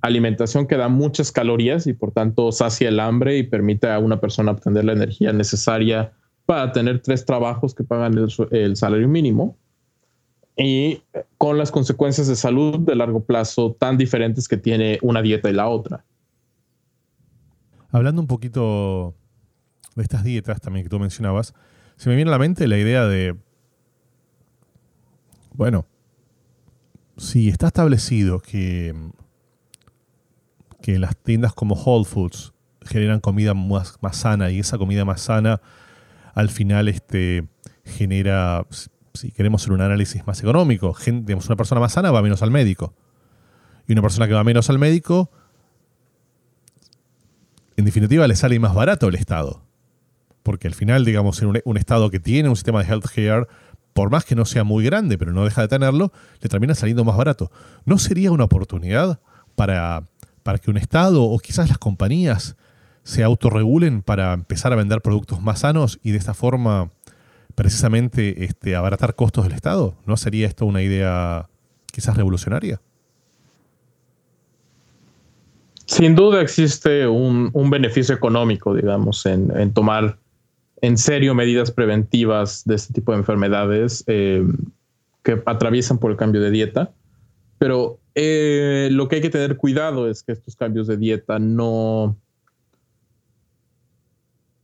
alimentación 0.00 0.66
que 0.66 0.76
da 0.76 0.88
muchas 0.88 1.32
calorías 1.32 1.86
y 1.86 1.92
por 1.92 2.12
tanto 2.12 2.52
sacia 2.52 2.88
el 2.88 3.00
hambre 3.00 3.38
y 3.38 3.42
permite 3.44 3.90
a 3.90 3.98
una 3.98 4.20
persona 4.20 4.52
obtener 4.52 4.84
la 4.84 4.92
energía 4.92 5.32
necesaria 5.32 6.12
para 6.44 6.72
tener 6.72 7.00
tres 7.00 7.24
trabajos 7.24 7.74
que 7.74 7.82
pagan 7.82 8.16
el, 8.16 8.28
el 8.52 8.76
salario 8.76 9.08
mínimo 9.08 9.56
y 10.56 11.02
con 11.38 11.58
las 11.58 11.70
consecuencias 11.70 12.28
de 12.28 12.36
salud 12.36 12.78
de 12.80 12.94
largo 12.94 13.24
plazo 13.24 13.76
tan 13.78 13.98
diferentes 13.98 14.46
que 14.48 14.56
tiene 14.56 14.98
una 15.02 15.22
dieta 15.22 15.50
y 15.50 15.54
la 15.54 15.68
otra. 15.68 16.04
Hablando 17.96 18.20
un 18.20 18.28
poquito 18.28 19.14
de 19.94 20.02
estas 20.02 20.22
dietas 20.22 20.60
también 20.60 20.84
que 20.84 20.90
tú 20.90 20.98
mencionabas, 20.98 21.54
se 21.96 22.10
me 22.10 22.14
viene 22.14 22.30
a 22.30 22.32
la 22.32 22.38
mente 22.38 22.68
la 22.68 22.76
idea 22.76 23.06
de, 23.06 23.34
bueno, 25.54 25.86
si 27.16 27.48
está 27.48 27.68
establecido 27.68 28.40
que, 28.40 28.94
que 30.82 30.98
las 30.98 31.16
tiendas 31.16 31.54
como 31.54 31.74
Whole 31.74 32.04
Foods 32.04 32.52
generan 32.84 33.20
comida 33.20 33.54
más, 33.54 33.96
más 34.02 34.18
sana 34.18 34.50
y 34.50 34.58
esa 34.58 34.76
comida 34.76 35.06
más 35.06 35.22
sana 35.22 35.62
al 36.34 36.50
final 36.50 36.88
este, 36.88 37.48
genera, 37.82 38.66
si 39.14 39.32
queremos 39.32 39.62
hacer 39.62 39.72
un 39.72 39.80
análisis 39.80 40.26
más 40.26 40.42
económico, 40.42 40.94
digamos, 41.06 41.46
una 41.46 41.56
persona 41.56 41.80
más 41.80 41.94
sana 41.94 42.10
va 42.10 42.20
menos 42.20 42.42
al 42.42 42.50
médico. 42.50 42.94
Y 43.88 43.92
una 43.92 44.02
persona 44.02 44.28
que 44.28 44.34
va 44.34 44.44
menos 44.44 44.68
al 44.68 44.78
médico, 44.78 45.30
en 47.76 47.84
definitiva, 47.84 48.26
le 48.26 48.36
sale 48.36 48.58
más 48.58 48.74
barato 48.74 49.08
el 49.08 49.14
Estado 49.14 49.66
porque 50.46 50.68
al 50.68 50.74
final, 50.74 51.04
digamos, 51.04 51.42
en 51.42 51.60
un, 51.64 51.76
estado 51.76 52.08
que 52.08 52.20
tiene 52.20 52.48
un 52.48 52.54
sistema 52.54 52.80
de 52.80 52.88
healthcare, 52.88 53.48
por 53.92 54.10
más 54.10 54.24
que 54.24 54.36
no 54.36 54.44
sea 54.44 54.62
muy 54.62 54.84
grande, 54.84 55.18
pero 55.18 55.32
no 55.32 55.44
deja 55.44 55.60
de 55.60 55.66
tenerlo, 55.66 56.12
le 56.40 56.48
termina 56.48 56.76
saliendo 56.76 57.04
más 57.04 57.16
barato. 57.16 57.50
¿No 57.84 57.98
sería 57.98 58.30
una 58.30 58.44
oportunidad 58.44 59.18
para, 59.56 60.04
para 60.44 60.58
que 60.58 60.70
un 60.70 60.76
estado 60.76 61.24
o 61.24 61.36
quizás 61.40 61.68
las 61.68 61.78
compañías 61.78 62.54
se 63.02 63.24
autorregulen 63.24 64.02
para 64.02 64.34
empezar 64.34 64.72
a 64.72 64.76
vender 64.76 65.02
productos 65.02 65.42
más 65.42 65.60
sanos 65.60 65.98
y 66.04 66.12
de 66.12 66.18
esta 66.18 66.32
forma 66.32 66.90
precisamente 67.56 68.44
este, 68.44 68.76
abaratar 68.76 69.16
costos 69.16 69.46
del 69.46 69.52
Estado? 69.52 69.96
¿No 70.06 70.16
sería 70.16 70.46
esto 70.46 70.64
una 70.64 70.82
idea 70.82 71.48
quizás 71.90 72.16
revolucionaria? 72.16 72.80
Sin 75.86 76.14
duda 76.14 76.42
existe 76.42 77.06
un, 77.06 77.50
beneficio 77.70 78.14
económico, 78.14 78.74
digamos, 78.74 79.24
en 79.26 79.72
tomar 79.72 80.18
en 80.82 80.98
serio 80.98 81.34
medidas 81.34 81.70
preventivas 81.70 82.64
de 82.64 82.74
este 82.74 82.92
tipo 82.92 83.12
de 83.12 83.18
enfermedades 83.18 84.04
eh, 84.06 84.46
que 85.22 85.42
atraviesan 85.46 85.98
por 85.98 86.10
el 86.10 86.16
cambio 86.16 86.40
de 86.40 86.50
dieta. 86.50 86.92
Pero 87.58 87.98
eh, 88.14 88.88
lo 88.92 89.08
que 89.08 89.16
hay 89.16 89.22
que 89.22 89.30
tener 89.30 89.56
cuidado 89.56 90.08
es 90.08 90.22
que 90.22 90.32
estos 90.32 90.56
cambios 90.56 90.86
de 90.86 90.96
dieta 90.96 91.38
no, 91.38 92.16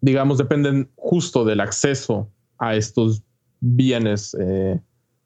digamos, 0.01 0.39
dependen 0.39 0.91
justo 0.97 1.45
del 1.45 1.61
acceso 1.61 2.29
a 2.59 2.77
estos 2.77 3.23
bienes 3.61 4.37
eh, 4.39 4.81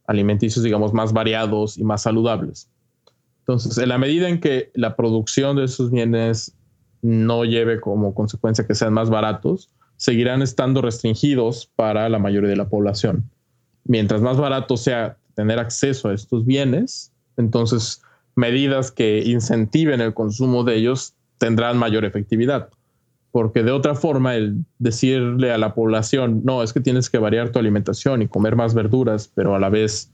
alimenticios, 0.07 0.65
digamos, 0.65 0.93
más 0.93 1.13
variados 1.13 1.77
y 1.77 1.85
más 1.85 2.03
saludables. 2.03 2.69
Entonces, 3.47 3.79
en 3.79 3.89
la 3.89 3.99
medida 3.99 4.29
en 4.29 4.41
que 4.41 4.73
la 4.75 4.97
producción 4.97 5.57
de 5.57 5.65
esos 5.65 5.93
bienes 5.93 6.57
no 7.01 7.45
lleve 7.45 7.81
como 7.81 8.13
consecuencia 8.13 8.67
que 8.67 8.75
sean 8.75 8.93
más 8.93 9.09
baratos, 9.09 9.71
seguirán 9.97 10.43
estando 10.43 10.83
restringidos 10.83 11.71
para 11.77 12.09
la 12.09 12.19
mayoría 12.19 12.51
de 12.51 12.57
la 12.57 12.69
población. 12.69 13.31
Mientras 13.85 14.21
más 14.21 14.37
barato 14.37 14.77
sea 14.77 15.17
tener 15.35 15.61
acceso 15.61 16.09
a 16.09 16.15
estos 16.15 16.45
bienes, 16.45 17.13
entonces 17.37 18.03
medidas 18.35 18.91
que 18.91 19.23
incentiven 19.25 20.01
el 20.01 20.13
consumo 20.13 20.65
de 20.65 20.75
ellos 20.75 21.15
tendrán 21.39 21.79
mayor 21.79 22.05
efectividad. 22.05 22.71
Porque 23.31 23.63
de 23.63 23.71
otra 23.71 23.95
forma, 23.95 24.35
el 24.35 24.65
decirle 24.81 25.53
a 25.53 25.59
la 25.59 25.73
población, 25.75 26.41
no, 26.45 26.65
es 26.65 26.73
que 26.73 26.81
tienes 26.81 27.11
que 27.11 27.19
variar 27.19 27.51
tu 27.51 27.61
alimentación 27.61 28.23
y 28.23 28.29
comer 28.29 28.57
más 28.57 28.75
verduras, 28.75 29.31
pero 29.33 29.55
a 29.55 29.61
la 29.61 29.69
vez 29.69 30.11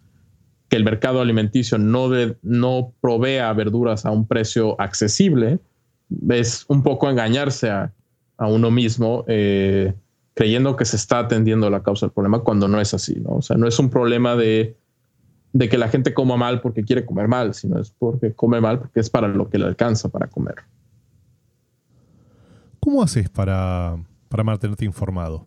que 0.73 0.77
el 0.77 0.85
mercado 0.85 1.21
alimenticio 1.21 1.77
no, 1.77 2.09
no 2.41 2.95
provea 3.03 3.53
verduras 3.53 4.07
a 4.07 4.11
un 4.11 4.27
precio 4.27 4.81
accesible, 4.81 5.59
es 6.31 6.65
un 6.67 6.83
poco 6.83 7.11
engañarse 7.11 7.69
a, 7.69 7.93
uno 8.39 8.71
mismo 8.71 9.23
eh, 9.29 9.93
creyendo 10.33 10.75
que 10.75 10.87
se 10.87 10.97
está 10.97 11.19
atendiendo 11.19 11.69
la 11.69 11.83
causa 11.83 12.07
del 12.07 12.15
problema 12.15 12.39
cuando 12.39 12.69
no 12.69 12.81
es 12.81 12.95
así, 12.95 13.21
¿no? 13.21 13.33
O 13.33 13.43
sea, 13.43 13.59
no 13.59 13.69
es 13.69 13.79
un 13.79 13.91
problema 13.91 14.35
de, 14.35 14.79
que 15.61 15.77
la 15.77 15.91
gente 15.91 16.15
coma 16.15 16.39
mal 16.39 16.63
porque 16.63 16.85
quiere 16.85 17.05
comer 17.05 17.29
mal, 17.29 17.53
sino 17.53 17.79
es 17.79 17.91
porque 17.91 18.33
come 18.33 18.59
mal 18.63 18.79
porque 18.79 19.01
es 19.01 19.11
para 19.11 19.29
lo 19.29 19.51
que 19.51 19.59
le 19.59 19.67
alcanza 19.67 20.09
para 20.09 20.27
comer. 20.29 20.55
¿Cómo 22.81 23.03
haces 23.03 23.29
para, 23.29 23.99
mantenerte 24.43 24.87
informado? 24.87 25.47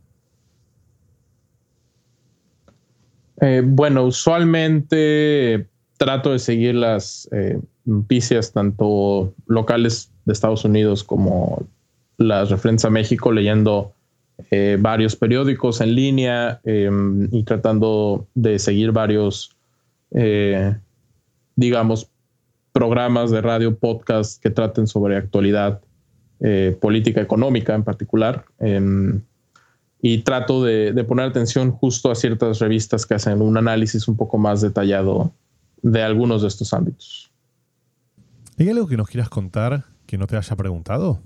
Eh, 3.41 3.61
bueno, 3.65 4.05
usualmente 4.05 5.67
trato 5.97 6.31
de 6.31 6.39
seguir 6.39 6.75
las 6.75 7.29
eh, 7.31 7.59
noticias 7.85 8.51
tanto 8.51 9.33
locales 9.47 10.11
de 10.25 10.33
Estados 10.33 10.65
Unidos 10.65 11.03
como 11.03 11.67
las 12.17 12.49
referencias 12.49 12.85
a 12.85 12.91
México 12.91 13.31
leyendo 13.31 13.93
eh, 14.51 14.77
varios 14.79 15.15
periódicos 15.15 15.79
en 15.81 15.95
línea 15.95 16.59
em, 16.65 17.29
y 17.31 17.43
tratando 17.43 18.27
de 18.35 18.59
seguir 18.59 18.91
varios, 18.91 19.55
eh, 20.11 20.75
digamos, 21.55 22.09
programas 22.73 23.31
de 23.31 23.41
radio, 23.41 23.77
podcast 23.77 24.41
que 24.41 24.49
traten 24.49 24.87
sobre 24.87 25.15
actualidad 25.15 25.81
eh, 26.41 26.77
política 26.81 27.21
económica 27.21 27.73
en 27.73 27.83
particular. 27.83 28.43
Y 30.07 30.19
trato 30.19 30.63
de, 30.63 30.93
de, 30.93 31.03
poner 31.03 31.25
atención 31.25 31.71
justo 31.71 32.11
a 32.11 32.15
ciertas 32.15 32.59
revistas 32.59 33.07
que 33.07 33.15
hacen 33.15 33.41
un 33.41 33.57
análisis 33.57 34.07
un 34.07 34.15
poco 34.15 34.37
más 34.37 34.61
detallado 34.61 35.33
de 35.81 36.03
algunos 36.03 36.43
de 36.43 36.47
estos 36.47 36.73
ámbitos. 36.73 37.31
¿Hay 38.59 38.69
algo 38.69 38.87
que 38.87 38.97
nos 38.97 39.07
quieras 39.07 39.29
contar 39.29 39.85
que 40.05 40.17
no 40.17 40.27
te 40.27 40.37
haya 40.37 40.55
preguntado? 40.55 41.19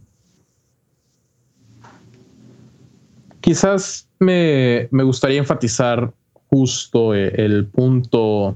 Quizás 3.42 4.08
me, 4.20 4.88
gustaría 4.92 5.40
enfatizar 5.40 6.14
justo 6.50 7.14
eh, 7.16 7.34
el 7.36 7.68
punto 7.68 8.56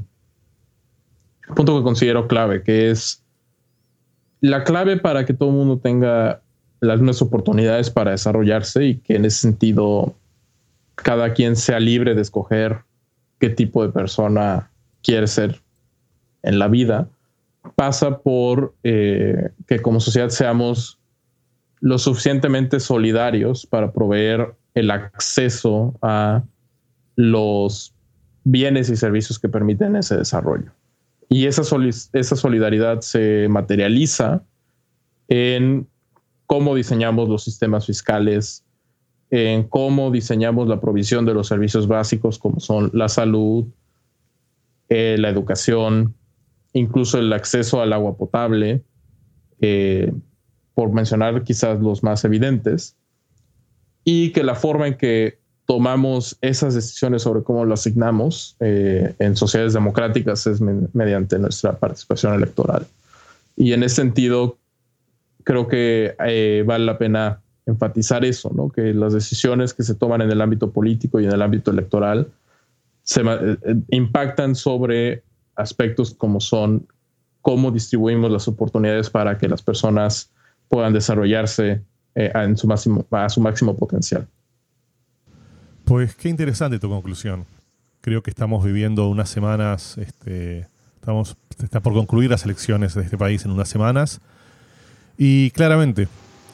punto 1.55 1.77
que 1.77 1.83
considero 1.83 2.27
clave, 2.27 2.63
que 2.63 2.91
es 2.91 3.23
la 4.41 4.63
clave 4.63 4.97
para 4.97 5.25
que 5.25 5.33
todo 5.33 5.49
el 5.49 5.55
mundo 5.55 5.79
tenga 5.79 6.42
las 6.83 6.99
mismas 6.99 7.21
oportunidades 7.21 7.89
para 7.89 8.11
desarrollarse 8.11 8.83
y 8.83 8.95
que 8.97 9.15
en 9.15 9.23
ese 9.23 9.39
sentido 9.39 10.13
cada 10.95 11.33
quien 11.33 11.55
sea 11.55 11.79
libre 11.79 12.13
de 12.13 12.21
escoger 12.21 12.79
qué 13.39 13.49
tipo 13.49 13.85
de 13.85 13.91
persona 13.91 14.69
quiere 15.01 15.27
ser 15.27 15.61
en 16.43 16.59
la 16.59 16.67
vida, 16.67 17.07
pasa 17.75 18.19
por 18.19 18.73
eh, 18.83 19.49
que 19.65 19.79
como 19.81 20.01
sociedad 20.01 20.27
seamos 20.27 20.99
lo 21.79 21.97
suficientemente 21.97 22.81
solidarios 22.81 23.65
para 23.65 23.93
proveer 23.93 24.53
el 24.73 24.91
acceso 24.91 25.95
a 26.01 26.43
los 27.15 27.93
bienes 28.43 28.89
y 28.89 28.97
servicios 28.97 29.39
que 29.39 29.47
permiten 29.47 29.95
ese 29.95 30.17
desarrollo. 30.17 30.71
Y 31.29 31.45
esa, 31.45 31.61
esa 32.11 32.35
solidaridad 32.35 32.99
se 32.99 33.47
materializa 33.49 34.43
en 35.29 35.87
cómo 36.45 36.75
diseñamos 36.75 37.29
los 37.29 37.43
sistemas 37.43 37.85
fiscales, 37.85 38.63
en 39.29 39.63
cómo 39.63 40.11
diseñamos 40.11 40.67
la 40.67 40.79
provisión 40.79 41.25
de 41.25 41.33
los 41.33 41.47
servicios 41.47 41.87
básicos 41.87 42.37
como 42.37 42.59
son 42.59 42.91
la 42.93 43.09
salud, 43.09 43.65
eh, 44.89 45.15
la 45.17 45.29
educación, 45.29 46.13
incluso 46.73 47.17
el 47.17 47.33
acceso 47.33 47.81
al 47.81 47.93
agua 47.93 48.15
potable, 48.15 48.83
eh, 49.61 50.13
por 50.75 50.91
mencionar 50.91 51.43
quizás 51.43 51.79
los 51.79 52.03
más 52.03 52.23
evidentes, 52.25 52.95
y 54.03 54.31
que 54.31 54.43
la 54.43 54.55
forma 54.55 54.87
en 54.87 54.97
que 54.97 55.39
tomamos 55.65 56.37
esas 56.41 56.75
decisiones 56.75 57.21
sobre 57.21 57.43
cómo 57.43 57.63
lo 57.65 57.73
asignamos 57.73 58.57
eh, 58.59 59.15
en 59.19 59.35
sociedades 59.37 59.73
democráticas 59.73 60.45
es 60.45 60.59
mediante 60.61 61.39
nuestra 61.39 61.77
participación 61.77 62.33
electoral. 62.33 62.85
Y 63.55 63.73
en 63.73 63.83
ese 63.83 63.95
sentido, 63.95 64.57
creo 65.43 65.67
que 65.67 66.15
eh, 66.25 66.63
vale 66.65 66.85
la 66.85 66.97
pena 66.97 67.41
enfatizar 67.65 68.25
eso, 68.25 68.51
¿no? 68.53 68.69
que 68.69 68.93
las 68.93 69.13
decisiones 69.13 69.73
que 69.73 69.83
se 69.83 69.95
toman 69.95 70.21
en 70.21 70.31
el 70.31 70.41
ámbito 70.41 70.71
político 70.71 71.19
y 71.19 71.25
en 71.25 71.31
el 71.31 71.41
ámbito 71.41 71.71
electoral 71.71 72.27
se 73.03 73.21
eh, 73.21 73.57
impactan 73.89 74.55
sobre 74.55 75.23
aspectos 75.55 76.13
como 76.13 76.39
son 76.39 76.87
cómo 77.41 77.71
distribuimos 77.71 78.31
las 78.31 78.47
oportunidades 78.47 79.09
para 79.09 79.37
que 79.37 79.47
las 79.47 79.61
personas 79.61 80.31
puedan 80.69 80.93
desarrollarse 80.93 81.81
en 82.15 82.57
su 82.57 82.67
máximo, 82.67 83.05
a 83.11 83.27
su 83.27 83.41
máximo 83.41 83.75
potencial. 83.75 84.27
Pues 85.83 86.15
qué 86.15 86.29
interesante 86.29 86.79
tu 86.79 86.89
conclusión. 86.89 87.45
Creo 88.01 88.23
que 88.23 88.29
estamos 88.29 88.63
viviendo 88.63 89.09
unas 89.09 89.29
semanas, 89.29 89.97
este, 89.97 90.67
estamos, 90.95 91.35
está 91.61 91.81
por 91.81 91.93
concluir 91.93 92.29
las 92.29 92.45
elecciones 92.45 92.93
de 92.95 93.01
este 93.01 93.17
país 93.17 93.43
en 93.45 93.51
unas 93.51 93.67
semanas. 93.67 94.21
Y 95.17 95.51
claramente, 95.51 96.07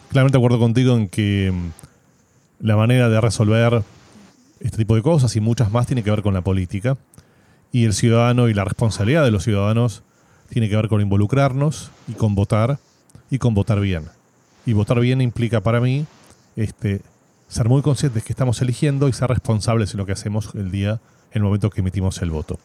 claramente 0.10 0.38
acuerdo 0.38 0.60
contigo 0.60 0.96
en 0.96 1.08
que 1.08 1.52
mm, 1.54 2.66
la 2.66 2.76
manera 2.76 3.10
de 3.10 3.22
resolver 3.22 3.84
este 4.60 4.78
tipo 4.78 4.96
de 4.96 5.02
cosas 5.02 5.36
y 5.36 5.40
muchas 5.40 5.72
más 5.72 5.88
tiene 5.88 6.04
que 6.04 6.12
ver 6.12 6.22
con 6.22 6.34
la 6.34 6.42
política. 6.42 6.98
Y 7.72 7.86
el 7.86 7.94
ciudadano 7.94 8.50
y 8.50 8.54
la 8.54 8.66
responsabilidad 8.66 9.24
de 9.24 9.32
los 9.32 9.44
ciudadanos 9.44 10.04
tiene 10.50 10.70
que 10.70 10.76
ver 10.76 10.88
con 10.88 11.02
involucrarnos 11.02 11.92
y 12.08 12.14
con 12.14 12.36
votar 12.36 12.80
y 13.30 13.38
con 13.38 13.54
votar 13.54 13.80
bien. 13.80 14.06
Y 14.66 14.74
votar 14.74 15.00
bien 15.00 15.22
implica 15.22 15.62
para 15.62 15.80
mí 15.80 16.06
este, 16.56 17.02
ser 17.48 17.70
muy 17.70 17.82
conscientes 17.82 18.24
que 18.24 18.34
estamos 18.34 18.62
eligiendo 18.62 19.08
y 19.08 19.14
ser 19.14 19.30
responsables 19.30 19.94
en 19.94 19.98
lo 19.98 20.06
que 20.06 20.12
hacemos 20.12 20.50
el 20.56 20.72
día, 20.72 21.00
el 21.32 21.44
momento 21.44 21.70
que 21.70 21.82
emitimos 21.82 22.22
el 22.22 22.32
voto. 22.32 22.60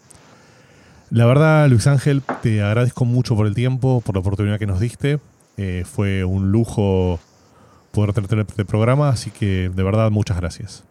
La 1.11 1.26
verdad, 1.26 1.68
Luis 1.68 1.86
Ángel, 1.86 2.22
te 2.42 2.62
agradezco 2.62 3.05
mucho 3.05 3.36
por 3.36 3.47
el 3.47 3.55
tiempo, 3.55 4.01
por 4.01 4.14
la 4.14 4.20
oportunidad 4.20 4.59
que 4.59 4.66
nos 4.66 4.80
diste. 4.80 5.20
Eh, 5.57 5.84
fue 5.86 6.24
un 6.24 6.50
lujo 6.50 7.20
poder 7.92 8.12
tener 8.12 8.46
este 8.48 8.64
programa, 8.64 9.09
así 9.09 9.30
que 9.30 9.70
de 9.74 9.82
verdad 9.82 10.11
muchas 10.11 10.36
gracias. 10.36 10.84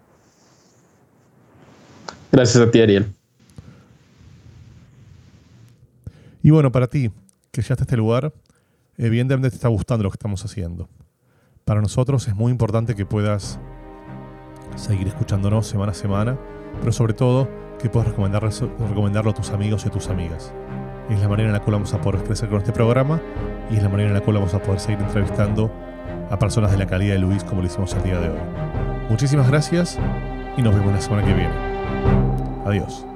Gracias 2.32 2.66
a 2.66 2.72
ti, 2.72 2.82
Ariel. 2.82 3.14
Y 6.42 6.50
bueno, 6.50 6.72
para 6.72 6.88
ti, 6.88 7.12
que 7.52 7.62
ya 7.62 7.74
está 7.74 7.84
este 7.84 7.98
lugar, 7.98 8.34
evidentemente 8.98 9.50
te 9.50 9.56
está 9.56 9.68
gustando 9.68 10.04
lo 10.04 10.10
que 10.10 10.16
estamos 10.16 10.44
haciendo. 10.44 10.90
Para 11.66 11.82
nosotros 11.82 12.28
es 12.28 12.36
muy 12.36 12.52
importante 12.52 12.96
que 12.96 13.06
puedas 13.06 13.60
seguir 14.76 15.08
escuchándonos 15.08 15.68
semana 15.68 15.92
a 15.92 15.96
semana, 15.96 16.38
pero 16.80 16.92
sobre 16.92 17.14
todo 17.14 17.48
que 17.80 17.90
puedas 17.90 18.10
recomendarlo, 18.10 18.50
recomendarlo 18.90 19.32
a 19.32 19.34
tus 19.34 19.52
amigos 19.52 19.86
y 19.86 19.90
a 19.90 19.92
tus 19.92 20.08
amigas. 20.08 20.54
Es 21.10 21.20
la 21.20 21.28
manera 21.28 21.50
en 21.50 21.54
la 21.54 21.62
cual 21.62 21.76
vamos 21.76 21.94
a 21.94 22.02
poder 22.02 22.24
crecer 22.24 22.50
con 22.50 22.58
este 22.58 22.72
programa 22.72 23.22
y 23.74 23.78
es 23.78 23.84
la 23.84 23.90
manera 23.90 24.10
en 24.10 24.14
la 24.14 24.22
cual 24.22 24.36
vamos 24.36 24.54
a 24.54 24.62
poder 24.62 24.80
seguir 24.80 25.00
entrevistando 25.00 25.72
a 26.30 26.38
personas 26.38 26.72
de 26.72 26.78
la 26.78 26.86
calidad 26.86 27.14
de 27.14 27.20
Luis 27.20 27.44
como 27.44 27.62
lo 27.62 27.68
hicimos 27.68 27.94
el 27.94 28.04
día 28.04 28.20
de 28.20 28.30
hoy. 28.30 28.40
Muchísimas 29.10 29.50
gracias 29.50 30.00
y 30.56 30.62
nos 30.62 30.76
vemos 30.76 30.94
la 30.94 31.02
semana 31.02 31.26
que 31.26 31.34
viene. 31.34 31.54
Adiós. 32.66 33.13